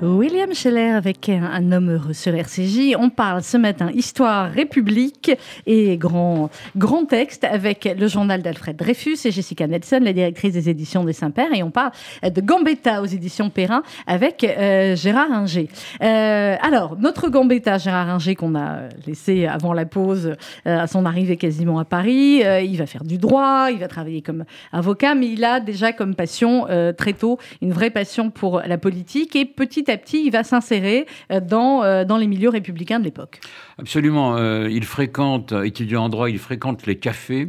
William 0.00 0.54
Scheller 0.54 0.90
avec 0.90 1.28
un 1.28 1.72
homme 1.72 1.90
heureux 1.90 2.12
sur 2.12 2.32
RCJ. 2.32 2.94
On 2.96 3.10
parle 3.10 3.42
ce 3.42 3.56
matin 3.56 3.90
histoire, 3.92 4.48
République 4.48 5.32
et 5.66 5.96
grand, 5.96 6.50
grand 6.76 7.04
texte 7.04 7.42
avec 7.42 7.92
le 7.98 8.06
journal 8.06 8.40
d'Alfred 8.40 8.76
Dreyfus 8.76 9.16
et 9.24 9.32
Jessica 9.32 9.66
Nelson, 9.66 9.98
la 10.00 10.12
directrice 10.12 10.52
des 10.52 10.68
éditions 10.68 11.02
des 11.02 11.12
Saint-Père. 11.12 11.52
Et 11.52 11.64
on 11.64 11.72
parle 11.72 11.90
de 12.22 12.40
Gambetta 12.40 13.02
aux 13.02 13.06
éditions 13.06 13.50
Perrin 13.50 13.82
avec 14.06 14.44
euh, 14.44 14.94
Gérard 14.94 15.32
Inger. 15.32 15.68
Euh, 16.00 16.54
alors, 16.62 16.96
notre 16.96 17.28
Gambetta, 17.28 17.78
Gérard 17.78 18.08
Inger, 18.08 18.36
qu'on 18.36 18.54
a 18.54 18.82
laissé 19.04 19.46
avant 19.46 19.72
la 19.72 19.84
pause 19.84 20.34
euh, 20.66 20.78
à 20.78 20.86
son 20.86 21.06
arrivée 21.06 21.36
quasiment 21.36 21.80
à 21.80 21.84
Paris, 21.84 22.44
il 22.44 22.76
va 22.76 22.86
faire 22.86 23.02
du 23.02 23.18
droit, 23.18 23.68
il 23.72 23.78
va 23.80 23.88
travailler 23.88 24.22
comme 24.22 24.44
avocat, 24.70 25.16
mais 25.16 25.28
il 25.28 25.44
a 25.44 25.58
déjà 25.58 25.92
comme 25.92 26.14
passion 26.14 26.66
très 26.96 27.14
tôt 27.14 27.38
une 27.62 27.72
vraie 27.72 27.90
passion 27.90 28.30
pour 28.30 28.60
la 28.64 28.78
politique 28.78 29.34
et 29.34 29.44
petit 29.88 29.92
à 29.92 29.98
petit, 29.98 30.26
il 30.26 30.30
va 30.30 30.44
s'insérer 30.44 31.06
euh, 31.32 31.40
dans, 31.40 31.82
euh, 31.82 32.04
dans 32.04 32.16
les 32.16 32.26
milieux 32.26 32.50
républicains 32.50 32.98
de 32.98 33.04
l'époque. 33.04 33.40
Absolument. 33.78 34.36
Euh, 34.36 34.68
il 34.70 34.84
fréquente, 34.84 35.52
étudiant 35.64 36.04
en 36.04 36.08
droit, 36.08 36.28
il 36.28 36.38
fréquente 36.38 36.86
les 36.86 36.96
cafés. 36.96 37.48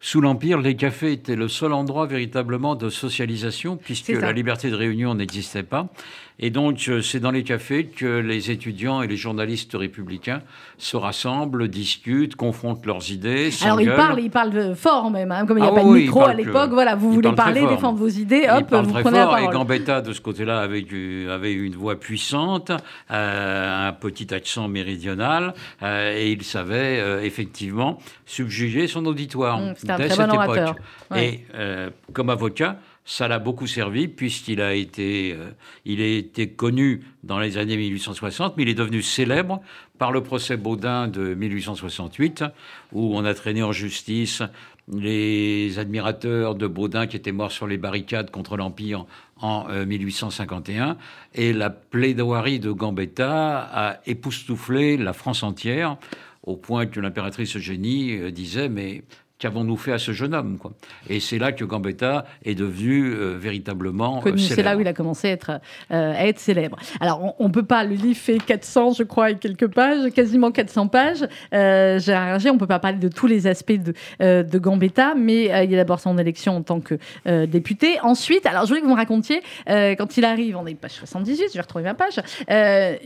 Sous 0.00 0.20
l'Empire, 0.20 0.60
les 0.60 0.76
cafés 0.76 1.12
étaient 1.12 1.34
le 1.34 1.48
seul 1.48 1.72
endroit 1.72 2.06
véritablement 2.06 2.76
de 2.76 2.88
socialisation, 2.88 3.76
puisque 3.76 4.10
la 4.10 4.32
liberté 4.32 4.70
de 4.70 4.76
réunion 4.76 5.14
n'existait 5.14 5.64
pas. 5.64 5.88
Et 6.40 6.50
donc, 6.50 6.84
euh, 6.88 7.02
c'est 7.02 7.18
dans 7.18 7.32
les 7.32 7.42
cafés 7.42 7.86
que 7.86 8.20
les 8.20 8.52
étudiants 8.52 9.02
et 9.02 9.08
les 9.08 9.16
journalistes 9.16 9.72
républicains 9.74 10.40
se 10.76 10.96
rassemblent, 10.96 11.66
discutent, 11.66 12.36
confrontent 12.36 12.86
leurs 12.86 13.10
idées, 13.10 13.50
Alors 13.62 13.80
il 13.80 13.86
s'engueulent. 13.86 13.96
parle, 13.96 14.20
il 14.20 14.30
parle 14.30 14.74
fort 14.76 15.10
même, 15.10 15.32
hein, 15.32 15.46
comme 15.46 15.58
il 15.58 15.62
n'y 15.62 15.66
a 15.66 15.70
Ah 15.72 15.74
pas 15.74 15.82
de 15.82 15.88
oui, 15.88 16.02
micro 16.02 16.22
à 16.24 16.32
que- 16.32 16.36
l'époque. 16.36 16.70
Voilà, 16.70 16.94
vous 16.94 17.10
voulez 17.12 17.32
parler, 17.32 17.66
défendre 17.66 17.98
vos 17.98 18.06
idées, 18.08 18.46
hop, 18.48 18.66
vous 18.70 18.92
très 18.92 19.02
prenez 19.02 19.18
la 19.18 19.24
fort, 19.24 19.38
et 19.38 19.40
parole. 19.42 19.54
Gambetta, 19.54 20.00
de 20.00 20.12
ce 20.12 20.20
côté-là, 20.20 20.60
avait, 20.60 20.80
une 21.52 21.74
voix 21.74 21.98
puissante, 21.98 22.70
euh, 23.10 23.88
un 23.88 23.92
petit 23.92 24.32
accent 24.32 24.68
méridional, 24.68 25.54
euh, 25.82 26.14
et 26.16 26.30
il 26.30 26.44
savait 26.44 27.00
euh, 27.00 27.20
effectivement 27.22 27.98
subjuguer 28.26 28.86
son 28.86 29.04
auditoire 29.06 29.58
Mmh, 29.58 29.74
c'était 29.76 29.92
un 29.92 29.96
dès 29.98 30.06
très 30.08 30.16
cette 30.16 30.26
bon 30.28 30.34
époque. 30.34 30.48
orateur. 30.56 30.74
Ouais. 31.10 31.24
Et 31.26 32.12
comme 32.12 32.30
avocat, 32.30 32.76
ça 33.08 33.26
l'a 33.26 33.38
beaucoup 33.38 33.66
servi 33.66 34.06
puisqu'il 34.06 34.60
a 34.60 34.74
été, 34.74 35.32
euh, 35.32 35.50
il 35.86 36.02
a 36.02 36.06
été 36.06 36.50
connu 36.50 37.04
dans 37.24 37.38
les 37.38 37.56
années 37.56 37.78
1860, 37.78 38.54
mais 38.56 38.64
il 38.64 38.68
est 38.68 38.74
devenu 38.74 39.00
célèbre 39.00 39.62
par 39.96 40.12
le 40.12 40.22
procès 40.22 40.58
Baudin 40.58 41.08
de 41.08 41.32
1868, 41.32 42.44
où 42.92 43.16
on 43.16 43.24
a 43.24 43.32
traîné 43.32 43.62
en 43.62 43.72
justice 43.72 44.42
les 44.92 45.78
admirateurs 45.78 46.54
de 46.54 46.66
Baudin 46.66 47.06
qui 47.06 47.16
étaient 47.16 47.32
morts 47.32 47.50
sur 47.50 47.66
les 47.66 47.78
barricades 47.78 48.30
contre 48.30 48.58
l'Empire 48.58 49.06
en 49.40 49.66
euh, 49.70 49.86
1851. 49.86 50.98
Et 51.34 51.54
la 51.54 51.70
plaidoirie 51.70 52.60
de 52.60 52.70
Gambetta 52.72 53.70
a 53.72 54.00
époustouflé 54.04 54.98
la 54.98 55.14
France 55.14 55.42
entière, 55.42 55.96
au 56.42 56.56
point 56.56 56.84
que 56.84 57.00
l'impératrice 57.00 57.56
Eugénie 57.56 58.18
euh, 58.18 58.30
disait, 58.30 58.68
mais 58.68 59.02
qu'avons-nous 59.38 59.76
fait 59.76 59.92
à 59.92 59.98
ce 59.98 60.12
jeune 60.12 60.34
homme 60.34 60.58
quoi? 60.58 60.72
Et 61.08 61.20
c'est 61.20 61.38
là 61.38 61.52
que 61.52 61.64
Gambetta 61.64 62.24
est 62.44 62.54
devenu 62.54 63.12
euh, 63.12 63.36
véritablement 63.38 64.22
euh. 64.26 64.36
C'est 64.36 64.62
là 64.62 64.76
où 64.76 64.80
il 64.80 64.88
a 64.88 64.92
commencé 64.92 65.28
à 65.28 65.30
être, 65.30 65.50
euh, 65.90 66.12
à 66.12 66.26
être 66.26 66.38
célèbre. 66.38 66.78
Alors, 67.00 67.34
on 67.38 67.48
ne 67.48 67.52
peut 67.52 67.64
pas, 67.64 67.84
le 67.84 67.94
livre 67.94 68.18
fait 68.18 68.38
400, 68.38 68.94
je 68.94 69.02
crois, 69.04 69.30
et 69.30 69.36
quelques 69.36 69.68
pages, 69.68 70.10
quasiment 70.12 70.50
400 70.50 70.88
pages. 70.88 71.26
Gérard 71.52 72.34
Inger, 72.34 72.50
on 72.50 72.54
ne 72.54 72.58
peut 72.58 72.66
pas 72.66 72.78
parler 72.78 72.98
de 72.98 73.08
tous 73.08 73.26
les 73.26 73.46
aspects 73.46 73.72
de, 73.72 73.94
de 74.20 74.58
Gambetta, 74.58 75.14
mais 75.14 75.44
il 75.64 75.70
y 75.70 75.74
a 75.74 75.76
d'abord 75.76 76.00
son 76.00 76.18
élection 76.18 76.56
en 76.56 76.62
tant 76.62 76.80
que 76.80 76.98
député. 77.46 77.98
Ensuite, 78.02 78.46
alors 78.46 78.62
je 78.62 78.68
voulais 78.68 78.80
que 78.80 78.86
vous 78.86 78.92
me 78.92 78.96
racontiez, 78.96 79.42
quand 79.66 80.16
il 80.16 80.24
arrive, 80.24 80.56
on 80.56 80.66
est 80.66 80.74
page 80.74 80.92
78, 80.92 81.48
je 81.48 81.54
vais 81.54 81.60
retrouver 81.60 81.84
ma 81.84 81.94
page, 81.94 82.20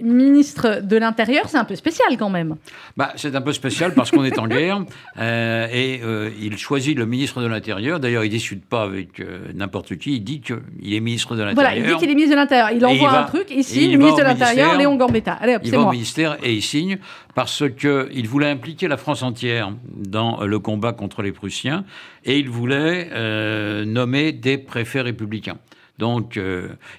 ministre 0.02 0.80
de 0.82 0.96
l'Intérieur, 0.96 1.48
c'est 1.48 1.58
un 1.58 1.64
peu 1.64 1.76
spécial 1.76 2.16
quand 2.18 2.30
même. 2.30 2.56
Bah, 2.96 3.12
c'est 3.16 3.34
un 3.34 3.40
peu 3.42 3.52
spécial 3.52 3.94
parce 3.94 4.10
qu'on 4.10 4.24
est 4.24 4.38
en 4.38 4.46
guerre 4.46 4.82
et 5.18 6.00
euh, 6.22 6.30
il 6.40 6.56
choisit 6.58 6.96
le 6.96 7.06
ministre 7.06 7.40
de 7.42 7.46
l'Intérieur. 7.46 8.00
D'ailleurs, 8.00 8.24
il 8.24 8.28
ne 8.28 8.32
discute 8.32 8.64
pas 8.64 8.82
avec 8.82 9.20
euh, 9.20 9.40
n'importe 9.54 9.96
qui. 9.96 10.16
Il 10.16 10.20
dit 10.24 10.40
qu'il 10.40 10.94
est 10.94 11.00
ministre 11.00 11.34
de 11.36 11.42
l'Intérieur. 11.42 11.54
Voilà, 11.72 11.76
il 11.76 11.92
dit 11.92 11.98
qu'il 12.00 12.10
est 12.10 12.14
ministre 12.14 12.32
de 12.36 12.40
l'Intérieur. 12.40 12.70
Il 12.70 12.84
envoie 12.84 12.96
il 12.96 13.12
va- 13.12 13.22
un 13.22 13.24
truc, 13.24 13.46
il 13.50 13.56
le 13.56 13.90
va 13.92 13.96
ministre 13.98 14.18
de 14.18 14.24
l'Intérieur. 14.24 14.76
Léon 14.78 14.96
Gambetta. 14.96 15.32
Allez 15.34 15.56
hop, 15.56 15.62
Il 15.64 15.70
va 15.72 15.80
au 15.80 15.90
ministère 15.90 16.36
et 16.42 16.52
il 16.54 16.62
signe 16.62 16.98
parce 17.34 17.64
qu'il 17.70 18.28
voulait 18.28 18.50
impliquer 18.50 18.88
la 18.88 18.96
France 18.96 19.22
entière 19.22 19.72
dans 19.94 20.44
le 20.44 20.58
combat 20.58 20.92
contre 20.92 21.22
les 21.22 21.32
Prussiens 21.32 21.84
et 22.24 22.38
il 22.38 22.48
voulait 22.48 23.08
euh, 23.12 23.84
nommer 23.84 24.32
des 24.32 24.58
préfets 24.58 25.00
républicains. 25.02 25.58
Donc, 25.98 26.40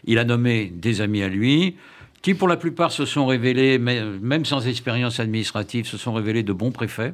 il 0.06 0.18
a 0.18 0.24
nommé 0.24 0.72
des 0.74 1.02
amis 1.02 1.24
à 1.24 1.28
lui 1.28 1.76
qui, 2.24 2.34
pour 2.34 2.48
la 2.48 2.56
plupart, 2.58 2.92
se 2.92 3.06
sont 3.06 3.26
révélés, 3.28 3.78
mais- 3.78 4.02
même 4.22 4.46
sans 4.46 4.66
expérience 4.66 5.20
administrative, 5.20 5.86
se 5.86 5.98
sont 5.98 6.14
révélés 6.14 6.42
de 6.42 6.54
bons 6.54 6.72
préfets, 6.72 7.14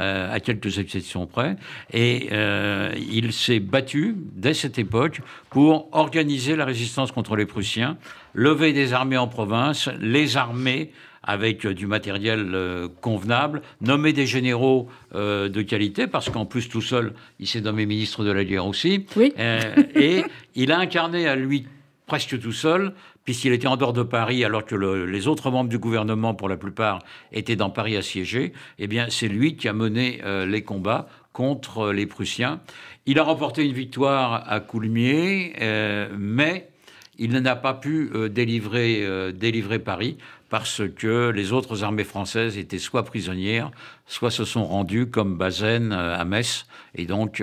euh, 0.00 0.34
à 0.34 0.40
quelques 0.40 0.78
exceptions 0.78 1.26
près. 1.26 1.56
Et 1.92 2.28
euh, 2.32 2.90
il 2.96 3.32
s'est 3.34 3.60
battu, 3.60 4.16
dès 4.34 4.54
cette 4.54 4.78
époque, 4.78 5.20
pour 5.50 5.88
organiser 5.92 6.56
la 6.56 6.64
résistance 6.64 7.12
contre 7.12 7.36
les 7.36 7.44
Prussiens, 7.44 7.98
lever 8.34 8.72
des 8.72 8.94
armées 8.94 9.18
en 9.18 9.28
province, 9.28 9.90
les 10.00 10.38
armer 10.38 10.90
avec 11.22 11.66
euh, 11.66 11.74
du 11.74 11.86
matériel 11.86 12.52
euh, 12.54 12.88
convenable, 13.02 13.60
nommer 13.82 14.14
des 14.14 14.26
généraux 14.26 14.88
euh, 15.14 15.50
de 15.50 15.60
qualité, 15.60 16.06
parce 16.06 16.30
qu'en 16.30 16.46
plus, 16.46 16.70
tout 16.70 16.80
seul, 16.80 17.12
il 17.40 17.46
s'est 17.46 17.60
nommé 17.60 17.84
ministre 17.84 18.24
de 18.24 18.30
la 18.30 18.44
guerre 18.44 18.66
aussi. 18.66 19.04
Oui. 19.16 19.34
Euh, 19.38 19.60
et 19.94 20.24
il 20.54 20.72
a 20.72 20.78
incarné 20.78 21.26
à 21.28 21.36
lui 21.36 21.66
presque 22.06 22.40
tout 22.40 22.52
seul, 22.52 22.94
puisqu'il 23.26 23.52
était 23.52 23.66
en 23.66 23.76
dehors 23.76 23.92
de 23.92 24.02
Paris, 24.02 24.42
alors 24.44 24.64
que 24.64 24.74
le- 24.74 25.04
les 25.04 25.28
autres 25.28 25.50
membres 25.50 25.68
du 25.68 25.78
gouvernement, 25.78 26.32
pour 26.34 26.48
la 26.48 26.56
plupart, 26.56 27.00
étaient 27.32 27.56
dans 27.56 27.68
Paris 27.68 27.96
assiégés. 27.98 28.54
Eh 28.78 28.86
bien, 28.86 29.08
c'est 29.10 29.28
lui 29.28 29.56
qui 29.56 29.68
a 29.68 29.74
mené 29.74 30.20
euh, 30.24 30.46
les 30.46 30.62
combats 30.62 31.06
contre 31.34 31.92
les 31.92 32.06
Prussiens. 32.06 32.60
Il 33.04 33.18
a 33.18 33.24
remporté 33.24 33.64
une 33.66 33.74
victoire 33.74 34.50
à 34.50 34.60
Coulmiers, 34.60 35.52
euh, 35.60 36.08
mais 36.16 36.70
il 37.18 37.32
n'a 37.32 37.56
pas 37.56 37.74
pu 37.74 38.10
euh, 38.14 38.28
délivrer, 38.28 39.04
euh, 39.04 39.32
délivrer 39.32 39.78
Paris 39.78 40.16
parce 40.48 40.82
que 40.96 41.30
les 41.30 41.52
autres 41.52 41.82
armées 41.82 42.04
françaises 42.04 42.56
étaient 42.56 42.78
soit 42.78 43.04
prisonnières, 43.04 43.70
soit 44.06 44.30
se 44.30 44.44
sont 44.44 44.64
rendues 44.64 45.10
comme 45.10 45.36
Bazaine 45.36 45.92
euh, 45.92 46.16
à 46.16 46.24
Metz. 46.24 46.66
Et 46.94 47.04
donc, 47.04 47.42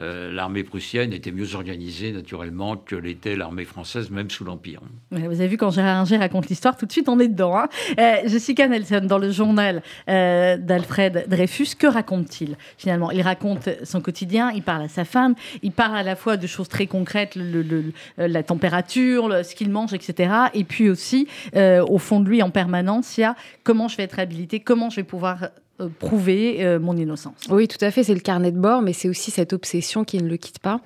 euh, 0.00 0.06
euh, 0.06 0.32
l'armée 0.32 0.62
prussienne 0.62 1.12
était 1.12 1.32
mieux 1.32 1.54
organisée, 1.54 2.12
naturellement, 2.12 2.76
que 2.76 2.94
l'était 2.96 3.34
l'armée 3.36 3.64
française, 3.64 4.10
même 4.10 4.30
sous 4.30 4.44
l'Empire. 4.44 4.80
Vous 5.10 5.18
avez 5.40 5.48
vu, 5.48 5.56
quand 5.56 5.70
Gérard 5.70 6.06
raconte 6.06 6.48
l'histoire, 6.48 6.76
tout 6.76 6.86
de 6.86 6.92
suite, 6.92 7.08
on 7.08 7.18
est 7.18 7.28
dedans. 7.28 7.56
hein. 7.58 7.68
Euh, 7.98 8.16
Jessica 8.26 8.68
Nelson, 8.68 9.02
dans 9.04 9.18
le 9.18 9.30
journal 9.30 9.82
euh, 10.08 10.56
d'Alfred 10.58 11.24
Dreyfus, 11.28 11.74
que 11.78 11.86
raconte-t-il? 11.86 12.56
Finalement 12.78 13.10
Il 13.10 13.22
raconte 13.22 13.68
son 13.84 14.00
quotidien, 14.00 14.50
il 14.52 14.62
parle 14.62 14.82
à 14.82 14.88
sa 14.88 15.04
femme, 15.04 15.34
il 15.62 15.72
parle 15.72 15.96
à 15.96 16.02
la 16.02 16.14
fois 16.16 16.36
de 16.36 16.46
choses 16.46 16.68
très 16.68 16.86
concrètes, 16.86 17.34
le- 17.36 17.92
la 18.16 18.42
température, 18.42 19.44
ce 19.44 19.54
qu'il 19.54 19.70
mange, 19.70 19.92
etc. 19.94 20.32
Et 20.54 20.64
puis 20.64 20.88
aussi, 20.88 21.26
euh, 21.56 21.84
au 21.84 21.98
fond 21.98 22.20
de 22.20 22.28
lui, 22.28 22.42
en 22.42 22.50
permanence, 22.50 23.18
il 23.18 23.22
y 23.22 23.24
a 23.24 23.34
comment 23.64 23.88
je 23.88 23.96
vais 23.96 24.04
être 24.04 24.18
habilité, 24.18 24.60
comment 24.60 24.90
je 24.90 24.96
vais 24.96 25.04
pouvoir 25.04 25.42
euh, 25.44 25.46
prouver 25.98 26.64
euh, 26.64 26.78
mon 26.78 26.96
innocence. 26.96 27.34
Oui, 27.50 27.68
tout 27.68 27.82
à 27.84 27.90
fait, 27.90 28.02
c'est 28.02 28.14
le 28.14 28.20
carnet 28.20 28.50
de 28.52 28.58
bord, 28.58 28.82
mais 28.82 28.92
c'est 28.92 29.08
aussi 29.08 29.30
cette 29.30 29.52
obsession 29.52 30.04
qui 30.04 30.18
ne 30.18 30.28
le 30.28 30.36
quitte 30.36 30.58
pas 30.58 30.80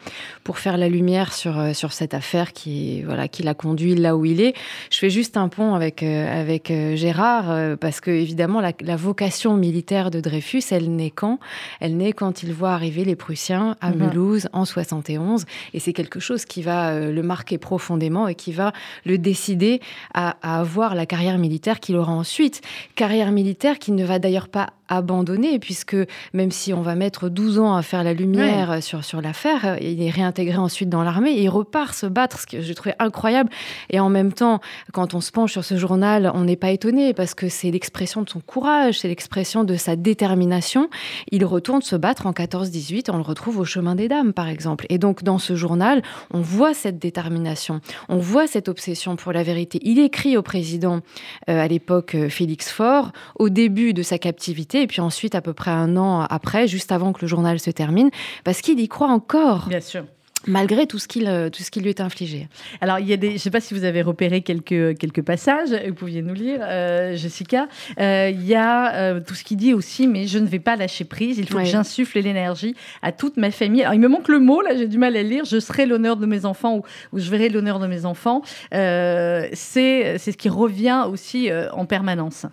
pour 0.44 0.58
faire 0.58 0.76
la 0.76 0.88
lumière 0.88 1.32
sur, 1.32 1.58
euh, 1.58 1.72
sur 1.72 1.92
cette 1.92 2.14
affaire 2.14 2.52
qui, 2.52 3.02
voilà, 3.02 3.28
qui 3.28 3.42
l'a 3.42 3.54
conduit 3.54 3.94
là 3.94 4.16
où 4.16 4.24
il 4.24 4.40
est. 4.40 4.54
Je 4.90 4.98
fais 4.98 5.10
juste 5.10 5.36
un 5.36 5.48
pont 5.48 5.74
avec, 5.74 6.02
euh, 6.02 6.40
avec 6.40 6.70
euh, 6.70 6.96
Gérard, 6.96 7.50
euh, 7.50 7.76
parce 7.76 8.00
que 8.00 8.10
évidemment, 8.10 8.60
la, 8.60 8.72
la 8.80 8.96
vocation 8.96 9.56
militaire 9.56 10.10
de 10.10 10.20
Dreyfus, 10.20 10.62
elle 10.70 10.90
naît 10.94 11.10
quand? 11.10 11.38
Elle 11.80 11.96
naît 11.96 12.12
quand 12.12 12.42
il 12.42 12.52
voit 12.52 12.70
arriver 12.72 13.04
les 13.04 13.16
Prussiens 13.16 13.76
à 13.80 13.90
Mhm. 13.90 13.98
Mulhouse 14.08 14.48
en 14.52 14.64
71, 14.64 15.44
et 15.74 15.80
c'est 15.80 15.92
quelque 15.92 16.20
chose 16.20 16.44
qui 16.44 16.62
va 16.62 16.90
euh, 16.90 17.12
le 17.12 17.22
marquer 17.22 17.58
profondément 17.58 18.28
et 18.28 18.34
qui 18.34 18.52
va 18.52 18.72
le 19.04 19.18
décider 19.18 19.80
à, 20.14 20.36
à 20.42 20.60
avoir 20.60 20.94
la 20.94 21.06
carrière 21.06 21.38
militaire 21.38 21.80
qu'il 21.80 21.96
aura 21.96 22.12
ensuite. 22.12 22.60
Carrière 22.94 23.30
militaire 23.32 23.78
qui 23.78 23.92
ne 23.92 24.04
va 24.04 24.18
d'ailleurs 24.18 24.48
pas 24.48 24.68
abandonné, 24.90 25.58
puisque 25.58 25.96
même 26.34 26.50
si 26.50 26.74
on 26.74 26.82
va 26.82 26.94
mettre 26.94 27.30
12 27.30 27.58
ans 27.58 27.74
à 27.74 27.82
faire 27.82 28.04
la 28.04 28.12
lumière 28.12 28.82
sur, 28.82 29.04
sur 29.04 29.22
l'affaire, 29.22 29.78
il 29.80 30.02
est 30.02 30.10
réintégré 30.10 30.58
ensuite 30.58 30.90
dans 30.90 31.02
l'armée 31.02 31.30
et 31.30 31.44
il 31.44 31.48
repart 31.48 31.94
se 31.94 32.06
battre, 32.06 32.40
ce 32.40 32.46
que 32.46 32.60
j'ai 32.60 32.74
trouvé 32.74 32.94
incroyable. 32.98 33.50
Et 33.88 34.00
en 34.00 34.10
même 34.10 34.32
temps, 34.32 34.60
quand 34.92 35.14
on 35.14 35.20
se 35.20 35.30
penche 35.32 35.52
sur 35.52 35.64
ce 35.64 35.76
journal, 35.76 36.30
on 36.34 36.44
n'est 36.44 36.56
pas 36.56 36.70
étonné 36.70 37.14
parce 37.14 37.34
que 37.34 37.48
c'est 37.48 37.70
l'expression 37.70 38.22
de 38.22 38.28
son 38.28 38.40
courage, 38.40 38.98
c'est 38.98 39.08
l'expression 39.08 39.64
de 39.64 39.76
sa 39.76 39.96
détermination. 39.96 40.90
Il 41.30 41.44
retourne 41.44 41.82
se 41.82 41.96
battre 41.96 42.26
en 42.26 42.32
14-18, 42.32 43.10
on 43.10 43.16
le 43.16 43.22
retrouve 43.22 43.58
au 43.58 43.64
chemin 43.64 43.94
des 43.94 44.08
dames, 44.08 44.32
par 44.32 44.48
exemple. 44.48 44.86
Et 44.88 44.98
donc, 44.98 45.22
dans 45.22 45.38
ce 45.38 45.54
journal, 45.54 46.02
on 46.32 46.40
voit 46.40 46.74
cette 46.74 46.98
détermination, 46.98 47.80
on 48.08 48.18
voit 48.18 48.46
cette 48.46 48.68
obsession 48.68 49.16
pour 49.16 49.32
la 49.32 49.42
vérité. 49.42 49.78
Il 49.82 49.98
écrit 49.98 50.36
au 50.36 50.42
président, 50.42 51.00
euh, 51.48 51.62
à 51.62 51.68
l'époque, 51.68 52.14
euh, 52.14 52.28
Félix 52.28 52.70
Faure, 52.70 53.12
au 53.38 53.48
début 53.48 53.94
de 53.94 54.02
sa 54.02 54.18
captivité, 54.18 54.79
et 54.80 54.86
puis 54.86 55.00
ensuite, 55.00 55.34
à 55.34 55.40
peu 55.40 55.52
près 55.52 55.70
un 55.70 55.96
an 55.96 56.22
après, 56.22 56.66
juste 56.66 56.92
avant 56.92 57.12
que 57.12 57.20
le 57.22 57.28
journal 57.28 57.58
se 57.60 57.70
termine, 57.70 58.10
parce 58.44 58.60
qu'il 58.60 58.80
y 58.80 58.88
croit 58.88 59.08
encore. 59.08 59.68
Bien 59.68 59.80
sûr 59.80 60.04
malgré 60.46 60.86
tout 60.86 60.98
ce, 60.98 61.06
qu'il, 61.06 61.26
euh, 61.26 61.50
tout 61.50 61.62
ce 61.62 61.70
qui 61.70 61.80
lui 61.80 61.90
est 61.90 62.00
infligé. 62.00 62.48
Alors, 62.80 62.98
il 62.98 63.06
y 63.06 63.12
a 63.12 63.16
des, 63.16 63.28
je 63.28 63.34
ne 63.34 63.38
sais 63.38 63.50
pas 63.50 63.60
si 63.60 63.74
vous 63.74 63.84
avez 63.84 64.02
repéré 64.02 64.40
quelques, 64.42 64.96
quelques 64.98 65.22
passages, 65.22 65.70
vous 65.86 65.94
pouviez 65.94 66.22
nous 66.22 66.34
lire, 66.34 66.60
euh, 66.62 67.16
Jessica. 67.16 67.68
Euh, 67.98 68.30
il 68.32 68.46
y 68.46 68.54
a 68.54 69.20
tout 69.20 69.34
ce 69.34 69.44
qu'il 69.44 69.56
dit 69.56 69.74
aussi, 69.74 70.06
mais 70.06 70.26
je 70.26 70.38
ne 70.38 70.46
vais 70.46 70.58
pas 70.58 70.76
lâcher 70.76 71.04
prise, 71.04 71.38
il 71.38 71.48
faut 71.48 71.58
que 71.58 71.64
j'insuffle 71.64 72.20
l'énergie 72.20 72.74
à 73.02 73.12
toute 73.12 73.36
ma 73.36 73.50
famille. 73.50 73.82
Alors, 73.82 73.94
il 73.94 74.00
me 74.00 74.08
manque 74.08 74.28
le 74.28 74.38
mot, 74.38 74.60
là, 74.62 74.76
j'ai 74.76 74.88
du 74.88 74.98
mal 74.98 75.16
à 75.16 75.22
lire, 75.22 75.44
je 75.44 75.60
serai 75.60 75.86
l'honneur 75.86 76.16
de 76.16 76.26
mes 76.26 76.44
enfants 76.44 76.76
ou, 76.76 76.82
ou 77.12 77.18
je 77.18 77.30
verrai 77.30 77.48
l'honneur 77.48 77.78
de 77.78 77.86
mes 77.86 78.04
enfants. 78.04 78.42
c'est, 78.72 79.52
c'est 79.52 80.32
ce 80.32 80.36
qui 80.36 80.48
revient 80.48 81.04
aussi 81.10 81.50
en 81.72 81.84
permanence. 81.84 82.46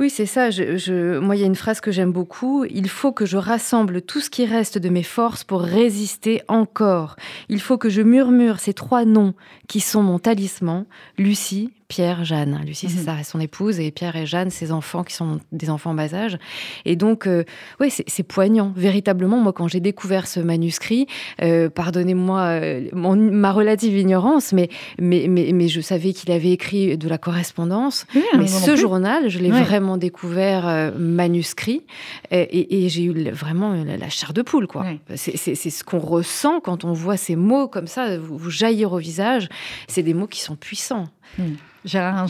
Oui, 0.00 0.10
c'est 0.10 0.26
ça. 0.26 0.50
Je, 0.50 0.76
je, 0.76 1.18
moi, 1.18 1.36
il 1.36 1.40
y 1.40 1.44
a 1.44 1.46
une 1.46 1.54
phrase 1.54 1.80
que 1.80 1.92
j'aime 1.92 2.12
beaucoup, 2.12 2.64
il 2.64 2.88
faut 2.88 3.12
que 3.12 3.26
je 3.26 3.36
rassemble 3.36 4.02
tout 4.02 4.20
ce 4.20 4.30
qui 4.30 4.44
reste 4.44 4.78
de 4.78 4.88
mes 4.88 5.02
forces 5.02 5.44
pour 5.44 5.62
résister 5.62 6.42
encore. 6.48 7.16
Il 7.48 7.60
faut 7.60 7.78
que 7.78 7.88
je 7.88 8.02
murmure 8.02 8.60
ces 8.60 8.74
trois 8.74 9.04
noms 9.04 9.34
qui 9.66 9.80
sont 9.80 10.02
mon 10.02 10.18
talisman, 10.18 10.86
Lucie, 11.16 11.72
Pierre, 11.88 12.22
Jeanne. 12.22 12.60
Lucie, 12.66 12.90
c'est 12.90 13.10
mhm. 13.10 13.24
son 13.24 13.40
épouse, 13.40 13.80
et 13.80 13.90
Pierre 13.90 14.14
et 14.14 14.26
Jeanne, 14.26 14.50
ses 14.50 14.72
enfants, 14.72 15.04
qui 15.04 15.14
sont 15.14 15.40
des 15.52 15.70
enfants 15.70 15.90
en 15.90 15.94
bas 15.94 16.14
âge. 16.14 16.38
Et 16.84 16.96
donc, 16.96 17.26
euh, 17.26 17.44
oui, 17.80 17.90
c'est 17.90 18.22
poignant. 18.22 18.74
Véritablement, 18.76 19.38
moi, 19.38 19.54
quand 19.54 19.68
j'ai 19.68 19.80
découvert 19.80 20.26
ce 20.26 20.38
manuscrit, 20.38 21.06
euh, 21.40 21.70
pardonnez-moi 21.70 22.40
euh, 22.40 22.88
ma 22.92 23.52
relative 23.52 23.96
ignorance, 23.96 24.52
mais, 24.52 24.68
mais, 25.00 25.28
mais, 25.28 25.68
je 25.68 25.80
savais 25.80 26.12
qu'il 26.12 26.30
avait 26.30 26.50
écrit 26.52 26.98
de 26.98 27.08
la 27.08 27.16
correspondance. 27.16 28.06
mais 28.36 28.46
ce 28.48 28.76
journal, 28.76 29.30
je 29.30 29.38
l'ai 29.38 29.50
vraiment 29.50 29.96
découvert 29.96 30.92
manuscrit, 30.98 31.84
et, 32.30 32.88
j'ai 32.90 33.04
eu 33.04 33.30
vraiment 33.30 33.72
la, 33.72 34.08
chair 34.10 34.34
de 34.34 34.42
poule, 34.42 34.66
quoi. 34.66 34.84
C'est 35.16 35.54
ce 35.54 35.84
qu'on 35.84 35.98
ressent 35.98 36.60
quand 36.60 36.84
on 36.84 36.92
voit 36.92 37.16
ces 37.16 37.34
mots 37.34 37.66
comme 37.66 37.86
ça 37.86 38.18
vous, 38.18 38.50
jaillir 38.50 38.92
au 38.92 38.98
visage. 38.98 39.48
C'est 39.86 40.02
des 40.02 40.14
mots 40.14 40.26
qui 40.26 40.42
sont 40.42 40.56
puissants. 40.56 41.06
Hmm. 41.36 41.54
Gérard 41.84 42.28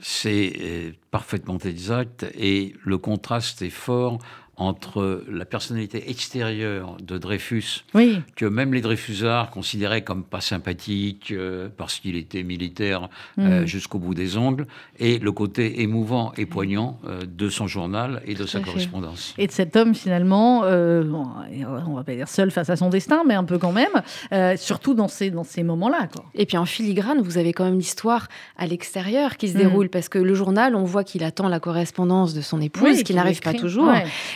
C'est 0.00 0.52
euh, 0.60 0.92
parfaitement 1.10 1.58
exact 1.58 2.26
et 2.34 2.74
le 2.84 2.98
contraste 2.98 3.62
est 3.62 3.70
fort 3.70 4.18
entre 4.58 5.22
la 5.30 5.44
personnalité 5.44 6.10
extérieure 6.10 6.96
de 7.00 7.16
Dreyfus, 7.16 7.84
que 8.36 8.44
même 8.44 8.74
les 8.74 8.80
Dreyfusards 8.80 9.50
considéraient 9.50 10.02
comme 10.02 10.24
pas 10.24 10.40
sympathique 10.40 11.30
euh, 11.30 11.68
parce 11.74 12.00
qu'il 12.00 12.16
était 12.16 12.42
militaire 12.42 13.08
euh, 13.38 13.62
mm. 13.62 13.66
jusqu'au 13.66 13.98
bout 13.98 14.14
des 14.14 14.36
ongles, 14.36 14.66
et 14.98 15.18
le 15.18 15.30
côté 15.30 15.82
émouvant 15.82 16.32
et 16.36 16.44
poignant 16.46 16.98
euh, 17.06 17.22
de 17.24 17.48
son 17.48 17.68
journal 17.68 18.20
et 18.26 18.34
de 18.34 18.46
sa 18.46 18.60
correspondance. 18.60 19.34
Et 19.38 19.46
de 19.46 19.52
cet 19.52 19.76
homme 19.76 19.94
finalement, 19.94 20.62
on 20.62 21.94
va 21.94 22.04
pas 22.04 22.14
dire 22.14 22.28
seul 22.28 22.50
face 22.50 22.70
à 22.70 22.76
son 22.76 22.88
destin, 22.88 23.22
mais 23.26 23.34
un 23.34 23.44
peu 23.44 23.58
quand 23.58 23.72
même, 23.72 24.56
surtout 24.56 24.94
dans 24.94 25.08
ces, 25.08 25.30
dans 25.30 25.44
ces 25.44 25.62
moments-là. 25.62 26.08
Et 26.34 26.46
puis 26.46 26.56
en 26.56 26.66
filigrane, 26.66 27.20
vous 27.20 27.38
avez 27.38 27.52
quand 27.52 27.64
même 27.64 27.78
l'histoire 27.78 28.28
à 28.56 28.66
l'extérieur 28.66 29.36
qui 29.36 29.48
se 29.48 29.54
mm. 29.54 29.58
déroule, 29.58 29.88
parce 29.88 30.08
que 30.08 30.18
le 30.18 30.34
journal, 30.34 30.74
on 30.74 30.84
voit 30.84 31.04
qu'il 31.04 31.22
attend 31.22 31.48
la 31.48 31.60
correspondance 31.60 32.34
de 32.34 32.40
son 32.40 32.60
épouse, 32.60 33.04
qui 33.04 33.14
n'arrive 33.14 33.40
pas 33.40 33.54
toujours. 33.54 33.92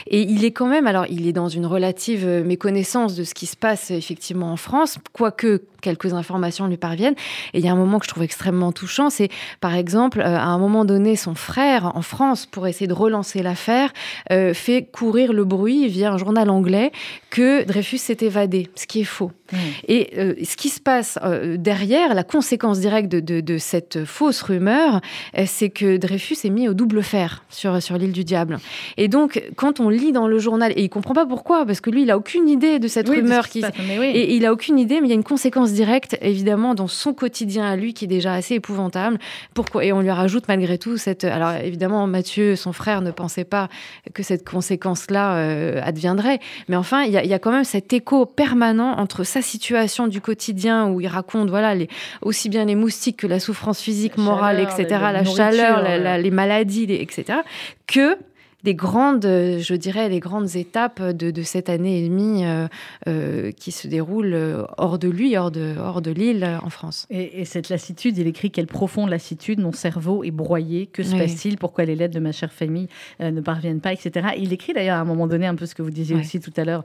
Et 0.06 0.11
il 0.20 0.44
est 0.44 0.50
quand 0.50 0.66
même, 0.66 0.86
alors 0.86 1.06
il 1.08 1.26
est 1.26 1.32
dans 1.32 1.48
une 1.48 1.64
relative 1.64 2.26
euh, 2.26 2.44
méconnaissance 2.44 3.14
de 3.14 3.24
ce 3.24 3.32
qui 3.32 3.46
se 3.46 3.56
passe 3.56 3.90
effectivement 3.90 4.52
en 4.52 4.56
France, 4.56 4.98
quoique 5.12 5.62
quelques 5.80 6.12
informations 6.12 6.66
lui 6.66 6.76
parviennent. 6.76 7.14
Et 7.54 7.60
il 7.60 7.64
y 7.64 7.68
a 7.68 7.72
un 7.72 7.76
moment 7.76 7.98
que 7.98 8.04
je 8.04 8.10
trouve 8.10 8.22
extrêmement 8.22 8.72
touchant, 8.72 9.08
c'est 9.08 9.30
par 9.60 9.74
exemple, 9.74 10.20
euh, 10.20 10.36
à 10.36 10.44
un 10.44 10.58
moment 10.58 10.84
donné, 10.84 11.16
son 11.16 11.34
frère 11.34 11.96
en 11.96 12.02
France, 12.02 12.44
pour 12.44 12.66
essayer 12.66 12.86
de 12.86 12.92
relancer 12.92 13.42
l'affaire, 13.42 13.92
euh, 14.30 14.52
fait 14.52 14.84
courir 14.92 15.32
le 15.32 15.44
bruit 15.44 15.88
via 15.88 16.12
un 16.12 16.18
journal 16.18 16.50
anglais 16.50 16.92
que 17.30 17.64
Dreyfus 17.64 17.98
s'est 17.98 18.18
évadé, 18.20 18.68
ce 18.74 18.86
qui 18.86 19.00
est 19.00 19.04
faux. 19.04 19.32
Mmh. 19.52 19.56
Et 19.88 20.44
ce 20.44 20.56
qui 20.56 20.68
se 20.68 20.80
passe 20.80 21.18
derrière, 21.56 22.14
la 22.14 22.24
conséquence 22.24 22.80
directe 22.80 23.08
de, 23.08 23.58
cette 23.58 24.04
fausse 24.04 24.42
rumeur, 24.42 25.00
c'est 25.46 25.70
que 25.70 25.96
Dreyfus 25.96 26.36
est 26.44 26.50
mis 26.50 26.68
au 26.68 26.74
double 26.74 27.02
fer 27.02 27.44
sur, 27.50 27.82
sur 27.82 27.98
l'île 27.98 28.12
du 28.12 28.24
Diable. 28.24 28.58
Et 28.96 29.08
donc, 29.08 29.42
quand 29.56 29.80
on 29.80 29.88
lit 29.88 30.12
dans 30.12 30.26
le 30.26 30.38
journal 30.38 30.72
et 30.76 30.82
il 30.82 30.88
comprend 30.88 31.14
pas 31.14 31.26
pourquoi 31.26 31.64
parce 31.66 31.80
que 31.80 31.90
lui 31.90 32.02
il 32.02 32.10
a 32.10 32.16
aucune 32.16 32.48
idée 32.48 32.78
de 32.78 32.88
cette 32.88 33.08
rumeur 33.08 33.48
qui, 33.48 33.62
et 34.02 34.34
il 34.34 34.46
a 34.46 34.52
aucune 34.52 34.78
idée 34.78 35.00
mais 35.00 35.08
il 35.08 35.10
y 35.10 35.12
a 35.12 35.16
une 35.16 35.24
conséquence 35.24 35.72
directe 35.72 36.16
évidemment 36.20 36.74
dans 36.74 36.88
son 36.88 37.12
quotidien 37.12 37.64
à 37.64 37.76
lui 37.76 37.94
qui 37.94 38.06
est 38.06 38.08
déjà 38.08 38.34
assez 38.34 38.54
épouvantable. 38.54 39.18
Pourquoi? 39.54 39.84
Et 39.84 39.92
on 39.92 40.00
lui 40.00 40.10
rajoute 40.10 40.48
malgré 40.48 40.78
tout 40.78 40.96
cette 40.96 41.24
alors 41.24 41.52
évidemment 41.52 42.06
Mathieu 42.06 42.56
son 42.56 42.72
frère 42.72 43.02
ne 43.02 43.10
pensait 43.10 43.44
pas 43.44 43.68
que 44.14 44.22
cette 44.22 44.48
conséquence 44.48 45.10
là 45.10 45.36
euh, 45.36 45.80
adviendrait. 45.82 46.40
Mais 46.68 46.76
enfin 46.76 47.02
il 47.02 47.12
y, 47.12 47.16
a, 47.16 47.24
il 47.24 47.30
y, 47.30 47.34
a, 47.34 47.38
quand 47.38 47.52
même 47.52 47.64
cet 47.64 47.92
écho 47.92 48.26
permanent 48.26 48.94
entre 48.98 49.24
sa 49.24 49.41
situation 49.42 50.06
du 50.06 50.20
quotidien 50.20 50.88
où 50.88 51.00
il 51.00 51.08
raconte 51.08 51.50
voilà 51.50 51.74
les, 51.74 51.88
aussi 52.22 52.48
bien 52.48 52.64
les 52.64 52.74
moustiques 52.74 53.18
que 53.18 53.26
la 53.26 53.40
souffrance 53.40 53.80
physique 53.80 54.16
morale 54.16 54.60
etc 54.60 54.86
la, 55.12 55.24
chaleur 55.24 56.18
les 56.18 56.30
maladies 56.30 56.86
etc 56.88 57.40
que 57.86 58.16
des 58.64 58.74
grandes, 58.74 59.24
je 59.24 59.74
dirais, 59.74 60.08
les 60.08 60.20
grandes 60.20 60.54
étapes 60.56 61.02
de, 61.02 61.42
cette 61.42 61.68
année 61.68 61.98
et 61.98 62.08
demie 62.08 62.44
euh, 62.44 62.68
euh, 63.08 63.50
qui 63.50 63.72
se 63.72 63.88
déroulent 63.88 64.66
hors 64.76 64.98
de 64.98 65.08
lui, 65.08 65.36
hors 65.36 65.50
de, 65.50 65.74
hors 65.78 66.00
de 66.00 66.10
l'île 66.10 66.58
en 66.62 66.70
France. 66.70 67.06
Et, 67.10 67.44
cette 67.44 67.68
lassitude, 67.68 68.16
il 68.18 68.26
écrit 68.26 68.50
quelle 68.50 68.66
profonde 68.66 69.10
lassitude, 69.10 69.58
mon 69.58 69.72
cerveau 69.72 70.22
est 70.22 70.30
broyé, 70.30 70.86
que 70.86 71.02
se 71.02 71.16
passe-t-il, 71.16 71.58
pourquoi 71.58 71.84
les 71.84 71.96
lettres 71.96 72.14
de 72.14 72.20
ma 72.20 72.32
chère 72.32 72.52
famille 72.52 72.88
euh, 73.20 73.30
ne 73.30 73.40
parviennent 73.40 73.80
pas, 73.80 73.92
etc. 73.92 74.28
il 74.38 74.52
écrit 74.52 74.72
d'ailleurs 74.72 74.98
à 74.98 75.00
un 75.00 75.04
moment 75.04 75.26
donné 75.26 75.46
un 75.46 75.54
peu 75.54 75.66
ce 75.66 75.74
que 75.74 75.82
vous 75.82 75.90
disiez 75.90 76.16
aussi 76.16 76.40
tout 76.40 76.52
à 76.56 76.64
l'heure, 76.64 76.84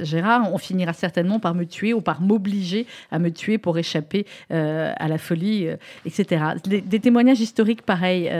Gérard, 0.00 0.52
on 0.52 0.58
finira 0.58 0.92
certainement 0.92 1.38
par 1.38 1.54
me 1.54 1.64
tuer 1.64 1.94
ou 1.94 2.00
par 2.00 2.20
m'obliger 2.20 2.86
à 3.10 3.18
me 3.18 3.30
tuer 3.30 3.58
pour 3.58 3.78
échapper 3.78 4.26
à 4.50 5.08
la 5.08 5.18
folie, 5.18 5.68
etc. 6.04 6.44
Des, 6.64 7.00
témoignages 7.00 7.40
historiques 7.40 7.82
pareils, 7.82 8.30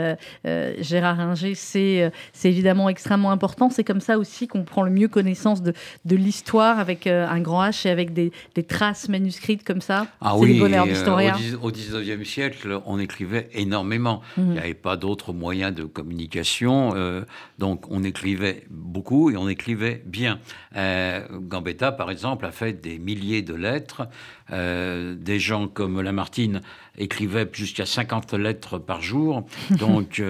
Gérard 0.79 1.17
Ringer, 1.17 1.55
c'est 1.55 2.11
évidemment 2.43 2.72
extrêmement 2.89 3.31
important. 3.31 3.69
C'est 3.69 3.83
comme 3.83 4.01
ça 4.01 4.17
aussi 4.17 4.47
qu'on 4.47 4.63
prend 4.63 4.83
le 4.83 4.91
mieux 4.91 5.07
connaissance 5.07 5.61
de, 5.61 5.73
de 6.05 6.15
l'histoire 6.15 6.79
avec 6.79 7.07
euh, 7.07 7.27
un 7.27 7.39
grand 7.39 7.63
H 7.63 7.87
et 7.87 7.91
avec 7.91 8.13
des, 8.13 8.31
traces 8.67 9.09
manuscrites 9.09 9.63
comme 9.63 9.81
ça. 9.81 10.07
Ah 10.21 10.37
oui, 10.37 10.59
euh, 10.61 11.57
au 11.61 11.71
19e 11.71 12.23
siècle, 12.23 12.79
on 12.85 12.97
écrivait 12.99 13.49
énormément. 13.53 14.21
Mhm. 14.37 14.45
Il 14.47 14.51
n'y 14.53 14.59
avait 14.59 14.73
pas 14.73 14.95
d'autres 14.95 15.33
moyens 15.33 15.73
de 15.73 15.83
communication. 15.83 16.93
Euh, 16.95 17.23
donc 17.59 17.85
on 17.89 18.03
écrivait 18.03 18.65
beaucoup 18.69 19.31
et 19.31 19.37
on 19.37 19.49
écrivait 19.49 20.01
bien. 20.05 20.39
Gambetta, 20.73 21.91
par 21.91 22.09
exemple, 22.09 22.45
a 22.45 22.51
fait 22.51 22.73
des 22.73 22.99
milliers 22.99 23.41
de 23.41 23.53
lettres. 23.53 24.07
Des 24.49 25.39
gens 25.39 25.67
comme 25.67 26.01
Lamartine 26.01 26.61
écrivaient 26.97 27.49
jusqu'à 27.51 27.85
50 27.85 28.33
lettres 28.33 28.77
par 28.77 29.01
jour. 29.01 29.45
Donc 29.71 30.21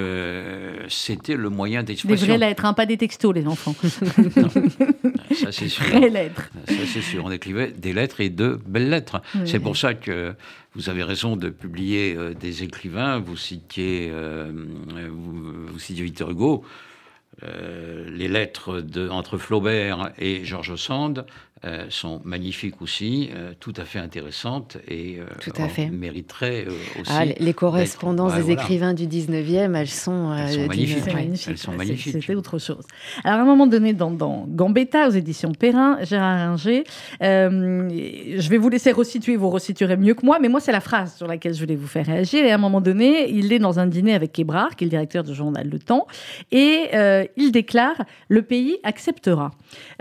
c'était 0.88 1.36
le 1.36 1.50
moyen 1.50 1.84
d'expression 1.84 2.28
vraies 2.28 2.38
lettres, 2.38 2.66
hein, 2.66 2.74
pas 2.74 2.86
des 2.86 2.98
textos, 2.98 3.34
les 3.34 3.48
enfants. 3.48 3.76
ça 3.82 5.52
c'est 5.52 5.68
sûr. 5.68 5.86
Vraies 5.86 6.10
lettres. 6.10 6.50
Ça 6.68 6.74
c'est 6.86 7.02
sûr. 7.02 7.26
On 7.26 7.32
écrivait 7.32 7.72
des 7.72 7.94
lettres 7.94 8.22
et 8.22 8.30
de 8.30 8.60
belles 8.66 8.90
lettres. 8.90 9.22
c'est 9.46 9.60
pour 9.60 9.78
ça 9.78 9.94
que 9.94 10.36
vous 10.76 10.90
avez 10.90 11.04
raison 11.04 11.36
de 11.36 11.50
publier 11.50 12.16
euh, 12.18 12.34
des 12.34 12.64
écrivains. 12.64 13.20
Vous 13.20 13.38
citiez, 13.38 14.10
euh, 14.12 14.52
vous, 15.12 15.80
citiez 15.80 16.04
Victor 16.04 16.32
Hugo. 16.32 16.64
Euh, 17.44 18.06
les 18.12 18.28
lettres 18.28 18.82
de, 18.82 19.10
entre 19.10 19.38
Flaubert 19.38 20.12
et 20.20 20.46
George 20.46 20.76
Sand 20.76 21.26
euh, 21.66 21.86
sont 21.90 22.20
magnifiques 22.26 22.82
aussi, 22.82 23.30
euh, 23.34 23.54
tout 23.60 23.72
à 23.78 23.86
fait 23.86 23.98
intéressantes 23.98 24.78
et 24.88 25.16
euh, 25.20 25.24
Tout 25.40 25.54
à 25.58 25.70
fait. 25.70 25.90
mériteraient 25.90 26.66
aussi. 27.00 27.10
Ah, 27.10 27.24
les- 27.24 27.36
les 27.40 27.54
correspondances 27.54 28.32
Ouais, 28.34 28.38
des 28.40 28.44
voilà. 28.44 28.62
écrivains 28.62 28.94
du 28.94 29.08
19e, 29.08 29.74
elles 29.74 29.88
sont, 29.88 30.34
Elles 30.36 30.50
sont 30.52 30.68
magnifiques. 30.68 31.48
Elles 31.48 31.58
sont 31.58 31.72
magnifiques. 31.72 32.14
C'était 32.20 32.36
autre 32.36 32.60
chose. 32.60 32.84
Alors, 33.24 33.40
à 33.40 33.42
un 33.44 33.46
moment 33.46 33.66
donné, 33.66 33.94
dans, 33.94 34.12
dans 34.12 34.46
Gambetta, 34.50 35.08
aux 35.08 35.12
éditions 35.12 35.54
Perrin, 35.54 35.98
Gérard 36.04 36.50
Ringer, 36.50 36.84
euh, 37.22 37.88
je 38.38 38.50
vais 38.50 38.58
vous 38.58 38.70
laisser 38.70 38.92
resituer, 38.92 39.38
vous 39.38 39.50
resituerez 39.50 39.96
mieux 39.96 40.16
que 40.16 40.26
moi, 40.26 40.40
mais 40.40 40.50
moi, 40.50 40.60
c'est 40.60 40.74
la 40.74 40.82
phrase 40.82 41.16
sur 41.16 41.28
laquelle 41.28 41.54
je 41.54 41.62
voulais 41.62 41.78
vous 41.78 41.88
faire 41.88 42.06
réagir. 42.06 42.44
Et 42.46 42.52
à 42.52 42.56
un 42.56 42.60
moment 42.60 42.82
donné, 42.82 43.30
il 43.32 43.54
est 43.54 43.60
dans 43.60 43.80
un 43.80 43.88
dîner 43.88 44.14
avec 44.14 44.34
Kébrard, 44.34 44.76
qui 44.76 44.84
est 44.84 44.88
le 44.88 44.92
directeur 44.92 45.24
du 45.24 45.34
journal 45.34 45.70
Le 45.70 45.80
Temps, 45.80 46.08
et 46.52 46.90
euh, 47.24 47.28
il 47.38 47.52
déclare 47.52 48.04
Le 48.30 48.42
pays 48.42 48.78
acceptera. 48.84 49.52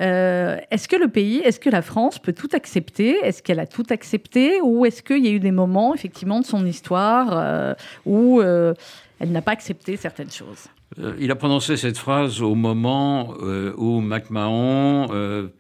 Euh, 0.01 0.59
est-ce 0.70 0.89
que 0.89 0.97
le 0.97 1.09
pays, 1.09 1.39
est-ce 1.39 1.61
que 1.61 1.70
la 1.70 1.83
France 1.83 2.18
peut 2.18 2.33
tout 2.33 2.49
accepter? 2.53 3.16
Est-ce 3.23 3.43
qu'elle 3.43 3.61
a 3.61 3.66
tout 3.66 3.87
accepté? 3.91 4.61
Ou 4.62 4.87
est-ce 4.87 5.03
qu'il 5.03 5.25
y 5.25 5.29
a 5.29 5.33
eu 5.33 5.41
des 5.41 5.51
moments, 5.51 5.95
effectivement, 5.95 6.41
de 6.41 6.47
son 6.47 6.64
histoire 6.66 7.29
euh, 7.33 7.75
où 8.07 8.41
elle 8.43 9.31
n'a 9.31 9.43
pas 9.43 9.53
accepté 9.53 9.97
certaines 9.97 10.31
choses? 10.31 10.66
Il 11.18 11.31
a 11.31 11.37
prononcé 11.37 11.79
cette 11.79 11.97
phrase 11.97 12.43
au 12.43 12.55
moment 12.55 13.35
où 13.79 14.01
MacMahon 14.01 15.09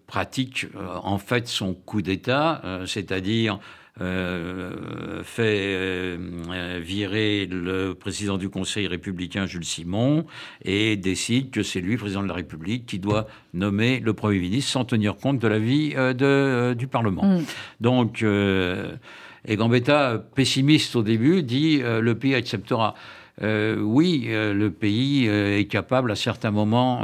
pratique 0.06 0.66
en 1.02 1.16
fait 1.16 1.48
son 1.48 1.72
coup 1.72 2.02
d'État, 2.02 2.60
c'est-à-dire 2.84 3.58
euh, 4.00 5.22
fait 5.22 5.74
euh, 5.76 6.80
virer 6.82 7.46
le 7.46 7.92
président 7.92 8.38
du 8.38 8.48
Conseil 8.48 8.86
républicain 8.86 9.44
Jules 9.44 9.66
Simon 9.66 10.24
et 10.64 10.96
décide 10.96 11.50
que 11.50 11.62
c'est 11.62 11.80
lui, 11.80 11.98
président 11.98 12.22
de 12.22 12.28
la 12.28 12.34
République, 12.34 12.86
qui 12.86 12.98
doit 12.98 13.26
nommer 13.52 14.00
le 14.00 14.14
Premier 14.14 14.38
ministre 14.38 14.70
sans 14.70 14.86
tenir 14.86 15.16
compte 15.16 15.38
de 15.38 15.46
l'avis 15.46 15.92
euh, 15.94 16.74
du 16.74 16.86
Parlement. 16.86 17.22
Mm. 17.22 17.44
Donc, 17.80 18.24
et 18.24 19.56
Gambetta, 19.56 20.24
pessimiste 20.34 20.96
au 20.96 21.02
début, 21.02 21.42
dit 21.42 21.82
le 21.82 22.14
pays 22.14 22.34
acceptera. 22.34 22.94
Euh, 23.40 23.78
oui, 23.80 24.24
euh, 24.28 24.52
le 24.52 24.70
pays 24.70 25.26
euh, 25.26 25.58
est 25.58 25.64
capable 25.64 26.10
à 26.12 26.16
certains 26.16 26.50
moments 26.50 27.02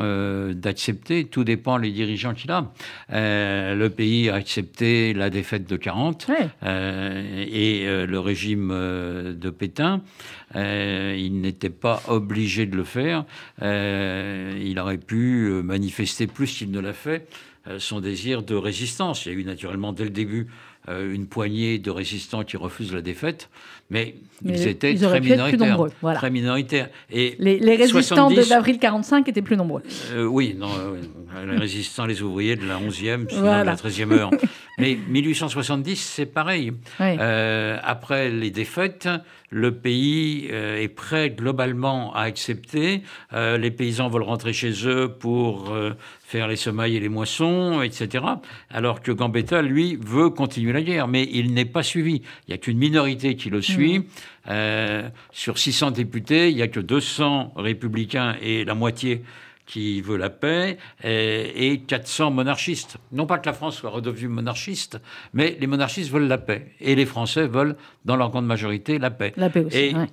d'accepter. 0.52 1.24
Tout 1.24 1.44
dépend 1.44 1.76
les 1.78 1.90
dirigeants 1.90 2.34
qu'il 2.34 2.50
a. 2.50 2.70
Le 3.10 3.88
pays 3.88 4.28
a 4.28 4.34
accepté 4.34 5.14
la 5.14 5.30
défaite 5.30 5.68
de 5.68 5.76
40 5.76 6.26
Ouais. 6.28 6.48
euh, 6.64 7.44
et 7.50 7.86
le 8.06 8.18
régime 8.20 8.68
de 8.68 9.50
Pétain. 9.50 10.02
Il 10.54 11.40
n'était 11.40 11.70
pas 11.70 12.02
obligé 12.08 12.66
de 12.66 12.76
le 12.76 12.84
faire. 12.84 13.24
Il 13.62 14.78
aurait 14.78 14.98
pu 14.98 15.50
manifester 15.64 16.26
plus 16.26 16.50
qu'il 16.56 16.70
ne 16.70 16.80
l'a 16.80 16.92
fait 16.92 17.26
son 17.78 18.00
désir 18.00 18.42
de 18.42 18.54
résistance. 18.54 19.26
Il 19.26 19.32
y 19.32 19.34
a 19.34 19.38
eu 19.38 19.44
naturellement 19.44 19.92
dès 19.92 20.04
le 20.04 20.10
début 20.10 20.46
une 20.90 21.26
poignée 21.26 21.78
de 21.78 21.90
résistants 21.90 22.44
qui 22.44 22.56
refusent 22.56 22.92
la 22.94 23.00
défaite, 23.02 23.48
mais, 23.90 24.14
Mais 24.42 24.52
ils 24.58 24.68
étaient 24.68 24.92
ils 24.92 25.00
très 25.00 25.20
plus 25.20 25.30
minoritaires. 25.30 25.68
nombreux, 25.68 25.90
voilà. 26.02 26.18
Très 26.18 26.30
minoritaires. 26.30 26.88
Et 27.10 27.36
Les, 27.38 27.58
les 27.58 27.76
résistants 27.76 28.28
de- 28.30 28.34
70, 28.34 28.48
d'avril 28.48 28.78
45 28.78 29.28
étaient 29.28 29.42
plus 29.42 29.56
nombreux. 29.56 29.82
euh, 30.12 30.24
oui, 30.26 30.54
non, 30.58 30.68
euh, 30.78 31.46
les 31.50 31.56
résistants, 31.58 32.06
les 32.06 32.22
ouvriers 32.22 32.56
de 32.56 32.66
la 32.66 32.78
11e, 32.78 33.26
sinon 33.28 33.40
Voilà. 33.42 33.62
de 33.62 33.66
la 33.66 33.76
13e 33.76 34.12
heure. 34.12 34.30
Mais 34.78 34.96
1870, 35.08 35.96
c'est 35.96 36.26
pareil. 36.26 36.72
Euh, 37.00 37.78
après 37.82 38.30
les 38.30 38.50
défaites, 38.50 39.08
le 39.50 39.74
pays 39.74 40.48
euh, 40.52 40.80
est 40.80 40.88
prêt 40.88 41.30
globalement 41.30 42.14
à 42.14 42.22
accepter. 42.22 43.02
Euh, 43.32 43.58
les 43.58 43.70
paysans 43.70 44.08
veulent 44.08 44.22
rentrer 44.22 44.52
chez 44.52 44.72
eux 44.86 45.08
pour 45.08 45.70
euh, 45.70 45.94
faire 46.22 46.48
les 46.48 46.56
semailles 46.56 46.96
et 46.96 47.00
les 47.00 47.08
moissons, 47.08 47.82
etc. 47.82 48.24
Alors 48.70 49.00
que 49.00 49.10
Gambetta, 49.10 49.62
lui, 49.62 49.98
veut 50.00 50.30
continuer 50.30 50.72
la 50.72 50.82
guerre, 50.82 51.08
mais 51.08 51.28
il 51.32 51.54
n'est 51.54 51.64
pas 51.64 51.82
suivi. 51.82 52.22
Il 52.46 52.50
n'y 52.50 52.54
a 52.54 52.58
qu'une 52.58 52.78
minorité 52.78 53.36
qui 53.36 53.50
le 53.50 53.62
suit. 53.62 54.06
Euh, 54.48 55.08
sur 55.32 55.58
600 55.58 55.90
députés, 55.90 56.50
il 56.50 56.56
n'y 56.56 56.62
a 56.62 56.68
que 56.68 56.80
200 56.80 57.52
républicains 57.56 58.36
et 58.42 58.64
la 58.64 58.74
moitié 58.74 59.22
qui 59.68 60.00
veut 60.00 60.16
la 60.16 60.30
paix, 60.30 60.78
et, 61.04 61.72
et 61.72 61.78
400 61.80 62.30
monarchistes. 62.32 62.96
Non 63.12 63.26
pas 63.26 63.38
que 63.38 63.46
la 63.46 63.52
France 63.52 63.76
soit 63.76 63.90
redevenue 63.90 64.26
monarchiste, 64.28 64.98
mais 65.34 65.56
les 65.60 65.66
monarchistes 65.68 66.10
veulent 66.10 66.26
la 66.26 66.38
paix. 66.38 66.72
Et 66.80 66.94
les 66.96 67.06
Français 67.06 67.46
veulent, 67.46 67.76
dans 68.04 68.16
leur 68.16 68.30
grande 68.30 68.46
majorité, 68.46 68.98
la 68.98 69.10
paix. 69.10 69.32
La 69.36 69.50
paix 69.50 69.64
aussi. 69.64 69.76
Et 69.78 69.94
ouais. 69.94 70.06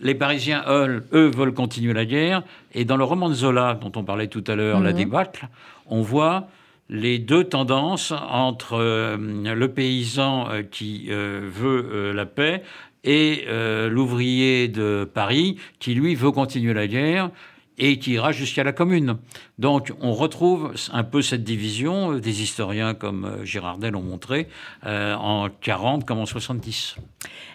les 0.00 0.14
Parisiens, 0.14 0.62
eux, 0.68 1.02
eux, 1.14 1.30
veulent 1.34 1.54
continuer 1.54 1.94
la 1.94 2.04
guerre. 2.04 2.42
Et 2.74 2.84
dans 2.84 2.98
le 2.98 3.04
roman 3.04 3.28
de 3.30 3.34
Zola, 3.34 3.78
dont 3.80 3.90
on 3.96 4.04
parlait 4.04 4.28
tout 4.28 4.44
à 4.46 4.54
l'heure, 4.54 4.80
La 4.80 4.90
Mhm. 4.92 4.96
débâcle, 4.98 5.48
on 5.86 6.02
voit 6.02 6.48
les 6.90 7.18
deux 7.18 7.44
tendances 7.44 8.12
entre 8.30 8.74
euh, 8.74 9.16
le 9.18 9.68
paysan 9.68 10.48
euh, 10.50 10.62
qui 10.62 11.06
euh, 11.08 11.40
veut 11.50 12.12
la 12.12 12.26
paix 12.26 12.62
et 13.04 13.46
l'ouvrier 13.88 14.68
de 14.68 15.08
Paris 15.12 15.56
qui, 15.78 15.94
lui, 15.94 16.14
veut 16.14 16.32
continuer 16.32 16.74
la 16.74 16.86
guerre 16.86 17.30
et 17.78 17.98
qui 17.98 18.12
ira 18.12 18.32
jusqu'à 18.32 18.64
la 18.64 18.72
commune. 18.72 19.18
Donc 19.58 19.92
on 20.00 20.12
retrouve 20.12 20.72
un 20.92 21.04
peu 21.04 21.20
cette 21.20 21.42
division, 21.42 22.12
euh, 22.12 22.20
des 22.20 22.42
historiens 22.42 22.94
comme 22.94 23.24
euh, 23.24 23.44
Girardel 23.44 23.96
ont 23.96 24.02
montré, 24.02 24.48
euh, 24.86 25.14
en 25.14 25.48
40 25.48 26.04
comme 26.04 26.18
en 26.18 26.26
70. 26.26 26.96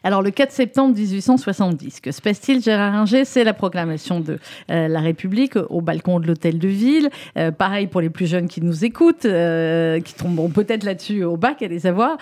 Alors, 0.04 0.22
le 0.22 0.32
4 0.32 0.51
septembre 0.51 0.97
1870, 0.97 2.01
que 2.01 2.12
se 2.12 2.22
passe-t-il, 2.22 2.62
Gérard 2.62 2.91
Ringer 2.91 3.24
C'est 3.24 3.45
la 3.45 3.54
proclamation 3.54 4.20
de 4.20 4.38
la 4.68 4.99
République 4.99 5.56
au 5.56 5.80
balcon 5.80 6.20
de 6.20 6.28
l'hôtel 6.28 6.60
de 6.60 6.68
ville. 6.68 7.10
Pareil 7.58 7.88
pour 7.88 8.01
les 8.01 8.10
plus 8.10 8.28
jeunes 8.28 8.49
qui 8.49 8.60
nous 8.62 8.84
écoutent, 8.84 9.22
qui 9.22 10.14
tomberont 10.16 10.49
peut-être 10.49 10.84
là-dessus 10.84 11.24
au 11.24 11.38
bac, 11.38 11.62
allez 11.62 11.80
savoir. 11.80 12.18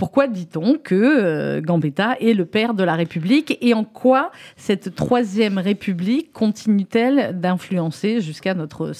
Pourquoi 0.00 0.26
dit-on 0.26 0.76
que 0.76 1.60
Gambetta 1.60 2.16
est 2.20 2.34
le 2.34 2.44
père 2.44 2.74
de 2.74 2.82
la 2.82 2.96
République 2.96 3.56
et 3.60 3.72
en 3.72 3.84
quoi 3.84 4.32
cette 4.56 4.96
troisième 4.96 5.58
République 5.58 6.32
continue-t-elle 6.32 7.38
d'influencer 7.38 8.20
jusqu'à 8.20 8.54
notre 8.54 8.92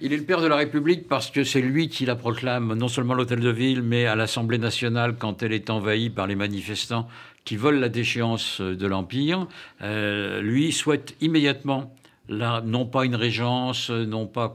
Il 0.00 0.12
est 0.12 0.16
le 0.16 0.24
père 0.24 0.40
de 0.40 0.46
la 0.46 0.56
République 0.56 1.06
parce 1.08 1.30
que 1.30 1.44
c'est 1.44 1.60
lui 1.60 1.88
qui 1.88 2.06
la 2.06 2.16
proclame 2.16 2.74
non 2.74 2.88
seulement 2.88 3.14
à 3.14 3.16
l'hôtel 3.16 3.40
de 3.40 3.50
ville, 3.50 3.82
mais 3.82 4.06
à 4.06 4.16
l'Assemblée 4.16 4.58
nationale 4.58 5.16
quand 5.18 5.42
elle 5.42 5.52
est 5.52 5.70
envahie 5.70 6.10
par 6.10 6.26
les 6.26 6.34
manifestants 6.34 7.08
qui 7.44 7.56
veulent 7.56 7.78
la 7.80 7.88
déchéance 7.88 8.60
de 8.60 8.86
l'Empire. 8.86 9.46
Euh, 9.82 10.40
lui 10.40 10.72
souhaite 10.72 11.14
immédiatement, 11.20 11.94
la- 12.28 12.62
non 12.64 12.86
pas 12.86 13.04
une 13.04 13.16
régence, 13.16 13.90
non 13.90 14.26
pas 14.26 14.54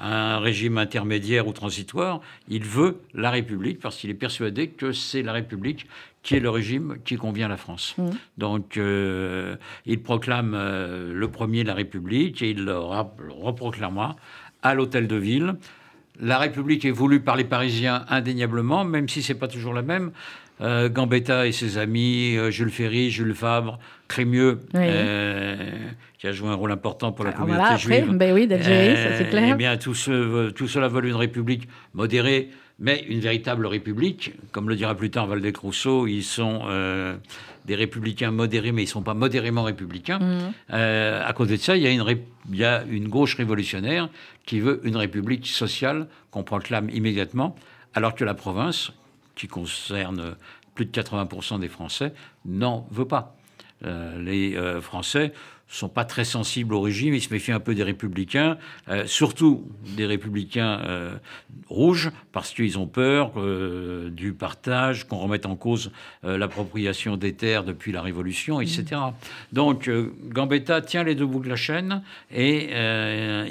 un 0.00 0.38
régime 0.38 0.78
intermédiaire 0.78 1.46
ou 1.46 1.52
transitoire, 1.52 2.20
il 2.48 2.64
veut 2.64 3.00
la 3.14 3.30
République 3.30 3.80
parce 3.80 3.96
qu'il 3.96 4.10
est 4.10 4.14
persuadé 4.14 4.68
que 4.68 4.92
c'est 4.92 5.22
la 5.22 5.32
République 5.32 5.86
qui 6.22 6.36
est 6.36 6.40
le 6.40 6.50
régime 6.50 6.96
qui 7.04 7.16
convient 7.16 7.46
à 7.46 7.50
la 7.50 7.56
France. 7.56 7.94
Mhm. 7.98 8.10
Donc, 8.38 8.76
euh, 8.76 9.56
il 9.86 10.02
proclame 10.02 10.54
euh, 10.54 11.12
le 11.14 11.28
premier 11.28 11.64
la 11.64 11.74
République 11.74 12.42
et 12.42 12.50
il 12.50 12.64
le 12.64 12.76
reproclamera 12.78 14.16
à 14.62 14.74
l'hôtel 14.74 15.06
de 15.06 15.16
ville. 15.16 15.54
La 16.20 16.38
République 16.38 16.84
est 16.84 16.90
voulue 16.90 17.20
par 17.20 17.36
les 17.36 17.44
Parisiens 17.44 18.04
indéniablement, 18.08 18.84
même 18.84 19.08
si 19.08 19.22
c'est 19.22 19.34
pas 19.34 19.48
toujours 19.48 19.72
la 19.72 19.82
même. 19.82 20.12
Euh, 20.60 20.88
Gambetta 20.90 21.46
et 21.46 21.52
ses 21.52 21.78
amis, 21.78 22.36
euh, 22.36 22.50
Jules 22.50 22.70
Ferry, 22.70 23.10
Jules 23.10 23.34
Fabre, 23.34 23.78
Crémieux, 24.08 24.60
Oui. 24.74 24.80
euh, 24.84 25.56
qui 26.18 26.26
a 26.26 26.32
joué 26.32 26.48
un 26.50 26.54
rôle 26.54 26.70
important 26.72 27.12
pour 27.12 27.24
la 27.24 27.30
Alors 27.30 27.40
communauté 27.40 27.62
voilà, 27.62 27.74
après, 27.76 28.02
juive. 28.04 28.16
ben 28.18 28.34
oui, 28.34 28.46
d'Algérie, 28.46 28.96
ça 28.96 29.16
c'est 29.16 29.30
clair. 29.30 29.52
Eh 29.54 29.56
bien, 29.56 29.76
tous, 29.78 29.94
ceux, 29.94 30.52
tout 30.54 30.68
cela 30.68 30.88
veulent 30.88 31.06
une 31.06 31.14
république 31.14 31.66
modérée, 31.94 32.50
mais 32.78 33.04
une 33.08 33.20
véritable 33.20 33.66
république. 33.66 34.32
Comme 34.52 34.68
le 34.68 34.76
dira 34.76 34.94
plus 34.94 35.10
tard 35.10 35.26
Valdec 35.28 35.56
Rousseau, 35.56 36.06
ils 36.06 36.22
sont 36.22 36.60
euh, 36.66 37.16
des 37.64 37.74
républicains 37.74 38.30
modérés, 38.30 38.72
mais 38.72 38.82
ils 38.82 38.86
ne 38.86 38.90
sont 38.90 39.02
pas 39.02 39.14
modérément 39.14 39.62
républicains. 39.62 40.18
Mhm. 40.18 40.52
Euh, 40.74 41.22
à 41.26 41.32
côté 41.32 41.52
de 41.56 41.62
ça, 41.62 41.76
il 41.76 41.82
y, 41.82 41.86
a 41.86 41.90
une 41.90 42.02
ré- 42.02 42.22
il 42.52 42.58
y 42.58 42.64
a 42.64 42.84
une 42.90 43.08
gauche 43.08 43.34
révolutionnaire 43.36 44.10
qui 44.44 44.60
veut 44.60 44.80
une 44.84 44.96
république 44.96 45.46
sociale 45.46 46.06
qu'on 46.30 46.42
proclame 46.42 46.90
immédiatement, 46.90 47.56
alors 47.94 48.14
que 48.14 48.24
la 48.24 48.34
province, 48.34 48.92
qui 49.40 49.48
concerne 49.48 50.36
plus 50.74 50.84
de 50.84 50.90
80% 50.90 51.60
des 51.60 51.68
Français, 51.68 52.12
n'en 52.44 52.86
veut 52.90 53.06
pas. 53.06 53.36
Euh, 53.84 54.22
les 54.22 54.54
euh, 54.56 54.82
Français 54.82 55.32
sont 55.70 55.88
pas 55.88 56.04
très 56.04 56.24
sensibles 56.24 56.74
au 56.74 56.80
régime, 56.80 57.14
ils 57.14 57.20
se 57.20 57.32
méfient 57.32 57.52
un 57.52 57.60
peu 57.60 57.74
des 57.74 57.84
républicains, 57.84 58.58
euh, 58.88 59.06
surtout 59.06 59.68
des 59.96 60.04
républicains 60.04 60.80
euh, 60.80 61.14
rouges, 61.68 62.10
parce 62.32 62.52
qu'ils 62.52 62.78
ont 62.78 62.88
peur 62.88 63.32
du 64.10 64.32
partage, 64.32 65.06
qu'on 65.06 65.18
remette 65.18 65.46
en 65.46 65.56
cause 65.56 65.92
l'appropriation 66.22 67.16
des 67.16 67.34
terres 67.34 67.64
depuis 67.64 67.92
la 67.92 68.02
Révolution, 68.02 68.60
etc. 68.60 69.00
Donc 69.52 69.88
euh, 69.88 70.12
Gambetta 70.24 70.80
tient 70.80 71.04
les 71.04 71.14
deux 71.14 71.26
bouts 71.26 71.40
de 71.40 71.48
la 71.48 71.56
chaîne 71.56 72.02
et 72.34 72.70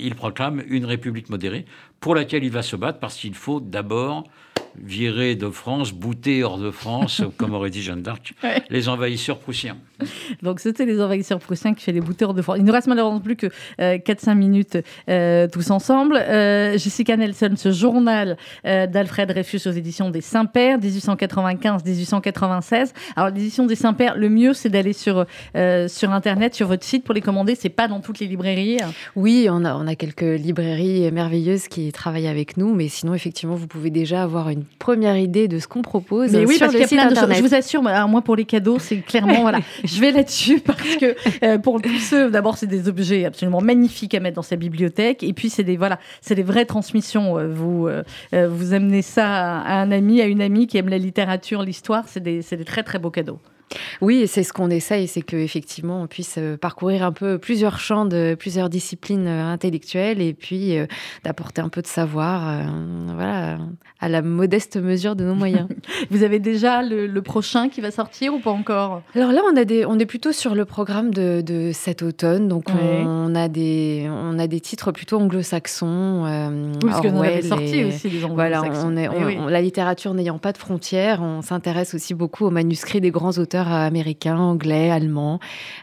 il 0.02 0.16
proclame 0.16 0.62
une 0.68 0.86
république 0.86 1.30
modérée 1.30 1.66
pour 2.00 2.16
laquelle 2.16 2.44
il 2.44 2.52
va 2.52 2.62
se 2.62 2.76
battre, 2.76 3.00
parce 3.00 3.16
qu'il 3.16 3.36
faut 3.36 3.60
d'abord 3.60 4.26
virer 4.84 5.36
de 5.36 5.50
France, 5.50 5.92
bouter 5.92 6.44
hors 6.44 6.58
de 6.58 6.72
France, 6.72 7.22
comme 7.38 7.54
aurait 7.54 7.70
dit 7.70 7.82
Jeanne 7.82 8.02
d'Arc, 8.02 8.34
les 8.70 8.90
envahisseurs 8.90 9.40
prussiens. 9.40 9.78
Donc 10.42 10.60
c'était 10.60 10.86
les 10.86 11.02
envahisseurs 11.02 11.40
prussiens 11.40 11.74
qui 11.74 11.84
fait 11.84 11.92
les 11.92 12.02
boutés 12.02 12.26
hors 12.26 12.34
de 12.34 12.42
France. 12.42 12.58
Il 12.60 12.66
nous 12.66 12.72
reste 12.72 12.88
malheureusement 12.88 13.20
plus 13.20 13.36
que 13.36 13.48
4-5 13.80 14.36
minutes 14.36 14.78
tous 15.52 15.72
ensemble. 15.72 16.16
Jessica 16.78 17.18
Nelson, 17.18 17.54
ce 17.58 17.72
journal 17.72 18.38
d'Alfred 18.64 19.30
Dreyfus 19.30 19.62
aux 19.66 19.72
éditions 19.72 20.10
des 20.10 20.22
Saint-Pères, 20.22 20.80
1895-1896. 20.80 22.94
Alors 23.16 23.30
l'édition 23.30 23.66
des 23.66 23.76
Saint-Pères, 23.76 24.16
le 24.16 24.30
mieux 24.30 24.54
c'est 24.54 24.70
d'aller 24.70 24.94
sur, 24.94 25.26
sur 25.54 26.12
Internet, 26.12 26.56
sur 26.56 26.68
votre 26.68 26.86
site 26.86 27.04
pour 27.04 27.14
les 27.14 27.22
commander. 27.22 27.56
C'est 27.56 27.70
pas 27.70 27.88
dans 27.88 28.00
toutes 28.00 28.20
les 28.20 28.28
librairies. 28.28 28.80
Oui, 29.16 29.48
on 29.50 29.66
a, 29.66 29.76
on 29.76 29.88
a 29.88 29.96
quelques 29.96 30.22
librairies 30.22 31.12
merveilleuses 31.12 31.68
qui 31.68 31.92
travaillent 31.92 32.28
avec 32.28 32.58
nous, 32.58 32.74
mais 32.74 32.88
sinon, 32.88 33.14
effectivement, 33.14 33.56
vous 33.56 33.68
pouvez 33.68 33.90
déjà 33.90 34.24
avoir 34.24 34.50
une 34.50 34.64
première 34.78 35.18
idée 35.18 35.48
de 35.48 35.60
ce 35.60 35.68
qu'on 35.68 35.82
propose. 35.82 36.32
Mais 36.32 36.46
oui, 36.46 36.56
sur 36.56 36.68
parce 36.68 36.74
qu'il 36.74 36.98
y 36.98 37.00
a 37.00 37.08
plein 37.08 37.12
de 37.12 37.16
choses. 37.16 37.36
Je 37.36 37.42
vous 37.42 37.56
assure, 37.56 37.82
moi, 37.82 38.22
pour 38.22 38.36
les 38.36 38.46
cadeaux, 38.46 38.80
c'est 38.80 38.98
clairement, 38.98 39.42
voilà, 39.42 39.60
je 39.84 40.00
vais 40.00 40.12
là-dessus 40.12 40.60
parce 40.60 40.96
que 40.98 41.16
euh, 41.44 41.58
pour 41.58 41.82
tous 41.82 42.00
ceux, 42.00 42.30
d'abord, 42.30 42.58
c'est 42.58 42.68
des 42.68 42.88
objets 42.88 43.26
absolument 43.26 43.62
magnifiques 43.62 44.14
à 44.16 44.20
mettre 44.20 44.36
dans 44.36 44.42
sa 44.42 44.56
bibliothèque, 44.56 45.24
et 45.24 45.34
puis 45.34 45.50
c'est 45.50 45.64
des, 45.64 45.78
voilà, 45.78 46.00
c'est 46.22 46.36
des 46.36 46.44
vraies 46.44 46.66
transmissions. 46.66 47.38
Euh, 47.38 47.48
vous, 47.48 47.88
euh, 47.88 48.04
vous 48.32 48.74
amenez 48.74 49.02
ça 49.02 49.60
à 49.60 49.82
un 49.82 49.92
ami, 49.92 50.22
à 50.22 50.26
une 50.26 50.42
amie 50.42 50.68
qui 50.68 50.78
aime 50.78 50.90
la 50.90 50.98
littérature, 50.98 51.64
l'histoire, 51.64 52.06
c'est 52.08 52.22
des, 52.22 52.42
des 52.42 52.66
très 52.66 52.84
très 52.84 53.00
beaux 53.00 53.12
cadeaux. 53.12 53.40
Oui, 54.02 54.28
c'est 54.28 54.44
ce 54.44 54.54
qu'on 54.54 54.70
essaye, 54.70 55.08
c'est 55.08 55.22
qu'effectivement, 55.22 56.02
on 56.02 56.08
puisse 56.08 56.36
euh, 56.38 56.58
parcourir 56.58 57.04
un 57.04 57.12
peu 57.12 57.38
plusieurs 57.38 57.80
champs 57.80 58.06
de 58.06 58.36
plusieurs 58.38 58.70
disciplines 58.70 59.28
euh, 59.28 59.46
intellectuelles 59.46 60.22
et 60.22 60.34
puis 60.34 60.78
euh, 60.78 60.86
d'apporter 61.24 61.62
un 61.62 61.70
peu 61.70 61.82
de 61.82 61.88
savoir 61.88 62.64
voilà, 63.14 63.58
à 64.00 64.10
la 64.10 64.22
modeste 64.22 64.78
mesure 64.78 65.16
de 65.16 65.24
nos 65.24 65.36
moyens. 65.36 65.68
Vous 66.10 66.24
avez 66.24 66.40
déjà 66.40 66.82
le, 66.82 67.20
prochain 67.20 67.68
qui 67.68 67.82
va 67.82 67.92
sortir 67.92 68.34
ou 68.34 68.40
pas 68.40 68.52
encore? 68.52 69.02
Alors 69.14 69.34
là, 69.34 69.42
on, 69.52 69.58
a 69.58 69.66
des, 69.66 69.86
on 69.86 70.00
est 70.00 70.06
plutôt 70.06 70.32
sur 70.32 70.56
le 70.56 70.64
programme 70.64 71.14
de, 71.14 71.72
cet 71.74 72.02
automne, 72.02 72.48
donc 72.48 72.66
on, 72.70 73.36
a 73.36 73.50
des, 73.50 74.10
on 74.10 74.40
a 74.40 74.48
des 74.48 74.62
titres 74.62 74.92
plutôt 74.94 75.20
anglo-saxons. 75.20 76.24
oui, 76.24 76.90
parce 76.90 77.02
que 77.02 77.08
vous 77.10 77.22
avez 77.22 77.42
sorti 77.42 77.84
aussi 77.84 78.10
les 78.10 78.24
anglo-saxons. 78.24 78.34
Voilà, 78.36 78.64
on 78.86 78.96
est, 78.96 79.10
eh 79.30 79.52
la 79.52 79.62
littérature 79.62 80.14
n'ayant 80.14 80.38
pas 80.38 80.54
de 80.54 80.58
frontières, 80.58 81.22
on 81.22 81.42
s'intéresse 81.42 81.94
aussi 81.94 82.14
beaucoup 82.14 82.46
aux 82.46 82.52
manuscrits 82.52 83.02
des 83.02 83.12
grands 83.12 83.38
auteurs 83.38 83.59
américains, 83.68 84.38
anglais, 84.38 84.90
allemands. 84.92 85.40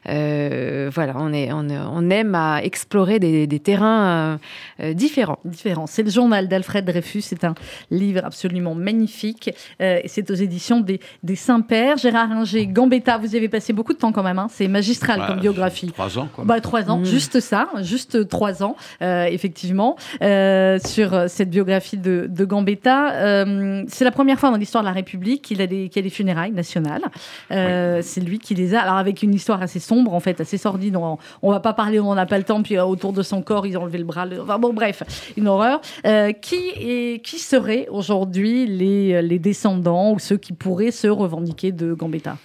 Euh, 0.08 0.90
voilà, 0.92 1.14
on, 1.16 1.32
est, 1.32 1.50
on, 1.52 2.10
aime 2.10 2.34
à 2.34 2.62
explorer 2.62 3.18
des, 3.18 3.60
terrains 3.60 4.38
euh, 4.80 4.94
différents. 4.94 5.38
Différents. 5.44 5.86
C'est 5.86 6.02
le 6.02 6.10
journal 6.10 6.48
d'Alfred 6.48 6.84
Dreyfus. 6.84 7.22
C'est 7.22 7.44
un 7.44 7.54
livre 7.90 8.24
absolument 8.24 8.74
magnifique. 8.74 9.50
Euh, 9.80 10.00
et 10.02 10.08
c'est 10.08 10.30
aux 10.30 10.34
éditions 10.34 10.80
des, 10.80 11.00
des 11.22 11.36
Saint-Pères. 11.36 11.96
Gérard 11.96 12.28
Ringer, 12.28 12.66
Gambetta, 12.66 13.18
vous 13.18 13.34
y 13.34 13.36
avez 13.36 13.48
passé 13.48 13.72
beaucoup 13.72 13.92
de 13.92 13.98
temps 13.98 14.12
quand 14.12 14.22
même. 14.22 14.38
Hein. 14.38 14.48
C'est 14.50 14.68
magistral 14.68 15.24
comme 15.26 15.40
biographie. 15.40 15.88
Trois 15.92 16.18
ans, 16.18 16.28
quoi. 16.34 16.44
Bah, 16.44 16.60
trois 16.60 16.90
ans, 16.90 16.98
mmh. 16.98 17.04
juste 17.04 17.40
ça, 17.40 17.68
juste 17.82 18.28
trois 18.28 18.62
ans, 18.62 18.76
effectivement, 19.00 19.96
sur 20.20 21.24
cette 21.28 21.50
biographie 21.50 21.98
de, 21.98 22.26
de 22.28 22.44
Gambetta. 22.44 23.44
c'est 23.88 24.04
la 24.04 24.10
première 24.10 24.38
fois 24.38 24.50
dans 24.50 24.56
l'histoire 24.56 24.82
de 24.82 24.88
la 24.88 24.94
République 24.94 25.42
qu'il 25.42 25.60
a, 25.62 25.66
des, 25.66 25.90
a 25.94 26.00
des 26.00 26.10
funérailles 26.10 26.52
nationales. 26.52 27.02
Euh, 27.50 27.65
c'est 28.02 28.20
lui 28.20 28.38
qui 28.38 28.54
les 28.54 28.74
a. 28.74 28.80
Alors 28.80 28.96
avec 28.96 29.22
une 29.22 29.34
histoire 29.34 29.62
assez 29.62 29.80
sombre, 29.80 30.14
en 30.14 30.20
fait, 30.20 30.40
assez 30.40 30.58
sordide. 30.58 30.96
On, 30.96 31.18
on 31.42 31.50
va 31.50 31.60
pas 31.60 31.72
parler, 31.72 32.00
on 32.00 32.14
n'a 32.14 32.26
pas 32.26 32.38
le 32.38 32.44
temps. 32.44 32.62
Puis 32.62 32.76
euh, 32.76 32.84
autour 32.84 33.12
de 33.12 33.22
son 33.22 33.42
corps, 33.42 33.66
ils 33.66 33.76
ont 33.76 33.82
enlevé 33.82 33.98
le 33.98 34.04
bras. 34.04 34.26
Enfin 34.40 34.58
bon, 34.58 34.72
bref, 34.72 35.02
une 35.36 35.48
horreur. 35.48 35.80
Euh, 36.06 36.32
qui 36.32 36.70
est, 36.76 37.22
qui 37.24 37.38
seraient 37.38 37.86
aujourd'hui 37.90 38.66
les, 38.66 39.22
les 39.22 39.38
descendants 39.38 40.12
ou 40.12 40.18
ceux 40.18 40.36
qui 40.36 40.52
pourraient 40.52 40.90
se 40.90 41.08
revendiquer 41.08 41.72
de 41.72 41.94
Gambetta? 41.94 42.36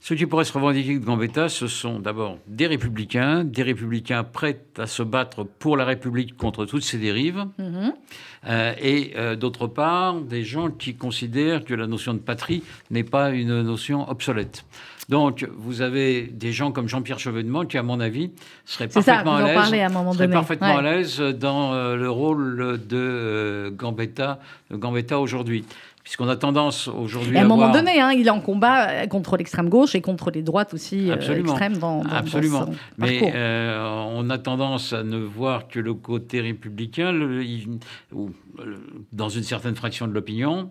Ceux 0.00 0.14
qui 0.14 0.26
pourraient 0.26 0.44
se 0.44 0.52
revendiquer 0.52 0.98
de 0.98 1.04
Gambetta, 1.04 1.48
ce 1.48 1.66
sont 1.66 1.98
d'abord 1.98 2.38
des 2.46 2.66
républicains, 2.66 3.44
des 3.44 3.62
républicains 3.62 4.24
prêts 4.24 4.60
à 4.78 4.86
se 4.86 5.02
battre 5.02 5.44
pour 5.44 5.76
la 5.76 5.84
République 5.84 6.36
contre 6.36 6.64
toutes 6.66 6.84
ces 6.84 6.98
dérives, 6.98 7.44
mhm. 7.58 7.92
euh, 8.46 8.72
et 8.80 9.12
euh, 9.16 9.34
d'autre 9.36 9.66
part, 9.66 10.20
des 10.20 10.44
gens 10.44 10.70
qui 10.70 10.94
considèrent 10.94 11.64
que 11.64 11.74
la 11.74 11.86
notion 11.86 12.14
de 12.14 12.20
patrie 12.20 12.62
n'est 12.90 13.04
pas 13.04 13.30
une 13.30 13.62
notion 13.62 14.08
obsolète. 14.08 14.64
Donc, 15.08 15.48
vous 15.56 15.80
avez 15.80 16.22
des 16.22 16.52
gens 16.52 16.70
comme 16.70 16.86
Jean-Pierre 16.86 17.18
Chevènement 17.18 17.64
qui, 17.64 17.78
à 17.78 17.82
mon 17.82 17.98
avis, 17.98 18.30
seraient 18.66 18.88
parfaitement 18.88 19.36
à 19.36 19.70
l'aise, 19.70 20.30
parfaitement 20.30 20.76
à 20.76 20.82
l'aise 20.82 21.18
dans 21.18 21.72
euh, 21.72 21.96
le 21.96 22.10
rôle 22.10 22.78
de 22.86 23.72
Gambetta, 23.74 24.38
Gambetta 24.70 25.18
aujourd'hui 25.18 25.64
puisqu'on 26.08 26.28
a 26.30 26.36
tendance 26.36 26.88
aujourd'hui 26.88 27.36
à, 27.36 27.42
un 27.42 27.46
moment 27.46 27.70
donné, 27.70 28.00
hein, 28.00 28.12
il 28.12 28.26
est 28.26 28.30
en 28.30 28.40
combat 28.40 28.88
euh, 28.88 29.06
contre 29.06 29.36
l'extrême 29.36 29.68
gauche 29.68 29.94
et 29.94 30.00
contre 30.00 30.30
les 30.30 30.40
droites 30.40 30.72
aussi 30.72 31.10
euh, 31.10 31.38
extrêmes 31.38 31.76
dans, 31.76 32.02
dans, 32.02 32.08
Absolument. 32.08 32.60
Dans 32.60 32.72
Mais 32.96 33.30
euh, 33.34 34.06
on 34.14 34.30
a 34.30 34.38
tendance 34.38 34.94
à 34.94 35.02
ne 35.02 35.18
voir 35.18 35.68
que 35.68 35.78
le 35.78 35.92
côté 35.92 36.40
républicain, 36.40 37.12
ou 38.10 38.30
dans 39.12 39.28
une 39.28 39.42
certaine 39.42 39.74
fraction 39.74 40.08
de 40.08 40.14
l'opinion, 40.14 40.70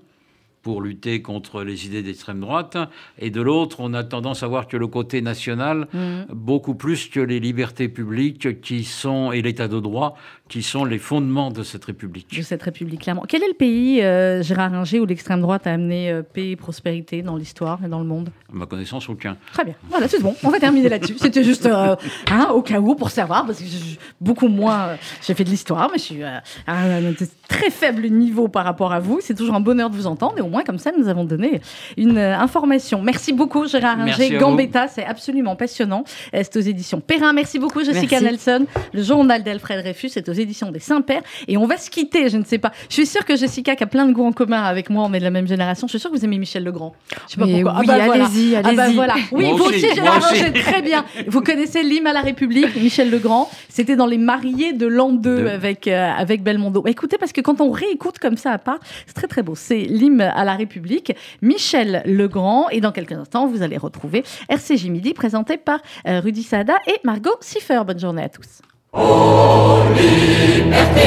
pour 0.64 0.82
lutter 0.82 1.22
contre 1.22 1.64
les 1.64 1.86
idées 1.86 2.02
d'extrême 2.02 2.40
droite, 2.40 2.76
et 3.20 3.30
de 3.30 3.40
l'autre, 3.40 3.78
on 3.80 3.94
a 3.94 4.04
tendance 4.04 4.42
à 4.42 4.48
voir 4.48 4.68
que 4.68 4.76
le 4.76 4.88
côté 4.88 5.22
national, 5.22 5.88
mmh. 5.94 6.34
beaucoup 6.34 6.74
plus 6.74 7.10
que 7.10 7.20
les 7.20 7.40
libertés 7.40 7.90
publiques 7.90 8.60
qui 8.60 8.84
sont, 8.84 9.32
et 9.32 9.44
l'état 9.44 9.68
de 9.68 9.80
droit, 9.80 10.18
qui 10.50 10.64
sont 10.64 10.86
les 10.86 10.98
fondements 10.98 11.52
de 11.52 11.64
cette 11.64 11.86
République. 11.86 12.36
De 12.36 12.42
cette 12.42 12.64
République, 12.64 13.02
clairement. 13.02 13.24
Quel 13.28 13.44
est 13.44 13.48
le 13.48 13.54
pays, 13.54 14.02
euh, 14.02 14.42
Gérard 14.42 14.72
Ringer, 14.72 15.00
où 15.00 15.06
l'extrême 15.06 15.42
droite 15.42 15.68
a 15.68 15.74
amené 15.74 16.12
euh, 16.12 16.22
paix 16.22 16.52
et 16.52 16.56
prospérité 16.56 17.22
dans 17.22 17.36
l'histoire 17.36 17.80
et 17.86 17.88
dans 17.88 18.00
le 18.00 18.06
monde? 18.06 18.30
À 18.52 18.56
ma 18.56 18.66
connaissance, 18.66 19.10
aucun. 19.10 19.38
Très 19.54 19.66
bien. 19.66 19.76
Voilà, 19.90 20.08
c'est 20.08 20.22
bon. 20.22 20.36
On 20.44 20.50
va 20.50 20.60
terminer 20.60 20.90
là-dessus. 20.90 21.16
C'était 21.18 21.44
juste 21.44 21.66
euh, 21.66 21.96
hein, 22.32 22.50
au 22.54 22.62
cas 22.62 22.80
où, 22.80 22.96
pour 22.96 23.10
savoir, 23.10 23.46
parce 23.46 23.60
que 23.60 23.66
je, 23.66 23.98
beaucoup 24.22 24.48
moins. 24.48 24.98
j'ai 25.26 25.34
fait 25.34 25.44
de 25.44 25.50
l'histoire, 25.50 25.90
mais 25.92 25.98
je 25.98 26.04
suis 26.04 26.24
à 26.24 26.42
un 26.68 27.14
très 27.48 27.70
faible 27.70 28.08
niveau 28.08 28.48
par 28.48 28.64
rapport 28.64 28.94
à 28.94 29.00
vous. 29.00 29.20
C'est 29.22 29.36
toujours 29.36 29.56
un 29.56 29.60
bonheur 29.60 29.90
de 29.90 29.96
vous 29.96 30.08
entendre, 30.08 30.38
et 30.38 30.42
au 30.42 30.48
moins, 30.48 30.64
comme 30.64 30.80
ça, 30.80 30.92
nous 30.98 31.08
avons 31.08 31.26
donné 31.26 31.62
une 31.98 32.18
information. 32.18 33.02
Merci 33.02 33.34
beaucoup, 33.34 33.68
Gérard 33.68 33.98
Ringer. 33.98 34.38
Gambetta, 34.38 34.88
c'est 34.88 35.06
absolument 35.06 35.56
passionnant. 35.56 36.04
C'est 36.34 36.56
aux 36.56 36.62
éditions 36.62 37.02
Perrin? 37.02 37.34
Merci 37.34 37.60
beaucoup, 37.60 37.84
Jessica 37.84 38.22
Nelson. 38.22 38.66
Le 38.94 39.04
journal 39.04 39.44
d'Alfred 39.44 39.82
Dreyfus 39.82 40.12
est 40.16 40.30
aux 40.30 40.37
éditions 40.40 40.72
des 40.72 40.80
Saint-Pères. 40.80 41.22
Et 41.48 41.58
on 41.58 41.66
va 41.66 41.78
se 41.78 41.90
quitter, 41.90 42.30
je 42.30 42.38
ne 42.38 42.44
sais 42.44 42.58
pas. 42.58 42.72
Je 42.90 42.94
suis 42.94 43.06
sûre 43.06 43.26
que 43.26 43.36
Jessica, 43.36 43.76
qui 43.76 43.84
a 43.84 43.88
plein 43.88 44.06
de 44.06 44.14
goûts 44.14 44.26
en 44.26 44.32
commun 44.32 44.64
avec 44.64 44.90
moi, 44.90 45.06
on 45.10 45.14
est 45.14 45.20
de 45.20 45.24
la 45.24 45.32
même 45.32 45.48
génération, 45.48 45.88
je 45.88 45.92
suis 45.92 46.00
sûre 46.00 46.12
que 46.12 46.18
vous 46.18 46.26
aimez 46.26 46.38
Michel 46.38 46.64
Legrand. 46.64 46.94
Je 47.28 47.34
sais 47.34 47.40
pas 47.40 47.48
pourquoi. 47.48 47.74
Oui, 47.80 47.86
ah 47.92 47.98
bah 47.98 48.14
allez-y, 48.14 48.56
allez-y. 48.56 48.72
Ah 48.72 48.74
bah 48.74 48.90
voilà. 48.94 49.16
Oui, 49.32 49.52
vous 49.56 49.66
aussi, 49.66 49.88
j'ai 50.36 50.54
très 50.54 50.82
bien. 50.82 51.06
Vous 51.28 51.42
connaissez 51.42 51.84
l'hymne 51.84 52.08
à 52.08 52.14
la 52.14 52.22
République, 52.22 52.76
Michel 52.76 53.10
Legrand. 53.10 53.50
C'était 53.70 53.96
dans 53.96 54.06
Les 54.06 54.18
Mariés 54.18 54.74
de 54.74 54.88
l'an 54.88 55.12
2 55.12 55.48
avec, 55.48 55.88
euh, 55.88 56.12
avec 56.18 56.44
Belmondo. 56.44 56.84
Écoutez, 56.86 57.18
parce 57.18 57.32
que 57.32 57.42
quand 57.42 57.62
on 57.62 57.72
réécoute 57.72 58.20
comme 58.20 58.38
ça 58.38 58.52
à 58.52 58.58
part, 58.58 58.80
c'est 59.06 59.14
très 59.14 59.28
très 59.28 59.44
beau. 59.44 59.56
C'est 59.56 59.80
l'hymne 59.80 60.22
à 60.22 60.46
la 60.46 60.56
République, 60.56 61.14
Michel 61.42 62.02
Legrand. 62.06 62.70
Et 62.70 62.82
dans 62.82 62.92
quelques 62.92 63.14
instants, 63.14 63.48
vous 63.48 63.62
allez 63.62 63.78
retrouver 63.78 64.24
RCJ 64.50 64.86
Midi 64.90 65.14
présenté 65.14 65.58
par 65.58 65.80
euh, 66.08 66.20
Rudy 66.20 66.44
Sada 66.44 66.76
et 66.88 66.96
Margot 67.04 67.36
Siffer. 67.42 67.82
Bonne 67.86 68.00
journée 68.00 68.24
à 68.24 68.30
tous. 68.30 68.62
Oh, 68.94 69.84
liberté, 69.94 71.04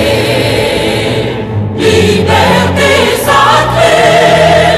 liberté 1.76 3.16
sacrée, 3.24 4.69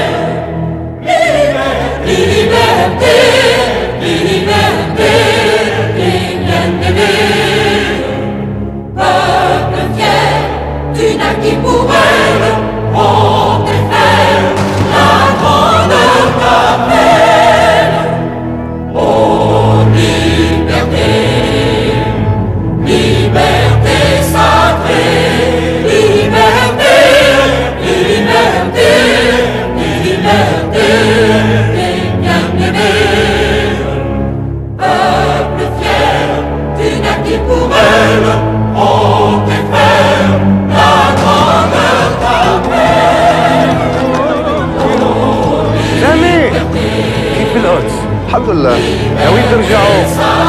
لله 48.53 48.77
ناويين 49.19 49.45
ترجعوا 49.51 50.03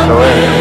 ثواني 0.09 0.54